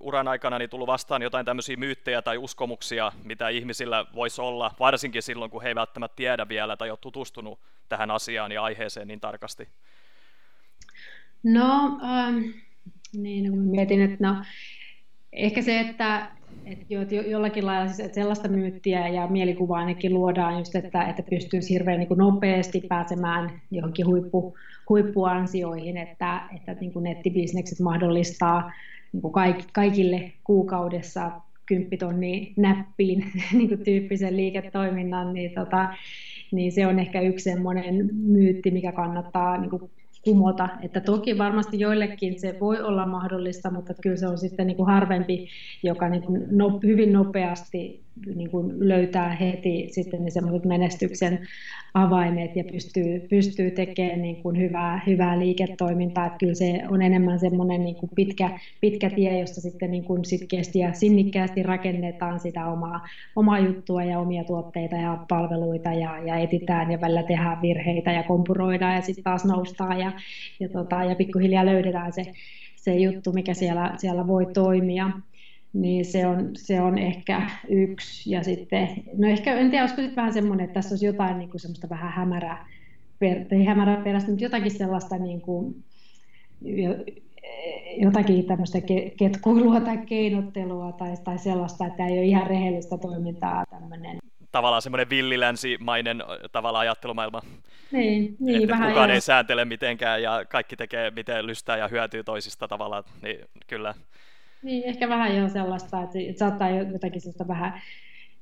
uran 0.00 0.28
aikana 0.28 0.58
niin 0.58 0.70
tullut 0.70 0.86
vastaan 0.86 1.22
jotain 1.22 1.46
tämmöisiä 1.46 1.76
myyttejä 1.76 2.22
tai 2.22 2.38
uskomuksia, 2.38 3.12
mitä 3.24 3.48
ihmisillä 3.48 4.06
voisi 4.14 4.40
olla, 4.40 4.74
varsinkin 4.80 5.22
silloin, 5.22 5.50
kun 5.50 5.62
he 5.62 5.68
ei 5.68 5.74
välttämättä 5.74 6.16
tiedä 6.16 6.48
vielä 6.48 6.76
tai 6.76 6.90
ole 6.90 6.98
tutustunut 7.00 7.58
tähän 7.88 8.10
asiaan 8.10 8.52
ja 8.52 8.62
aiheeseen 8.62 9.08
niin 9.08 9.20
tarkasti? 9.20 9.68
No, 11.42 12.00
ähm, 12.02 12.38
niin, 13.12 13.58
mietin, 13.58 14.02
että 14.02 14.16
no, 14.20 14.44
ehkä 15.32 15.62
se, 15.62 15.80
että 15.80 16.30
että 16.66 16.84
jo, 16.88 17.02
jo, 17.02 17.22
jollakin 17.22 17.66
lailla 17.66 17.86
siis, 17.86 18.00
että 18.00 18.14
sellaista 18.14 18.48
myyttiä 18.48 19.08
ja 19.08 19.26
mielikuvaa 19.26 19.78
ainakin 19.78 20.14
luodaan 20.14 20.58
just, 20.58 20.74
että, 20.74 21.02
että 21.02 21.22
pystyisi 21.30 21.74
hirveän 21.74 21.98
niin 21.98 22.08
kuin 22.08 22.18
nopeasti 22.18 22.82
pääsemään 22.88 23.60
johonkin 23.70 24.06
huippu, 24.06 24.56
huippuansioihin, 24.88 25.96
että, 25.96 26.40
että 26.56 26.74
niin 26.80 26.92
kuin 26.92 27.02
nettibisnekset 27.02 27.80
mahdollistaa 27.80 28.72
niin 29.12 29.22
kuin 29.22 29.32
kaik, 29.32 29.56
kaikille 29.72 30.32
kuukaudessa 30.44 31.30
kymppitonni 31.66 32.54
näppiin 32.56 33.32
niin 33.52 33.68
kuin 33.68 33.84
tyyppisen 33.84 34.36
liiketoiminnan, 34.36 35.34
niin, 35.34 35.54
tota, 35.54 35.94
niin 36.52 36.72
se 36.72 36.86
on 36.86 36.98
ehkä 36.98 37.20
yksi 37.20 37.50
semmoinen 37.50 38.10
myytti, 38.12 38.70
mikä 38.70 38.92
kannattaa 38.92 39.58
niin 39.58 39.70
kuin 39.70 39.90
kumota. 40.24 40.68
Että 40.80 41.00
toki 41.00 41.38
varmasti 41.38 41.78
joillekin 41.78 42.34
se 42.36 42.54
voi 42.60 42.80
olla 42.80 43.06
mahdollista, 43.06 43.70
mutta 43.70 43.94
kyllä 44.02 44.16
se 44.16 44.26
on 44.26 44.38
sitten 44.38 44.66
niin 44.66 44.76
kuin 44.76 44.86
harvempi, 44.86 45.44
joka 45.82 46.08
niin 46.08 46.22
kuin 46.22 46.42
no, 46.50 46.72
hyvin 46.82 47.12
nopeasti 47.12 47.94
niin 48.34 48.50
kuin 48.50 48.88
löytää 48.88 49.30
heti 49.40 49.84
sitten 49.90 50.20
semmoiset 50.30 50.64
menestyksen 50.64 51.38
avaimet 51.94 52.56
ja 52.56 52.64
pystyy, 52.72 53.26
pystyy 53.30 53.70
tekemään 53.70 54.22
niin 54.22 54.42
kuin 54.42 54.58
hyvää, 54.58 55.02
hyvää 55.06 55.38
liiketoimintaa. 55.38 56.26
Että 56.26 56.38
kyllä 56.38 56.54
se 56.54 56.80
on 56.90 57.02
enemmän 57.02 57.38
semmoinen 57.38 57.84
niin 57.84 57.96
kuin 57.96 58.10
pitkä, 58.14 58.58
pitkä 58.80 59.10
tie, 59.10 59.40
jossa 59.40 59.60
sitten 59.60 59.90
niin 59.90 60.04
kuin 60.04 60.24
sitkeästi 60.24 60.78
ja 60.78 60.92
sinnikkäästi 60.92 61.62
rakennetaan 61.62 62.40
sitä 62.40 62.66
omaa, 62.66 63.08
omaa 63.36 63.58
juttua 63.58 64.04
ja 64.04 64.18
omia 64.18 64.44
tuotteita 64.44 64.96
ja 64.96 65.24
palveluita 65.28 65.92
ja, 65.92 66.18
ja 66.18 66.36
etitään 66.36 66.90
ja 66.90 67.00
välillä 67.00 67.22
tehdään 67.22 67.62
virheitä 67.62 68.12
ja 68.12 68.22
kompuroidaan 68.22 68.94
ja 68.94 69.02
sitten 69.02 69.24
taas 69.24 69.44
noustaan 69.44 70.00
ja, 70.00 70.12
ja, 70.60 70.68
tota, 70.68 71.04
ja 71.04 71.14
pikkuhiljaa 71.14 71.66
löydetään 71.66 72.12
se, 72.12 72.22
se 72.76 72.94
juttu, 72.94 73.32
mikä 73.32 73.54
siellä, 73.54 73.94
siellä 73.96 74.26
voi 74.26 74.46
toimia 74.54 75.10
niin 75.74 76.04
se 76.04 76.26
on, 76.26 76.50
se 76.54 76.80
on 76.80 76.98
ehkä 76.98 77.50
yksi. 77.68 78.30
Ja 78.30 78.44
sitten, 78.44 78.88
no 79.18 79.28
ehkä, 79.28 79.54
en 79.54 79.70
tiedä, 79.70 79.82
olisiko 79.82 80.02
sitten 80.02 80.16
vähän 80.16 80.32
semmoinen, 80.32 80.64
että 80.64 80.74
tässä 80.74 80.92
olisi 80.92 81.06
jotain 81.06 81.38
niin 81.38 81.50
kuin 81.50 81.60
semmoista 81.60 81.88
vähän 81.88 82.12
hämärää, 82.12 82.66
per, 83.18 83.38
ei 83.50 83.64
hämärää 83.64 83.96
perästä, 83.96 84.30
mutta 84.30 84.44
jotakin 84.44 84.70
sellaista 84.70 85.18
niin 85.18 85.40
kuin, 85.40 85.84
jotakin 87.96 88.46
tämmöistä 88.46 88.78
ketkuilua 89.18 89.80
tai 89.80 89.98
keinottelua 89.98 90.92
tai, 90.92 91.14
tai 91.24 91.38
sellaista, 91.38 91.86
että 91.86 92.06
ei 92.06 92.18
ole 92.18 92.24
ihan 92.24 92.46
rehellistä 92.46 92.98
toimintaa 92.98 93.64
tämmöinen. 93.70 94.18
Tavallaan 94.52 94.82
semmoinen 94.82 95.10
villilänsimainen 95.10 96.22
tavalla 96.52 96.78
ajattelumaailma. 96.78 97.42
Niin, 97.92 98.36
niin 98.40 98.56
että 98.56 98.72
vähän 98.72 98.88
kukaan 98.88 99.10
ei 99.10 99.20
sääntele 99.20 99.64
mitenkään 99.64 100.22
ja 100.22 100.44
kaikki 100.48 100.76
tekee 100.76 101.10
miten 101.10 101.46
lystää 101.46 101.76
ja 101.76 101.88
hyötyy 101.88 102.24
toisista 102.24 102.68
tavalla, 102.68 103.04
niin 103.22 103.38
kyllä 103.66 103.94
niin, 104.64 104.84
ehkä 104.84 105.08
vähän 105.08 105.36
jo 105.36 105.48
sellaista, 105.48 106.02
että, 106.02 106.18
saattaa 106.38 106.70
jotakin 106.70 107.20
sellaista 107.20 107.48
vähän 107.48 107.82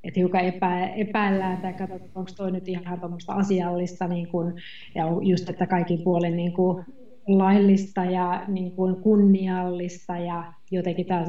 että 0.05 0.21
hiukan 0.21 0.45
epä, 0.45 0.87
epäillään 0.87 1.59
tai 1.59 1.73
katsotaan, 1.73 2.11
onko 2.15 2.31
toi 2.37 2.53
nyt 2.53 2.69
ihan 2.69 3.01
tuommoista 3.01 3.33
asiallista 3.33 4.09
niin 4.09 4.29
kun, 4.29 4.55
ja 4.95 5.05
just, 5.23 5.51
että 5.51 5.67
kaikin 5.67 6.03
puolin 6.03 6.37
niin 6.37 6.53
kuin 6.53 6.85
laillista 7.29 8.05
ja 8.05 8.45
niin 8.49 8.73
kuin 8.73 8.97
kunniallista 8.97 10.19
ja 10.19 10.53
jotenkin 10.71 11.07
taas 11.07 11.29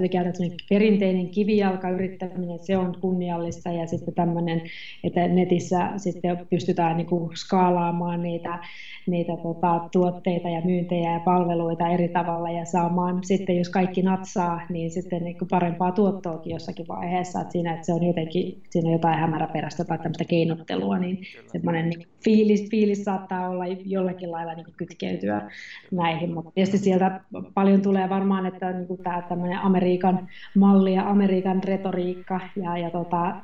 perinteinen 0.69 1.29
kivijalkayrittäminen, 1.29 2.59
se 2.59 2.77
on 2.77 2.97
kunniallista 3.01 3.71
ja 3.71 3.87
sitten 3.87 4.13
tämmöinen, 4.13 4.61
että 5.03 5.27
netissä 5.27 5.89
sitten 5.97 6.47
pystytään 6.49 6.97
niin 6.97 7.07
kuin 7.07 7.37
skaalaamaan 7.37 8.23
niitä, 8.23 8.59
niitä 9.07 9.37
tota, 9.43 9.89
tuotteita 9.91 10.49
ja 10.49 10.61
myyntejä 10.61 11.13
ja 11.13 11.19
palveluita 11.19 11.87
eri 11.87 12.09
tavalla 12.09 12.49
ja 12.49 12.65
saamaan 12.65 13.23
sitten, 13.23 13.57
jos 13.57 13.69
kaikki 13.69 14.01
natsaa, 14.01 14.61
niin 14.69 14.91
sitten 14.91 15.23
niin 15.23 15.37
kuin 15.37 15.49
parempaa 15.49 15.91
tuottoakin 15.91 16.53
jossakin 16.53 16.87
vaiheessa, 16.87 17.41
että 17.41 17.51
siinä, 17.51 17.73
että 17.73 17.85
se 17.85 17.93
on 17.93 18.03
jotenkin, 18.03 18.61
siinä 18.69 18.87
on 18.87 18.93
jotain 18.93 19.19
hämäräperäistä 19.19 19.85
tai 19.85 19.97
tämmöistä 19.97 20.25
keinottelua, 20.25 20.97
niin 20.97 21.17
Kyllä. 21.17 21.49
semmoinen 21.51 21.89
niin 21.89 22.07
fiilis, 22.23 22.69
fiilis 22.71 23.03
saattaa 23.03 23.49
olla 23.49 23.65
jollakin 23.85 24.31
lailla 24.31 24.53
niin 24.53 24.65
kytkeytyä 24.77 25.51
näihin, 25.91 26.33
mutta 26.33 26.51
tietysti 26.51 26.77
sieltä 26.77 27.21
paljon 27.53 27.81
tulee 27.81 28.09
varmaan, 28.09 28.45
että 28.45 28.71
niin 28.71 28.87
kuin 28.87 29.03
tämä 29.03 29.21
tämmöinen 29.21 29.59
Amerikan 29.59 30.27
malli 30.55 30.93
ja 30.93 31.09
Amerikan 31.09 31.63
retoriikka 31.63 32.39
ja, 32.55 32.77
ja 32.77 32.89
tota, 32.89 33.35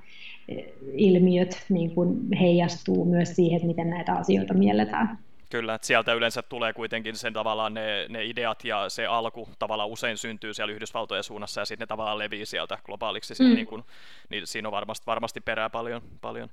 ilmiöt 0.93 1.65
niin 1.69 1.95
kuin 1.95 2.17
heijastuu 2.39 3.05
myös 3.05 3.35
siihen, 3.35 3.67
miten 3.67 3.89
näitä 3.89 4.13
asioita 4.13 4.53
mielletään. 4.53 5.17
Kyllä, 5.49 5.75
että 5.75 5.87
sieltä 5.87 6.13
yleensä 6.13 6.41
tulee 6.41 6.73
kuitenkin 6.73 7.17
sen 7.17 7.33
tavallaan 7.33 7.73
ne, 7.73 8.05
ne 8.09 8.25
ideat 8.25 8.63
ja 8.63 8.89
se 8.89 9.05
alku 9.05 9.49
tavallaan 9.59 9.89
usein 9.89 10.17
syntyy 10.17 10.53
siellä 10.53 10.73
Yhdysvaltojen 10.73 11.23
suunnassa 11.23 11.61
ja 11.61 11.65
sitten 11.65 11.83
ne 11.85 11.87
tavallaan 11.87 12.19
levii 12.19 12.45
sieltä 12.45 12.77
globaaliksi, 12.85 13.33
mm. 13.43 13.55
niin, 13.55 13.67
kun, 13.67 13.85
niin 14.29 14.47
siinä 14.47 14.67
on 14.67 14.71
varmasti, 14.71 15.05
varmasti 15.05 15.41
perää 15.41 15.69
paljon. 15.69 16.01
paljon 16.21 16.49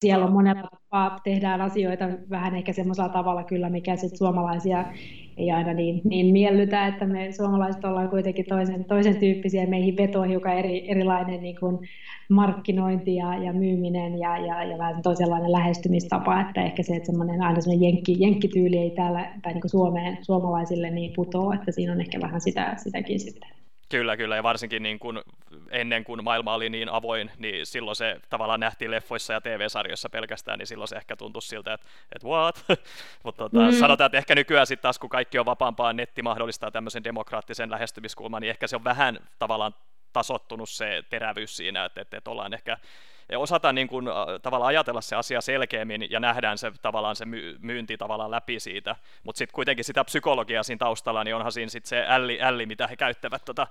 siellä 0.00 0.26
on 0.26 0.32
monella 0.32 0.68
tapaa, 0.70 1.20
tehdään 1.24 1.60
asioita 1.60 2.04
vähän 2.30 2.54
ehkä 2.54 2.72
semmoisella 2.72 3.08
tavalla 3.08 3.44
kyllä, 3.44 3.70
mikä 3.70 3.96
sitten 3.96 4.18
suomalaisia 4.18 4.84
ei 5.36 5.50
aina 5.50 5.72
niin, 5.72 6.00
niin 6.04 6.32
miellytä, 6.32 6.86
että 6.86 7.06
me 7.06 7.32
suomalaiset 7.32 7.84
ollaan 7.84 8.08
kuitenkin 8.08 8.44
toisen, 8.48 8.84
toisen 8.84 9.16
tyyppisiä, 9.16 9.66
meihin 9.66 9.96
vetoo 9.96 10.22
hiukan 10.22 10.58
eri, 10.58 10.90
erilainen 10.90 11.42
niin 11.42 11.56
kuin 11.60 11.78
markkinointi 12.30 13.16
ja, 13.16 13.36
ja 13.44 13.52
myyminen 13.52 14.18
ja, 14.18 14.38
ja, 14.38 14.64
ja 14.64 14.78
vähän 14.78 15.02
toisenlainen 15.02 15.52
lähestymistapa, 15.52 16.40
että 16.40 16.62
ehkä 16.62 16.82
se, 16.82 16.96
että 16.96 17.06
semmoinen 17.06 17.42
aina 17.42 17.60
semmoinen 17.60 17.88
jenkki, 17.88 18.16
jenkkityyli 18.18 18.78
ei 18.78 18.90
täällä, 18.90 19.32
tai 19.42 19.52
niin 19.52 19.60
kuin 19.60 19.70
Suomeen, 19.70 20.18
suomalaisille 20.24 20.90
niin 20.90 21.12
putoo, 21.16 21.52
että 21.52 21.72
siinä 21.72 21.92
on 21.92 22.00
ehkä 22.00 22.20
vähän 22.20 22.40
sitä, 22.40 22.74
sitäkin 22.76 23.20
sitten. 23.20 23.67
Kyllä, 23.88 24.16
kyllä, 24.16 24.36
ja 24.36 24.42
varsinkin 24.42 24.82
niin 24.82 24.98
kun 24.98 25.22
ennen 25.70 26.04
kuin 26.04 26.24
maailma 26.24 26.54
oli 26.54 26.70
niin 26.70 26.88
avoin, 26.88 27.30
niin 27.38 27.66
silloin 27.66 27.96
se 27.96 28.20
tavallaan 28.30 28.60
nähtiin 28.60 28.90
leffoissa 28.90 29.32
ja 29.32 29.40
TV-sarjoissa 29.40 30.10
pelkästään, 30.10 30.58
niin 30.58 30.66
silloin 30.66 30.88
se 30.88 30.96
ehkä 30.96 31.16
tuntui 31.16 31.42
siltä, 31.42 31.72
että, 31.72 31.86
että 32.12 32.28
what? 32.28 32.64
Mutta 33.24 33.44
tota, 33.44 33.64
mm. 33.64 33.72
sanotaan, 33.72 34.06
että 34.06 34.18
ehkä 34.18 34.34
nykyään 34.34 34.66
sitten 34.66 34.82
taas, 34.82 34.98
kun 34.98 35.10
kaikki 35.10 35.38
on 35.38 35.46
vapaampaa, 35.46 35.92
netti 35.92 36.22
mahdollistaa 36.22 36.70
tämmöisen 36.70 37.04
demokraattisen 37.04 37.70
lähestymiskulman, 37.70 38.42
niin 38.42 38.50
ehkä 38.50 38.66
se 38.66 38.76
on 38.76 38.84
vähän 38.84 39.18
tavallaan 39.38 39.74
tasottunut 40.12 40.68
se 40.68 41.04
terävyys 41.10 41.56
siinä, 41.56 41.84
että, 41.84 42.00
että, 42.00 42.16
että 42.16 42.30
ollaan 42.30 42.54
ehkä 42.54 42.78
osataan 43.36 43.74
niin 43.74 43.88
kuin, 43.88 44.06
tavallaan 44.42 44.68
ajatella 44.68 45.00
se 45.00 45.16
asia 45.16 45.40
selkeämmin 45.40 46.10
ja 46.10 46.20
nähdään 46.20 46.58
se 46.58 46.72
tavallaan 46.82 47.16
se 47.16 47.24
myynti 47.60 47.96
tavallaan 47.96 48.30
läpi 48.30 48.60
siitä, 48.60 48.96
mutta 49.24 49.38
sitten 49.38 49.54
kuitenkin 49.54 49.84
sitä 49.84 50.04
psykologiaa 50.04 50.62
siinä 50.62 50.78
taustalla, 50.78 51.24
niin 51.24 51.34
onhan 51.34 51.52
siinä 51.52 51.68
sitten 51.68 51.88
se 51.88 52.04
älli, 52.08 52.38
älli, 52.42 52.66
mitä 52.66 52.86
he 52.86 52.96
käyttävät 52.96 53.42
tota, 53.44 53.66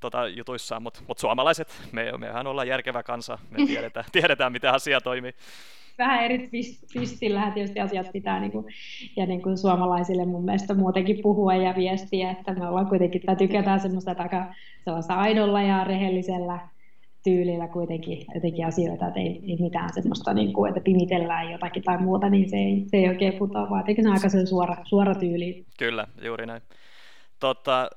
tota 0.00 0.28
jutuissaan, 0.28 0.82
mutta 0.82 1.00
mut 1.08 1.18
suomalaiset, 1.18 1.82
me, 1.92 2.12
mehän 2.18 2.46
ollaan 2.46 2.68
järkevä 2.68 3.02
kansa, 3.02 3.38
me 3.50 3.66
tiedetään, 3.66 4.06
tiedetään 4.12 4.52
miten 4.52 4.72
asia 4.72 5.00
toimii. 5.00 5.34
Vähän 5.98 6.24
eri 6.24 6.50
twistillähän 6.92 7.52
tietysti 7.52 7.80
asiat 7.80 8.12
pitää 8.12 8.40
niin 8.40 8.52
kuin, 8.52 8.64
ja 9.16 9.26
niin 9.26 9.42
kuin 9.42 9.58
suomalaisille 9.58 10.24
mun 10.24 10.44
mielestä 10.44 10.74
muutenkin 10.74 11.22
puhua 11.22 11.54
ja 11.54 11.74
viestiä, 11.76 12.30
että 12.30 12.54
me 12.54 12.68
ollaan 12.68 12.86
kuitenkin, 12.86 13.22
tai 13.22 13.36
tykätään 13.36 13.80
semmoista 13.80 14.14
aika 14.18 14.54
sellaista 14.84 15.14
aidolla 15.14 15.62
ja 15.62 15.84
rehellisellä 15.84 16.58
tyylillä 17.24 17.68
kuitenkin 17.68 18.26
jotenkin 18.34 18.66
asioita, 18.66 19.08
että 19.08 19.20
ei, 19.20 19.42
ei 19.48 19.56
mitään 19.60 19.94
semmoista, 19.94 20.34
niin 20.34 20.52
kuin, 20.52 20.68
että 20.68 20.80
pimitellään 20.80 21.52
jotakin 21.52 21.82
tai 21.82 21.98
muuta, 21.98 22.30
niin 22.30 22.50
se 22.50 22.56
ei, 22.56 22.84
se 22.86 22.96
ei 22.96 23.08
oikein 23.08 23.34
putoa, 23.34 23.70
vaan 23.70 23.84
se 23.86 24.08
on 24.08 24.12
aika 24.12 24.28
suora, 24.46 24.76
suora 24.84 25.14
tyyli. 25.14 25.64
Kyllä, 25.78 26.06
juuri 26.22 26.46
näin. 26.46 26.62
Tota, 27.40 27.90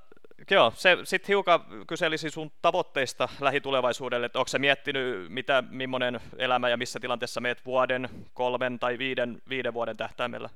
joo, 0.51 0.71
se 0.75 0.97
sitten 1.03 1.27
hiukan 1.27 1.59
kyselisi 1.87 2.29
sun 2.29 2.51
tavoitteista 2.61 3.29
lähitulevaisuudelle, 3.41 4.25
että 4.25 4.39
onko 4.39 4.47
se 4.47 4.59
miettinyt, 4.59 5.31
mitä, 5.31 5.63
millainen 5.69 6.19
elämä 6.37 6.69
ja 6.69 6.77
missä 6.77 6.99
tilanteessa 6.99 7.41
meet 7.41 7.65
vuoden, 7.65 8.09
kolmen 8.33 8.79
tai 8.79 8.97
viiden, 8.97 9.41
viiden 9.49 9.73
vuoden 9.73 9.97
tähtäimellä? 9.97 10.49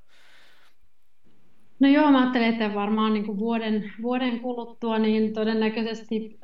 No 1.82 1.88
joo, 1.88 2.12
mä 2.12 2.22
ajattelen, 2.22 2.50
että 2.50 2.76
varmaan 2.76 3.14
niin 3.14 3.38
vuoden, 3.38 3.92
vuoden 4.02 4.40
kuluttua 4.40 5.00
niin 5.00 5.34
todennäköisesti 5.34 6.40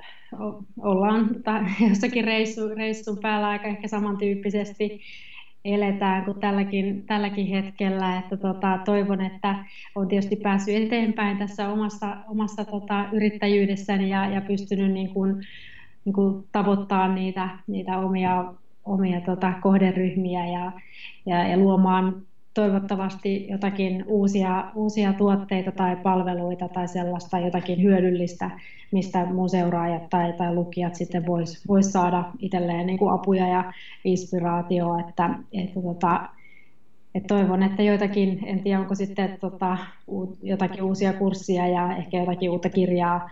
ollaan 0.77 1.29
jossakin 1.89 2.23
reissu, 2.23 2.75
reissun 2.75 3.17
päällä 3.21 3.47
aika 3.47 3.67
ehkä 3.67 3.87
samantyyppisesti 3.87 5.01
eletään 5.65 6.25
kuin 6.25 6.39
tälläkin, 6.39 7.05
tälläkin 7.05 7.47
hetkellä. 7.47 8.17
Että 8.17 8.37
tota, 8.37 8.79
toivon, 8.85 9.21
että 9.21 9.65
olen 9.95 10.07
tietysti 10.07 10.35
päässyt 10.35 10.75
eteenpäin 10.75 11.37
tässä 11.37 11.69
omassa, 11.69 12.17
omassa 12.29 12.65
tota, 12.65 13.05
yrittäjyydessäni 13.11 14.09
ja, 14.09 14.29
ja 14.29 14.41
pystynyt 14.41 14.91
niin 14.91 15.09
kuin, 15.09 15.35
niin 16.05 16.13
kuin 16.13 16.45
tavoittaa 16.51 17.07
niitä, 17.07 17.49
niitä 17.67 17.97
omia, 17.97 18.53
omia 18.85 19.21
tota, 19.21 19.53
kohderyhmiä 19.61 20.45
ja, 20.45 20.71
ja, 21.25 21.47
ja 21.47 21.57
luomaan 21.57 22.26
toivottavasti 22.57 23.47
jotakin 23.49 24.03
uusia, 24.07 24.71
uusia 24.75 25.13
tuotteita 25.13 25.71
tai 25.71 25.95
palveluita 25.95 26.67
tai 26.67 26.87
sellaista 26.87 27.39
jotakin 27.39 27.83
hyödyllistä, 27.83 28.51
mistä 28.91 29.25
mun 29.25 29.49
seuraajat 29.49 30.09
tai, 30.09 30.33
tai 30.33 30.53
lukijat 30.55 30.95
sitten 30.95 31.25
vois, 31.25 31.67
vois 31.67 31.91
saada 31.91 32.25
itselleen 32.39 32.87
niin 32.87 32.99
kuin 32.99 33.13
apuja 33.13 33.47
ja 33.47 33.73
inspiraatioa, 34.03 34.99
että, 34.99 35.29
että 35.53 35.81
tota, 35.81 36.29
et 37.15 37.27
toivon, 37.27 37.63
että 37.63 37.83
joitakin, 37.83 38.39
en 38.45 38.63
tiedä 38.63 38.79
onko 38.79 38.95
sitten 38.95 39.37
tota, 39.39 39.77
jotakin 40.43 40.83
uusia 40.83 41.13
kurssia 41.13 41.67
ja 41.67 41.95
ehkä 41.97 42.17
jotakin 42.17 42.49
uutta 42.49 42.69
kirjaa 42.69 43.29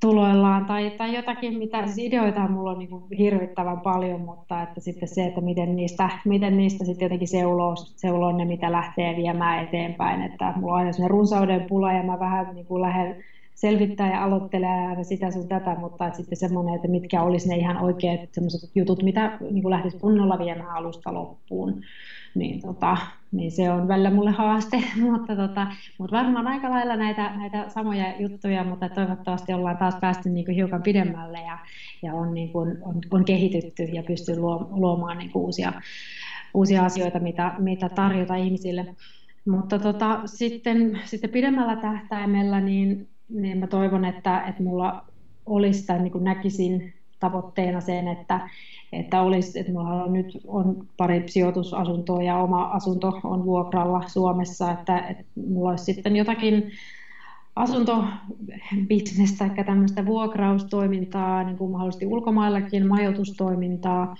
tuloillaan 0.00 0.66
tai, 0.66 0.90
tai 0.90 1.14
jotakin, 1.16 1.58
mitä 1.58 1.86
siis 1.86 1.98
ideoita 1.98 2.48
mulla 2.48 2.70
on 2.70 2.78
niin 2.78 2.88
kuin 2.88 3.02
hirvittävän 3.18 3.80
paljon, 3.80 4.20
mutta 4.20 4.62
että 4.62 4.80
sitten 4.80 5.08
se, 5.08 5.26
että 5.26 5.40
miten 5.40 5.76
niistä, 5.76 6.10
miten 6.24 6.56
niistä 6.56 6.84
sitten 6.84 7.06
jotenkin 7.06 7.28
seuloo, 7.28 7.74
seuloo 7.76 8.36
ne, 8.36 8.44
mitä 8.44 8.72
lähtee 8.72 9.16
viemään 9.16 9.64
eteenpäin, 9.64 10.22
että 10.22 10.52
mulla 10.56 10.72
on 10.72 10.78
aina 10.78 10.92
sellainen 10.92 11.10
runsauden 11.10 11.66
pula 11.68 11.92
ja 11.92 12.02
mä 12.02 12.18
vähän 12.20 12.54
niin 12.54 12.66
kuin 12.66 12.82
lähden 12.82 13.24
selvittää 13.54 14.12
ja 14.12 14.24
aloittelee 14.24 14.86
aina 14.86 15.04
sitä 15.04 15.30
sun 15.30 15.48
tätä, 15.48 15.76
mutta 15.80 16.06
että 16.06 16.16
sitten 16.16 16.38
semmoinen, 16.38 16.74
että 16.74 16.88
mitkä 16.88 17.22
olisi 17.22 17.48
ne 17.48 17.56
ihan 17.56 17.76
oikeat 17.76 18.20
semmoiset 18.32 18.70
jutut, 18.74 19.02
mitä 19.02 19.38
niin 19.50 19.62
kuin 19.62 19.70
lähtisi 19.70 19.98
kunnolla 19.98 20.38
viemään 20.38 20.76
alusta 20.76 21.14
loppuun 21.14 21.82
niin, 22.34 22.62
tota, 22.62 22.96
niin 23.32 23.52
se 23.52 23.70
on 23.70 23.88
välillä 23.88 24.10
mulle 24.10 24.30
haaste, 24.30 24.82
mutta, 25.10 25.36
tota, 25.36 25.66
mutta 25.98 26.16
varmaan 26.16 26.46
aika 26.46 26.70
lailla 26.70 26.96
näitä, 26.96 27.36
näitä 27.36 27.68
samoja 27.68 28.14
juttuja, 28.18 28.64
mutta 28.64 28.88
toivottavasti 28.88 29.52
ollaan 29.52 29.76
taas 29.76 29.94
päästy 30.00 30.28
niin 30.28 30.44
kuin 30.44 30.54
hiukan 30.54 30.82
pidemmälle 30.82 31.38
ja, 31.38 31.58
ja 32.02 32.14
on, 32.14 32.34
niin 32.34 32.52
kuin, 32.52 32.78
on, 32.82 32.98
on 33.10 33.24
kehitytty 33.24 33.82
ja 33.82 34.02
pystyy 34.02 34.36
luomaan 34.70 35.18
niin 35.18 35.30
kuin 35.30 35.44
uusia, 35.44 35.72
uusia 36.54 36.84
asioita, 36.84 37.20
mitä, 37.20 37.54
mitä 37.58 37.88
tarjota 37.88 38.34
ihmisille. 38.34 38.94
Mutta 39.48 39.78
tota, 39.78 40.20
sitten, 40.24 41.00
sitten 41.04 41.30
pidemmällä 41.30 41.76
tähtäimellä 41.76 42.60
niin, 42.60 43.08
niin 43.28 43.58
mä 43.58 43.66
toivon, 43.66 44.04
että, 44.04 44.40
että 44.40 44.62
mulla 44.62 45.04
olisi 45.46 45.86
tai 45.86 45.98
niin 45.98 46.12
kuin 46.12 46.24
näkisin 46.24 46.94
tavoitteena 47.20 47.80
sen, 47.80 48.08
että, 48.08 48.50
että, 48.92 49.22
olisi, 49.22 49.60
että 49.60 49.72
minulla 49.72 50.04
on 50.04 50.12
nyt 50.12 50.38
on 50.46 50.86
pari 50.96 51.22
sijoitusasuntoa 51.26 52.22
ja 52.22 52.36
oma 52.36 52.64
asunto 52.64 53.20
on 53.24 53.44
vuokralla 53.44 54.08
Suomessa, 54.08 54.70
että, 54.70 54.98
että 54.98 55.24
minulla 55.34 55.70
olisi 55.70 55.84
sitten 55.84 56.16
jotakin 56.16 56.72
asuntobisnestä 57.56 59.48
tai 59.48 59.64
tämmöistä 59.64 60.06
vuokraustoimintaa, 60.06 61.42
niin 61.42 61.58
kuin 61.58 61.70
mahdollisesti 61.70 62.06
ulkomaillakin 62.06 62.86
majoitustoimintaa, 62.86 64.16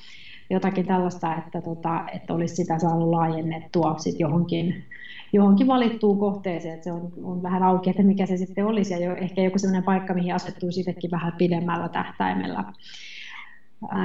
jotakin 0.50 0.86
tällaista, 0.86 1.36
että, 1.36 1.60
tota, 1.60 2.04
että 2.14 2.34
olisi 2.34 2.56
sitä 2.56 2.78
saanut 2.78 3.08
laajennettua 3.08 3.98
sit 3.98 4.20
johonkin, 4.20 4.84
johonkin 5.32 5.66
valittuun 5.66 6.18
kohteeseen, 6.18 6.74
että 6.74 6.84
se 6.84 6.92
on, 6.92 7.12
on 7.22 7.42
vähän 7.42 7.62
auki, 7.62 7.90
että 7.90 8.02
mikä 8.02 8.26
se 8.26 8.36
sitten 8.36 8.66
olisi, 8.66 8.94
ja 8.94 8.98
jo, 8.98 9.16
ehkä 9.16 9.42
joku 9.42 9.58
sellainen 9.58 9.84
paikka, 9.84 10.14
mihin 10.14 10.34
asettuu 10.34 10.72
sittenkin 10.72 11.10
vähän 11.10 11.32
pidemmällä 11.38 11.88
tähtäimellä 11.88 12.64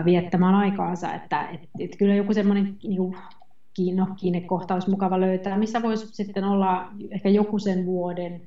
viettämään 0.06 0.56
aikaansa, 0.56 1.14
että 1.14 1.48
et, 1.48 1.62
et 1.80 1.96
kyllä 1.98 2.16
joku 2.16 2.34
semmoinen 2.34 2.78
niin 2.84 3.16
kiinno, 3.74 4.08
kiinnekohta 4.16 4.74
olisi 4.74 4.90
mukava 4.90 5.20
löytää, 5.20 5.58
missä 5.58 5.82
voisi 5.82 6.08
sitten 6.08 6.44
olla 6.44 6.88
ehkä 7.12 7.30
joku 7.30 7.60
sen 7.60 7.86
vuoden 7.86 8.42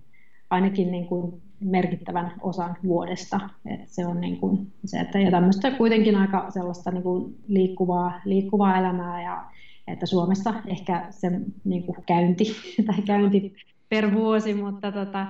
ainakin 0.51 0.91
niin 0.91 1.07
kuin 1.07 1.43
merkittävän 1.61 2.33
osan 2.41 2.77
vuodesta. 2.85 3.41
Et 3.67 3.89
se 3.89 4.07
on 4.07 4.21
niin 4.21 4.37
kuin 4.37 4.73
se, 4.85 4.99
että 4.99 5.19
ja 5.19 5.31
tämmöistä 5.31 5.71
kuitenkin 5.71 6.17
aika 6.17 6.51
sellaista 6.51 6.91
niin 6.91 7.03
kuin 7.03 7.37
liikkuvaa, 7.49 8.21
liikkuvaa 8.25 8.79
elämää 8.79 9.23
ja 9.23 9.45
että 9.87 10.07
Suomessa 10.07 10.55
ehkä 10.67 11.07
se 11.11 11.31
niin 11.65 11.83
kuin 11.83 11.99
käynti 12.07 12.45
tai 12.87 13.03
käynti 13.03 13.55
per 13.89 14.15
vuosi, 14.15 14.55
mutta 14.55 14.93
tota, 14.93 15.27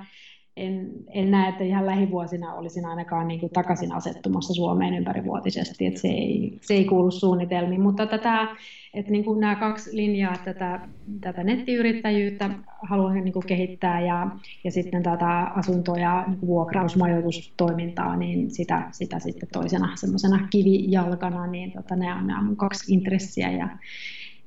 en, 0.57 0.91
en 1.09 1.31
näe, 1.31 1.49
että 1.49 1.65
ihan 1.65 1.87
lähivuosina 1.87 2.55
olisin 2.55 2.87
ainakaan 2.87 3.29
niin 3.29 3.41
kuin 3.41 3.53
takaisin 3.53 3.93
asettumassa 3.93 4.55
Suomeen 4.55 4.95
ympärivuotisesti, 4.95 5.87
että 5.87 6.01
se 6.01 6.09
ei, 6.09 6.59
se 6.63 6.75
ei 6.75 6.85
kuulu 6.85 7.11
suunnitelmiin, 7.11 7.81
mutta 7.81 8.07
tätä, 8.07 8.49
että 8.95 9.13
niin 9.13 9.25
kuin 9.25 9.41
nämä 9.41 9.55
kaksi 9.55 9.97
linjaa, 9.97 10.37
tätä, 10.45 10.81
tätä 11.21 11.45
nettiyrittäjyyttä 11.45 12.51
haluan 12.83 13.15
niin 13.15 13.33
kuin 13.33 13.47
kehittää 13.47 14.01
ja, 14.01 14.27
ja 14.65 14.71
sitten 14.71 15.03
tätä 15.03 15.41
asunto- 15.41 15.97
ja 15.97 16.25
niin 16.27 16.41
vuokrausmajoitustoimintaa, 16.41 18.17
niin 18.17 18.51
sitä, 18.51 18.89
sitä 18.93 19.19
sitten 19.19 19.49
toisena 19.53 19.97
semmoisena 19.97 20.49
kivijalkana, 20.51 21.47
niin 21.47 21.73
tota, 21.73 21.97
nämä 21.97 22.19
on 22.19 22.27
nämä 22.27 22.43
mun 22.43 22.57
kaksi 22.57 22.95
intressiä 22.95 23.51
ja, 23.51 23.69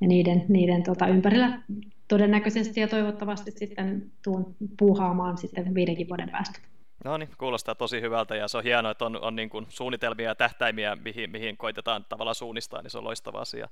ja 0.02 0.08
niiden, 0.08 0.46
niiden 0.48 0.84
tota, 0.84 1.08
ympärillä 1.08 1.62
todennäköisesti 2.08 2.80
ja 2.80 2.88
toivottavasti 2.88 3.52
sitten 3.52 4.12
tuun 4.24 4.56
puuhaamaan 4.80 5.38
sitten 5.38 5.76
viidenkin 5.76 6.08
vuoden 6.10 6.30
päästä. 6.30 6.60
No 7.06 7.18
niin, 7.18 7.30
kuulostaa 7.38 7.76
tosi 7.76 8.02
hyvältä 8.02 8.36
ja 8.36 8.48
se 8.48 8.58
on 8.58 8.64
hienoa, 8.64 8.92
että 8.92 9.06
on, 9.06 9.22
on 9.22 9.36
niin 9.36 9.50
kuin 9.50 9.66
suunnitelmia 9.70 10.30
ja 10.30 10.36
tähtäimiä, 10.36 10.98
mihin, 11.04 11.32
mihin 11.32 11.58
koitetaan 11.58 12.06
tavallaan 12.10 12.36
suunnistaa, 12.36 12.82
niin 12.82 12.92
se 12.92 12.98
on 12.98 13.04
loistava 13.04 13.40
asia. 13.40 13.70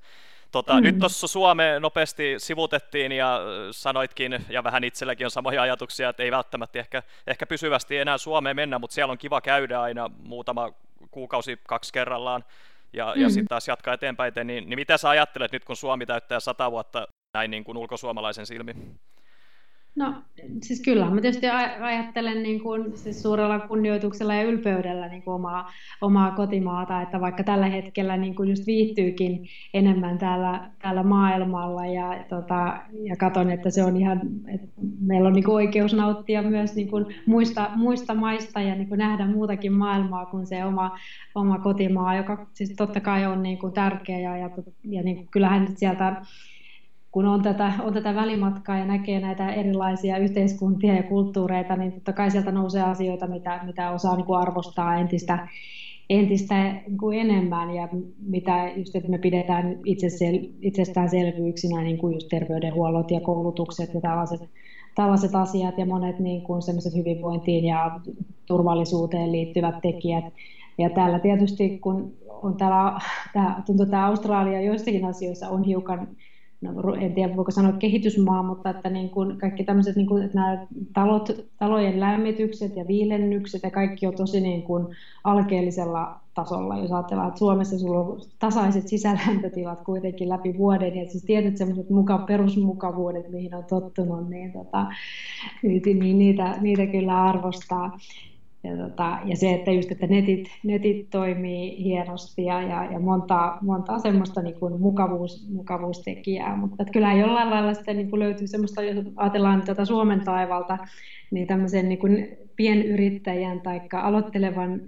Tota, 0.52 0.74
mm. 0.74 0.82
Nyt 0.82 0.98
tuossa 0.98 1.26
Suome 1.26 1.80
nopeasti 1.80 2.34
sivutettiin 2.38 3.12
ja 3.12 3.40
sanoitkin, 3.70 4.44
ja 4.48 4.64
vähän 4.64 4.84
itselläkin 4.84 5.26
on 5.26 5.30
samoja 5.30 5.62
ajatuksia, 5.62 6.08
että 6.08 6.22
ei 6.22 6.30
välttämättä 6.30 6.78
ehkä, 6.78 7.02
ehkä 7.26 7.46
pysyvästi 7.46 7.96
enää 7.96 8.18
Suomeen 8.18 8.56
mennä, 8.56 8.78
mutta 8.78 8.94
siellä 8.94 9.12
on 9.12 9.18
kiva 9.18 9.40
käydä 9.40 9.80
aina 9.80 10.10
muutama 10.22 10.72
kuukausi 11.10 11.58
kaksi 11.66 11.92
kerrallaan 11.92 12.44
ja, 12.92 13.12
mm. 13.16 13.22
ja 13.22 13.28
sitten 13.28 13.48
taas 13.48 13.68
jatkaa 13.68 13.94
eteenpäin. 13.94 14.32
Niin, 14.44 14.46
niin 14.46 14.78
mitä 14.78 14.98
sä 14.98 15.08
ajattelet 15.08 15.52
nyt, 15.52 15.64
kun 15.64 15.76
Suomi 15.76 16.06
täyttää 16.06 16.40
sata 16.40 16.70
vuotta 16.70 17.08
näin 17.34 17.50
niin 17.50 17.64
kuin 17.64 17.78
ulkosuomalaisen 17.78 18.46
silmin? 18.46 19.00
No 19.98 20.14
siis 20.62 20.80
kyllä, 20.80 21.10
mä 21.10 21.20
tietysti 21.20 21.46
ajattelen 21.80 22.42
niin 22.42 22.60
kuin, 22.60 22.96
siis 22.96 23.22
suurella 23.22 23.58
kunnioituksella 23.60 24.34
ja 24.34 24.42
ylpeydellä 24.42 25.08
niin 25.08 25.22
kuin 25.22 25.34
omaa, 25.34 25.72
omaa 26.00 26.30
kotimaata, 26.30 27.02
että 27.02 27.20
vaikka 27.20 27.44
tällä 27.44 27.66
hetkellä 27.66 28.16
niin 28.16 28.34
kuin 28.34 28.48
just 28.48 28.66
viihtyykin 28.66 29.48
enemmän 29.74 30.18
täällä, 30.18 30.70
täällä 30.82 31.02
maailmalla 31.02 31.86
ja, 31.86 32.24
tota, 32.28 32.78
ja 33.02 33.16
katon, 33.16 33.50
että 33.50 33.70
se 33.70 33.84
on 33.84 33.96
ihan, 33.96 34.20
että 34.54 34.66
meillä 35.00 35.26
on 35.26 35.32
niin 35.32 35.44
kuin 35.44 35.54
oikeus 35.54 35.94
nauttia 35.94 36.42
myös 36.42 36.74
niin 36.74 36.88
kuin 36.88 37.06
muista, 37.26 37.70
muista 37.74 38.14
maista 38.14 38.60
ja 38.60 38.74
niin 38.74 38.88
kuin 38.88 38.98
nähdä 38.98 39.26
muutakin 39.26 39.72
maailmaa 39.72 40.26
kuin 40.26 40.46
se 40.46 40.64
oma, 40.64 40.98
oma 41.34 41.58
kotimaa, 41.58 42.16
joka 42.16 42.46
siis 42.52 42.74
totta 42.76 43.00
kai 43.00 43.26
on 43.26 43.42
niin 43.42 43.58
kuin 43.58 43.72
tärkeä 43.72 44.18
ja, 44.18 44.36
ja, 44.36 44.50
ja 44.84 45.02
niin 45.02 45.16
kuin, 45.16 45.28
kyllähän 45.30 45.68
sieltä 45.76 46.22
kun 47.10 47.26
on 47.26 47.42
tätä, 47.42 47.72
on 47.82 47.92
tätä 47.92 48.14
välimatkaa 48.14 48.78
ja 48.78 48.84
näkee 48.84 49.20
näitä 49.20 49.52
erilaisia 49.52 50.18
yhteiskuntia 50.18 50.94
ja 50.94 51.02
kulttuureita, 51.02 51.76
niin 51.76 51.92
totta 51.92 52.12
kai 52.12 52.30
sieltä 52.30 52.52
nousee 52.52 52.82
asioita, 52.82 53.26
mitä, 53.26 53.60
mitä 53.66 53.90
osaa 53.90 54.16
niin 54.16 54.26
kuin 54.26 54.38
arvostaa 54.38 54.96
entistä, 54.96 55.48
entistä 56.10 56.72
niin 56.72 56.98
kuin 56.98 57.18
enemmän 57.18 57.74
ja 57.74 57.88
mitä 58.26 58.72
just, 58.76 58.96
että 58.96 59.10
me 59.10 59.18
pidetään 59.18 59.78
itsesel, 59.84 60.38
itsestäänselvyyksinä, 60.60 61.82
niin 61.82 61.98
kuin 61.98 62.14
just 62.14 62.28
terveydenhuollot 62.28 63.10
ja 63.10 63.20
koulutukset 63.20 63.94
ja 63.94 64.00
tällaiset, 64.00 64.40
tällaiset 64.94 65.34
asiat 65.34 65.78
ja 65.78 65.86
monet 65.86 66.18
niin 66.18 66.42
kuin 66.42 66.62
hyvinvointiin 66.96 67.64
ja 67.64 68.00
turvallisuuteen 68.46 69.32
liittyvät 69.32 69.80
tekijät. 69.82 70.24
Ja 70.78 70.90
täällä 70.90 71.18
tietysti, 71.18 71.78
kun 71.78 72.12
on 72.42 72.56
täällä, 72.56 73.00
tää, 73.32 73.62
tuntuu, 73.66 73.84
että 73.84 74.04
Australia 74.04 74.60
joissakin 74.60 75.04
asioissa 75.04 75.48
on 75.48 75.64
hiukan 75.64 76.08
no, 76.60 76.94
en 76.94 77.14
tiedä 77.14 77.36
voiko 77.36 77.50
sanoa 77.50 77.72
kehitysmaa, 77.72 78.42
mutta 78.42 78.70
että 78.70 78.90
niin 78.90 79.10
kuin 79.10 79.38
kaikki 79.38 79.64
tämmöiset, 79.64 79.96
niin 79.96 80.06
kuin, 80.06 80.22
että 80.22 80.38
nämä 80.38 80.66
talot, 80.94 81.46
talojen 81.58 82.00
lämmitykset 82.00 82.76
ja 82.76 82.86
viilennykset 82.88 83.62
ja 83.62 83.70
kaikki 83.70 84.06
on 84.06 84.14
tosi 84.14 84.40
niin 84.40 84.62
kuin 84.62 84.86
alkeellisella 85.24 86.20
tasolla. 86.34 86.78
Jos 86.78 86.92
ajatellaan, 86.92 87.28
että 87.28 87.38
Suomessa 87.38 87.78
sulla 87.78 88.00
on 88.00 88.20
tasaiset 88.38 88.88
sisälämpötilat 88.88 89.80
kuitenkin 89.84 90.28
läpi 90.28 90.58
vuoden, 90.58 90.96
ja 90.96 91.10
siis 91.10 91.24
tietyt 91.24 91.56
semmoiset 91.56 91.90
muka, 91.90 92.18
perusmukavuudet, 92.18 93.30
mihin 93.30 93.54
on 93.54 93.64
tottunut, 93.64 94.30
niin, 94.30 94.52
tota, 94.52 94.86
niin 95.62 96.18
niitä, 96.18 96.56
niitä 96.60 96.86
kyllä 96.86 97.22
arvostaa. 97.24 97.98
Ja, 98.68 98.76
tota, 98.76 99.18
ja 99.24 99.36
se, 99.36 99.54
että 99.54 99.70
just, 99.70 99.92
että 99.92 100.06
netit, 100.06 100.48
netit 100.62 101.10
toimii 101.10 101.84
hienosti 101.84 102.44
ja, 102.44 102.62
ja, 102.62 102.92
ja 102.92 102.98
montaa, 102.98 103.58
montaa 103.62 103.98
semmoista 103.98 104.42
niin 104.42 104.60
kuin 104.60 104.80
mukavuus, 104.80 105.48
mukavuustekijää, 105.52 106.56
mutta 106.56 106.76
että 106.82 106.92
kyllä 106.92 107.12
jollain 107.12 107.50
lailla 107.50 107.74
sitten 107.74 107.96
niin 107.96 108.10
kuin 108.10 108.20
löytyy 108.20 108.46
semmoista, 108.46 108.82
jos 108.82 109.06
ajatellaan 109.16 109.62
tätä 109.62 109.84
Suomen 109.84 110.20
taivalta, 110.24 110.78
niin 111.30 111.46
tämmöisen 111.46 111.88
niin 111.88 111.98
kuin 111.98 112.28
pienyrittäjän 112.56 113.60
tai 113.60 113.80
aloittelevan 113.92 114.80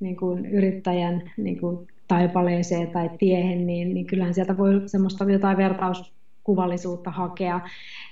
niin 0.00 0.16
kuin 0.16 0.46
yrittäjän 0.46 1.30
niin 1.36 1.60
kuin 1.60 1.86
taipaleeseen 2.08 2.90
tai 2.90 3.10
tiehen, 3.18 3.66
niin, 3.66 3.94
niin 3.94 4.06
kyllähän 4.06 4.34
sieltä 4.34 4.56
voi 4.56 4.82
semmoista 4.86 5.24
jotain 5.24 5.56
vertauskuvallisuutta 5.56 7.10
hakea, 7.10 7.60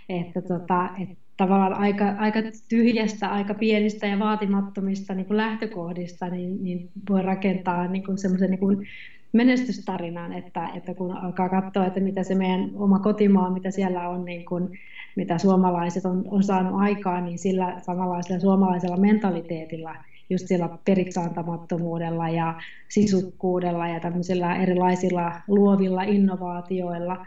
että, 0.08 0.42
tota, 0.42 0.88
että 1.02 1.21
tavallaan 1.46 1.80
aika, 1.80 2.04
aika 2.18 2.38
tyhjästä, 2.68 3.28
aika 3.28 3.54
pienistä 3.54 4.06
ja 4.06 4.18
vaatimattomista 4.18 5.14
niin 5.14 5.26
kuin 5.26 5.36
lähtökohdista 5.36 6.28
niin, 6.28 6.64
niin 6.64 6.90
voi 7.08 7.22
rakentaa 7.22 7.86
niin 7.86 8.18
semmoisen 8.18 8.50
niin 8.50 8.88
menestystarinan, 9.32 10.32
että, 10.32 10.68
että 10.74 10.94
kun 10.94 11.16
alkaa 11.16 11.48
katsoa, 11.48 11.86
että 11.86 12.00
mitä 12.00 12.22
se 12.22 12.34
meidän 12.34 12.70
oma 12.74 12.98
kotimaa, 12.98 13.50
mitä 13.50 13.70
siellä 13.70 14.08
on, 14.08 14.24
niin 14.24 14.44
kuin, 14.44 14.68
mitä 15.16 15.38
suomalaiset 15.38 16.04
on, 16.04 16.24
on 16.30 16.42
saanut 16.42 16.80
aikaan, 16.80 17.24
niin 17.24 17.38
sillä 17.38 17.80
samanlaisella 17.80 18.40
suomalaisella 18.40 18.96
mentaliteetilla, 18.96 19.94
just 20.30 20.46
sillä 20.46 20.68
periksaantamattomuudella 20.84 22.28
ja 22.28 22.54
sisukkuudella 22.88 23.88
ja 23.88 24.00
tämmöisillä 24.00 24.56
erilaisilla 24.56 25.32
luovilla 25.48 26.02
innovaatioilla, 26.02 27.26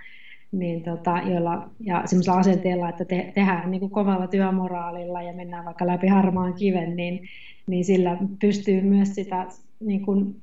niin 0.59 0.83
tota, 0.83 1.21
joilla, 1.25 1.69
ja 1.79 2.01
semmoisella 2.05 2.39
asenteella, 2.39 2.89
että 2.89 3.05
te, 3.05 3.31
tehdään 3.35 3.71
niin 3.71 3.79
kuin 3.79 3.91
kovalla 3.91 4.27
työmoraalilla 4.27 5.21
ja 5.21 5.33
mennään 5.33 5.65
vaikka 5.65 5.87
läpi 5.87 6.07
harmaan 6.07 6.53
kiven, 6.53 6.95
niin, 6.95 7.29
niin 7.67 7.85
sillä 7.85 8.17
pystyy 8.41 8.81
myös 8.81 9.15
sitä 9.15 9.47
niin 9.79 10.05
kuin 10.05 10.35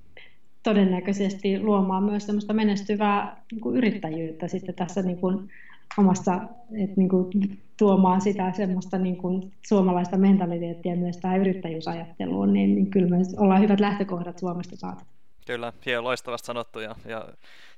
todennäköisesti 0.63 1.61
luomaan 1.61 2.05
myös 2.05 2.27
semmoista 2.27 2.53
menestyvää 2.53 3.37
niin 3.53 3.61
kuin 3.61 3.77
yrittäjyyttä 3.77 4.49
sitten 4.49 4.75
tässä 4.75 5.03
niin 5.03 5.19
kuin 5.19 5.49
omassa, 5.99 6.41
että 6.73 6.97
niin 6.97 7.09
kuin 7.09 7.31
tuomaan 7.79 8.21
sitä 8.21 8.53
semmoista 8.53 8.99
niin 8.99 9.17
kuin 9.17 9.53
suomalaista 9.67 10.17
mentaliteettia 10.17 10.97
myös 10.97 11.17
tähän 11.17 11.41
yrittäjyysajatteluun, 11.41 12.53
niin, 12.53 12.75
niin 12.75 12.87
kyllä 12.87 13.09
me 13.09 13.17
ollaan 13.37 13.61
hyvät 13.61 13.81
lähtökohdat 13.81 14.39
Suomesta 14.39 14.77
saatu. 14.77 15.05
Kyllä, 15.47 15.73
hieno, 15.87 16.05
loistavasti 16.05 16.47
sanottu 16.47 16.81
ja, 16.81 16.95
ja 17.05 17.29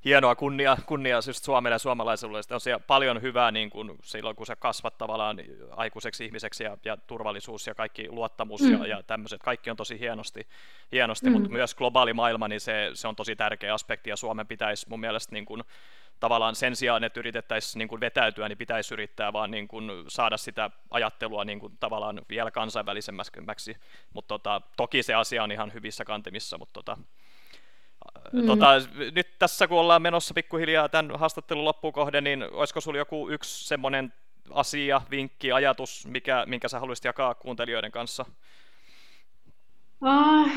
hienoa 0.04 0.34
kunnia, 0.34 0.76
kunnia 0.86 1.16
just 1.26 1.44
Suomelle 1.44 1.74
ja 1.74 1.78
suomalaisille. 1.78 2.42
Sitten 2.42 2.54
on 2.54 2.60
siellä 2.60 2.84
paljon 2.86 3.22
hyvää 3.22 3.50
niin 3.50 3.70
kuin 3.70 3.98
silloin, 4.02 4.36
kun 4.36 4.46
sä 4.46 4.56
kasvat 4.56 4.98
tavallaan 4.98 5.36
aikuiseksi 5.70 6.24
ihmiseksi 6.24 6.64
ja, 6.64 6.76
ja 6.84 6.96
turvallisuus 6.96 7.66
ja 7.66 7.74
kaikki 7.74 8.08
luottamus 8.08 8.60
mm. 8.60 8.72
ja, 8.72 8.86
ja 8.86 9.02
tämmöiset. 9.02 9.42
Kaikki 9.42 9.70
on 9.70 9.76
tosi 9.76 9.98
hienosti, 9.98 10.46
hienosti 10.92 11.26
mm. 11.26 11.32
mutta 11.32 11.48
myös 11.48 11.74
globaali 11.74 12.12
maailma, 12.12 12.48
niin 12.48 12.60
se, 12.60 12.90
se 12.94 13.08
on 13.08 13.16
tosi 13.16 13.36
tärkeä 13.36 13.74
aspekti 13.74 14.10
ja 14.10 14.16
Suomen 14.16 14.46
pitäisi 14.46 14.86
mun 14.88 15.00
mielestä 15.00 15.32
niin 15.32 15.44
kuin, 15.44 15.62
tavallaan 16.20 16.54
sen 16.54 16.76
sijaan, 16.76 17.04
että 17.04 17.20
yritettäisiin 17.20 17.78
niin 17.78 17.88
kuin 17.88 18.00
vetäytyä, 18.00 18.48
niin 18.48 18.58
pitäisi 18.58 18.94
yrittää 18.94 19.32
vaan 19.32 19.50
niin 19.50 19.68
kuin 19.68 19.90
saada 20.08 20.36
sitä 20.36 20.70
ajattelua 20.90 21.44
niin 21.44 21.60
kuin 21.60 21.76
tavallaan 21.80 22.22
vielä 22.28 22.50
kansainvälisemmäksi. 22.50 23.76
Mutta 24.12 24.28
tota, 24.28 24.60
toki 24.76 25.02
se 25.02 25.14
asia 25.14 25.42
on 25.42 25.52
ihan 25.52 25.72
hyvissä 25.72 26.04
kantimissa, 26.04 26.58
mutta 26.58 26.72
tota, 26.72 26.98
Mm. 28.32 28.46
Tota, 28.46 28.66
nyt 29.14 29.38
tässä 29.38 29.68
kun 29.68 29.78
ollaan 29.78 30.02
menossa 30.02 30.34
pikkuhiljaa 30.34 30.88
tämän 30.88 31.18
haastattelun 31.18 31.64
loppuun 31.64 31.92
kohden, 31.92 32.24
niin 32.24 32.42
olisiko 32.52 32.80
sinulla 32.80 32.98
joku 32.98 33.28
yksi 33.28 33.68
semmoinen 33.68 34.12
asia, 34.50 35.00
vinkki, 35.10 35.52
ajatus, 35.52 36.06
mikä, 36.06 36.44
minkä 36.46 36.68
sä 36.68 36.80
haluaisit 36.80 37.04
jakaa 37.04 37.34
kuuntelijoiden 37.34 37.92
kanssa? 37.92 38.24
Ah, 40.00 40.50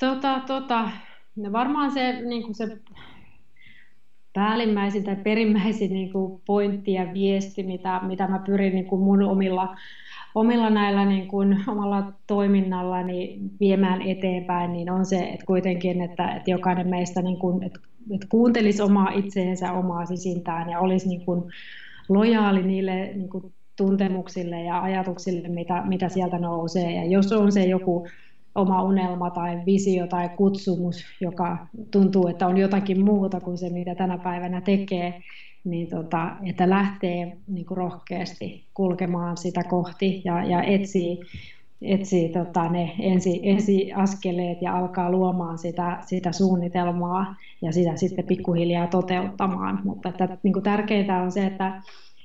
tota, 0.00 0.40
tota. 0.46 0.90
No 1.36 1.52
varmaan 1.52 1.90
se, 1.90 2.12
niin 2.12 2.42
kuin 2.42 2.54
se 2.54 2.78
päällimmäisin 4.32 5.04
tai 5.04 5.16
perimmäisin 5.16 5.92
niin 5.92 6.12
kuin 6.12 6.42
pointti 6.46 6.92
ja 6.92 7.14
viesti, 7.14 7.62
mitä, 7.62 8.00
mitä 8.02 8.28
mä 8.28 8.38
pyrin 8.38 8.74
niin 8.74 8.86
kuin 8.86 9.02
mun 9.02 9.22
omilla 9.22 9.76
omilla 10.34 10.70
näillä 10.70 11.04
niin 11.04 11.28
kuin, 11.28 11.64
omalla 11.68 12.12
toiminnallani 12.26 13.40
viemään 13.60 14.02
eteenpäin, 14.02 14.72
niin 14.72 14.90
on 14.90 15.06
se, 15.06 15.18
että 15.18 15.46
kuitenkin, 15.46 16.02
että, 16.02 16.34
että 16.34 16.50
jokainen 16.50 16.88
meistä 16.88 17.22
niin 17.22 17.38
kuin, 17.38 17.62
että, 17.62 17.80
että 18.14 18.26
kuuntelisi 18.30 18.82
omaa 18.82 19.10
itseensä, 19.10 19.72
omaa 19.72 20.06
sisintään 20.06 20.70
ja 20.70 20.80
olisi 20.80 21.08
niin 21.08 21.24
kuin, 21.24 21.44
lojaali 22.08 22.62
niille 22.62 23.12
niin 23.14 23.28
kuin, 23.28 23.52
tuntemuksille 23.76 24.62
ja 24.62 24.82
ajatuksille, 24.82 25.48
mitä, 25.48 25.82
mitä 25.86 26.08
sieltä 26.08 26.38
nousee. 26.38 26.92
Ja 26.92 27.04
jos 27.04 27.32
on 27.32 27.52
se 27.52 27.64
joku 27.64 28.06
oma 28.54 28.82
unelma 28.82 29.30
tai 29.30 29.60
visio 29.66 30.06
tai 30.06 30.28
kutsumus, 30.28 31.04
joka 31.20 31.66
tuntuu, 31.90 32.28
että 32.28 32.46
on 32.46 32.56
jotakin 32.56 33.04
muuta 33.04 33.40
kuin 33.40 33.58
se, 33.58 33.70
mitä 33.70 33.94
tänä 33.94 34.18
päivänä 34.18 34.60
tekee, 34.60 35.22
niin 35.64 35.90
tota, 35.90 36.30
että 36.46 36.70
lähtee 36.70 37.36
niin 37.48 37.66
kuin 37.66 37.76
rohkeasti 37.76 38.64
kulkemaan 38.74 39.36
sitä 39.36 39.64
kohti 39.64 40.22
ja, 40.24 40.44
ja 40.44 40.62
etsii, 40.62 41.20
etsii 41.82 42.28
tota, 42.28 42.68
ne 42.68 42.92
ensi, 42.98 43.40
ensiaskeleet 43.42 44.62
ja 44.62 44.76
alkaa 44.76 45.10
luomaan 45.10 45.58
sitä, 45.58 45.98
sitä 46.06 46.32
suunnitelmaa 46.32 47.36
ja 47.62 47.72
sitä 47.72 47.96
sitten 47.96 48.24
pikkuhiljaa 48.24 48.86
toteuttamaan. 48.86 49.80
Mutta 49.84 50.08
että, 50.08 50.38
niin 50.42 50.52
kuin 50.52 50.62
tärkeintä 50.62 51.22
on 51.22 51.32
se, 51.32 51.46
että 51.46 51.82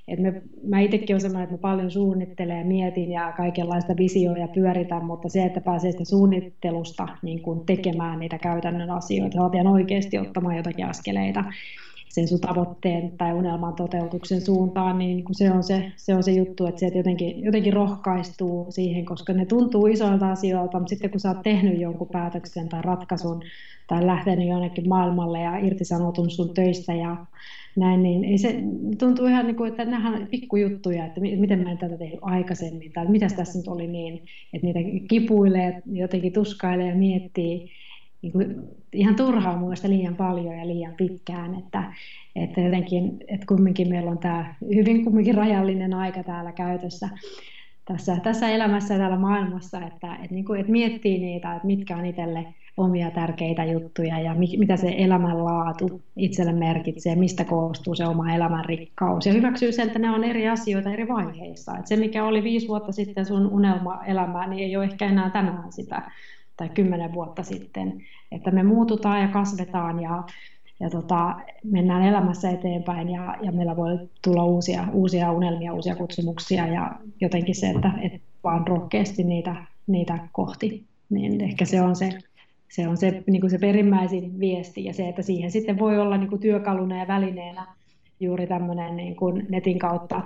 et 0.08 0.20
me, 0.20 0.42
mä 0.64 0.80
itsekin 0.80 1.14
olen 1.14 1.22
sellainen, 1.22 1.44
että 1.44 1.54
mä 1.54 1.72
paljon 1.72 1.92
suunnittelen 1.92 2.60
ja 2.60 2.66
mietin 2.66 3.12
ja 3.12 3.34
kaikenlaista 3.38 3.98
visioja 3.98 4.48
pyöritän, 4.48 5.06
mutta 5.06 5.30
se, 5.30 5.46
että 5.46 5.62
pääsee 5.62 5.92
sitä 5.92 6.06
suunnittelusta 6.06 7.08
niin 7.22 7.42
kuin 7.42 7.66
tekemään 7.66 8.20
niitä 8.20 8.38
käytännön 8.38 8.90
asioita, 8.90 9.38
saat 9.38 9.56
ihan 9.56 9.68
oikeasti 9.68 10.18
ottamaan 10.18 10.58
jotakin 10.58 10.86
askeleita 10.86 11.44
sen 12.18 12.28
sun 12.28 12.40
tavoitteen 12.40 13.12
tai 13.18 13.34
unelman 13.34 13.74
toteutuksen 13.74 14.42
suuntaan, 14.42 14.98
niin 14.98 15.24
se 15.32 15.52
on 15.52 15.64
se, 15.64 15.92
se, 15.96 16.16
on 16.16 16.24
se 16.24 16.32
juttu, 16.32 16.66
että 16.66 16.80
se 16.80 16.88
jotenkin, 16.96 17.44
jotenkin 17.44 17.74
rohkaistuu 17.74 18.66
siihen, 18.70 19.06
koska 19.06 19.34
ne 19.34 19.46
tuntuu 19.46 19.88
isoilta 19.88 20.32
asioilta, 20.32 20.80
mutta 20.80 20.90
sitten 20.90 21.12
kun 21.12 21.20
sä 21.20 21.30
oot 21.30 21.42
tehnyt 21.44 21.80
jonkun 21.80 22.08
päätöksen 22.12 22.70
tai 22.70 22.82
ratkaisun 22.82 23.42
tai 23.88 24.06
lähtenyt 24.06 24.48
jonnekin 24.48 24.90
maailmalle 24.90 25.42
ja 25.42 25.58
irtisanotun 25.58 26.30
sun 26.32 26.54
töistä 26.54 26.94
ja 26.94 27.26
näin, 27.76 28.04
niin 28.04 28.24
ei 28.24 28.38
se 28.38 28.56
tuntuu 29.00 29.26
ihan 29.26 29.48
niin 29.48 29.56
kuin, 29.56 29.70
että 29.70 29.86
nämä 29.86 30.16
on 30.16 30.28
pikkujuttuja, 30.32 31.06
että 31.06 31.22
miten 31.22 31.64
mä 31.64 31.72
en 31.72 31.78
tätä 31.78 31.98
tehnyt 31.98 32.20
aikaisemmin, 32.22 32.92
tai 32.94 33.08
mitä 33.08 33.28
tässä 33.36 33.60
nyt 33.60 33.68
oli 33.68 33.88
niin, 33.88 34.24
että 34.54 34.68
niitä 34.68 35.08
kipuilee, 35.08 35.82
jotenkin 35.86 36.34
tuskailee 36.34 36.90
ja 36.90 36.96
miettii, 36.96 37.70
niin 38.22 38.32
kuin, 38.32 38.56
ihan 38.94 39.16
turhaa 39.16 39.58
muista 39.58 39.90
liian 39.90 40.16
paljon 40.16 40.58
ja 40.58 40.68
liian 40.68 40.94
pitkään, 40.98 41.56
että, 41.56 41.84
että 42.36 42.62
jotenkin, 42.62 43.18
että 43.28 43.46
kumminkin 43.46 43.90
meillä 43.90 44.12
on 44.12 44.18
tämä 44.18 44.56
hyvin 44.76 45.04
kumminkin 45.04 45.36
rajallinen 45.36 45.94
aika 45.94 46.24
täällä 46.24 46.52
käytössä 46.52 47.10
tässä, 47.86 48.18
tässä 48.24 48.50
elämässä 48.50 48.94
ja 48.94 48.98
täällä 48.98 49.18
maailmassa, 49.18 49.78
että, 49.78 50.16
että, 50.16 50.36
niin 50.36 50.46
kuin, 50.46 50.60
että 50.60 50.72
miettii 50.72 51.20
niitä, 51.20 51.56
että 51.56 51.68
mitkä 51.68 51.98
on 51.98 52.06
itselle 52.06 52.46
omia 52.78 53.12
tärkeitä 53.12 53.66
juttuja 53.66 54.20
ja 54.20 54.36
mitä 54.36 54.78
se 54.78 54.96
elämänlaatu 54.98 56.02
itselle 56.16 56.54
merkitsee, 56.54 57.16
mistä 57.16 57.44
koostuu 57.46 57.96
se 57.96 58.06
oma 58.06 58.36
elämän 58.36 58.66
rikkaus. 58.66 59.26
Ja 59.26 59.34
hyväksyy 59.34 59.72
sen, 59.72 59.88
että 59.88 60.00
ne 60.00 60.10
on 60.10 60.24
eri 60.24 60.50
asioita 60.50 60.94
eri 60.94 61.08
vaiheissa. 61.08 61.72
Että 61.72 61.90
se, 61.90 61.96
mikä 61.96 62.26
oli 62.26 62.44
viisi 62.44 62.68
vuotta 62.68 62.92
sitten 62.92 63.26
sun 63.26 63.48
unelma-elämää, 63.48 64.48
niin 64.48 64.64
ei 64.64 64.78
ole 64.78 64.86
ehkä 64.86 65.06
enää 65.06 65.30
tänään 65.30 65.72
sitä 65.72 66.12
tai 66.58 66.70
kymmenen 66.70 67.14
vuotta 67.14 67.44
sitten. 67.44 68.02
Että 68.32 68.52
me 68.52 68.64
muututaan 68.64 69.22
ja 69.22 69.28
kasvetaan 69.28 70.00
ja, 70.00 70.24
ja 70.80 70.90
tota, 70.90 71.36
mennään 71.64 72.04
elämässä 72.04 72.50
eteenpäin 72.50 73.10
ja, 73.10 73.36
ja 73.42 73.52
meillä 73.52 73.76
voi 73.76 74.00
tulla 74.24 74.46
uusia, 74.46 74.88
uusia 74.94 75.32
unelmia, 75.32 75.74
uusia 75.74 75.96
kutsumuksia 75.96 76.68
ja 76.68 76.92
jotenkin 77.22 77.56
se, 77.56 77.70
että, 77.70 77.92
että 78.02 78.20
vaan 78.44 78.68
rohkeasti 78.68 79.24
niitä, 79.24 79.56
niitä 79.88 80.20
kohti. 80.32 80.86
Niin 81.10 81.42
ehkä 81.42 81.66
se 81.66 81.82
on 81.82 81.96
se 81.96 82.10
se 82.70 82.88
on 82.88 82.98
se, 82.98 83.24
niin 83.28 83.42
kuin 83.42 83.52
se 83.52 83.58
perimmäisin 83.58 84.40
viesti 84.40 84.86
ja 84.86 84.94
se, 84.94 85.10
että 85.10 85.22
siihen 85.22 85.52
sitten 85.52 85.80
voi 85.80 86.00
olla 86.00 86.18
niin 86.18 86.30
kuin 86.30 86.42
työkaluna 86.42 86.98
ja 86.98 87.08
välineenä 87.08 87.68
juuri 88.20 88.48
tämmöinen 88.48 88.96
niin 88.96 89.16
kuin 89.16 89.46
netin 89.50 89.80
kautta 89.80 90.22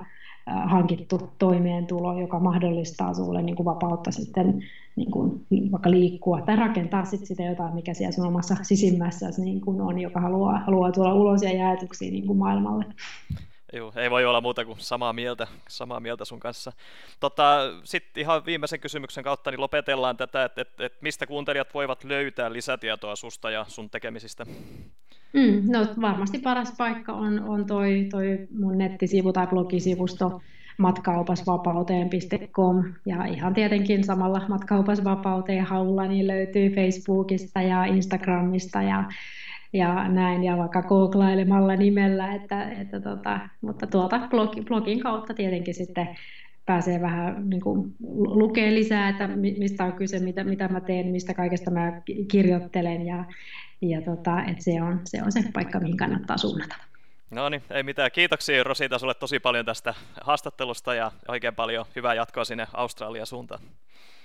hankittu 0.46 1.30
toimeentulo, 1.40 2.20
joka 2.22 2.40
mahdollistaa 2.40 3.14
sinulle 3.14 3.42
niin 3.42 3.56
kuin 3.56 3.66
vapautta 3.66 4.12
sitten 4.12 4.64
niin 4.96 5.12
kuin 5.12 5.46
vaikka 5.72 5.92
liikkua 5.92 6.42
tai 6.42 6.56
rakentaa 6.56 7.06
sitten 7.06 7.28
sitä 7.28 7.44
jotain, 7.44 7.76
mikä 7.76 7.94
siellä 7.94 8.12
sun 8.12 8.28
omassa 8.28 8.56
sisimmässä 8.62 9.26
niin 9.38 9.62
kuin 9.62 9.82
on, 9.82 10.00
joka 10.00 10.20
haluaa, 10.20 10.60
haluaa 10.60 10.92
tulla 10.92 11.14
ulos 11.14 11.42
ja 11.42 11.54
jaetuksi 11.54 12.12
niin 12.12 12.28
kuin 12.28 12.40
maailmalle. 12.40 12.86
Joo, 13.74 13.94
ei 13.96 14.12
voi 14.12 14.26
olla 14.26 14.42
muuta 14.42 14.66
kuin 14.66 14.80
samaa 14.80 15.14
mieltä, 15.14 15.48
samaa 15.70 16.00
mieltä 16.00 16.26
sun 16.26 16.40
kanssa. 16.40 16.72
Tota, 17.20 17.60
Sitten 17.84 18.22
ihan 18.22 18.46
viimeisen 18.46 18.80
kysymyksen 18.80 19.24
kautta 19.24 19.52
niin 19.52 19.62
lopetellaan 19.62 20.18
tätä, 20.18 20.44
että 20.44 20.62
et, 20.62 20.82
et 20.82 21.02
mistä 21.02 21.28
kuuntelijat 21.28 21.74
voivat 21.74 22.04
löytää 22.04 22.54
lisätietoa 22.54 23.16
susta 23.16 23.52
ja 23.52 23.66
sun 23.68 23.90
tekemisistä? 23.90 24.46
Mm, 25.34 25.72
no 25.72 25.88
varmasti 26.02 26.40
paras 26.40 26.74
paikka 26.78 27.14
on, 27.14 27.40
on 27.40 27.66
toi, 27.66 28.08
toi 28.12 28.48
mun 28.60 28.78
nettisivu 28.78 29.34
tai 29.34 29.48
blogisivusto 29.48 30.42
matkaopasvapauteen.com 30.78 32.84
ja 33.06 33.26
ihan 33.26 33.54
tietenkin 33.54 34.04
samalla 34.04 34.42
matkaopasvapauteen 34.48 35.66
haulla 35.66 36.08
niin 36.08 36.28
löytyy 36.28 36.70
Facebookista 36.70 37.62
ja 37.62 37.86
Instagramista 37.86 38.82
ja 38.82 39.04
ja 39.74 40.08
näin, 40.08 40.44
ja 40.44 40.58
vaikka 40.58 40.82
googlailemalla 40.82 41.76
nimellä, 41.76 42.36
että, 42.36 42.72
että 42.72 43.00
tota, 43.00 43.40
mutta 43.62 43.88
tuolta 43.88 44.28
blogi, 44.30 44.62
blogin 44.62 45.00
kautta 45.00 45.34
tietenkin 45.34 45.74
sitten 45.74 46.10
pääsee 46.66 47.02
vähän 47.02 47.50
niin 47.50 47.62
kuin, 47.62 47.94
lukee 48.28 48.74
lisää, 48.74 49.10
että 49.10 49.28
mistä 49.58 49.84
on 49.84 49.94
kyse, 49.94 50.20
mitä, 50.20 50.44
mitä 50.44 50.68
mä 50.68 50.82
teen, 50.82 51.08
mistä 51.08 51.34
kaikesta 51.34 51.72
mä 51.72 52.02
kirjoittelen, 52.32 53.06
ja, 53.06 53.26
ja 53.82 54.02
tota, 54.02 54.44
että 54.44 54.64
se, 54.64 54.82
on, 54.82 55.02
se 55.06 55.24
on 55.24 55.32
se 55.32 55.44
paikka, 55.54 55.80
mihin 55.80 55.98
kannattaa 55.98 56.38
suunnata. 56.38 56.76
No 57.32 57.50
niin, 57.50 57.64
ei 57.70 57.84
mitään. 57.84 58.12
Kiitoksia 58.12 58.64
Rosita 58.64 59.00
sulle 59.00 59.14
tosi 59.14 59.40
paljon 59.40 59.66
tästä 59.66 59.94
haastattelusta 60.22 60.94
ja 60.94 61.12
oikein 61.28 61.56
paljon 61.56 61.86
hyvää 61.96 62.14
jatkoa 62.14 62.46
sinne 62.46 62.68
Australian 62.74 63.28
suuntaan. 63.28 63.62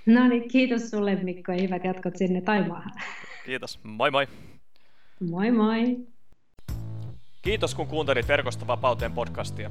No 0.07 0.29
niin, 0.29 0.49
kiitos 0.49 0.91
sulle 0.91 1.15
Mikko 1.15 1.53
ja 1.53 1.63
hyvät 1.63 1.85
jatkot 1.85 2.17
sinne 2.17 2.41
Taimaahan. 2.41 2.93
Kiitos, 3.45 3.81
moi 3.83 4.11
moi. 4.11 4.29
Moi 5.31 5.51
moi! 5.51 5.97
Kiitos 7.43 7.75
kun 7.75 7.87
kuuntelit 7.87 8.29
Verkosta 8.29 8.67
vapauteen 8.67 9.13
podcastia. 9.13 9.71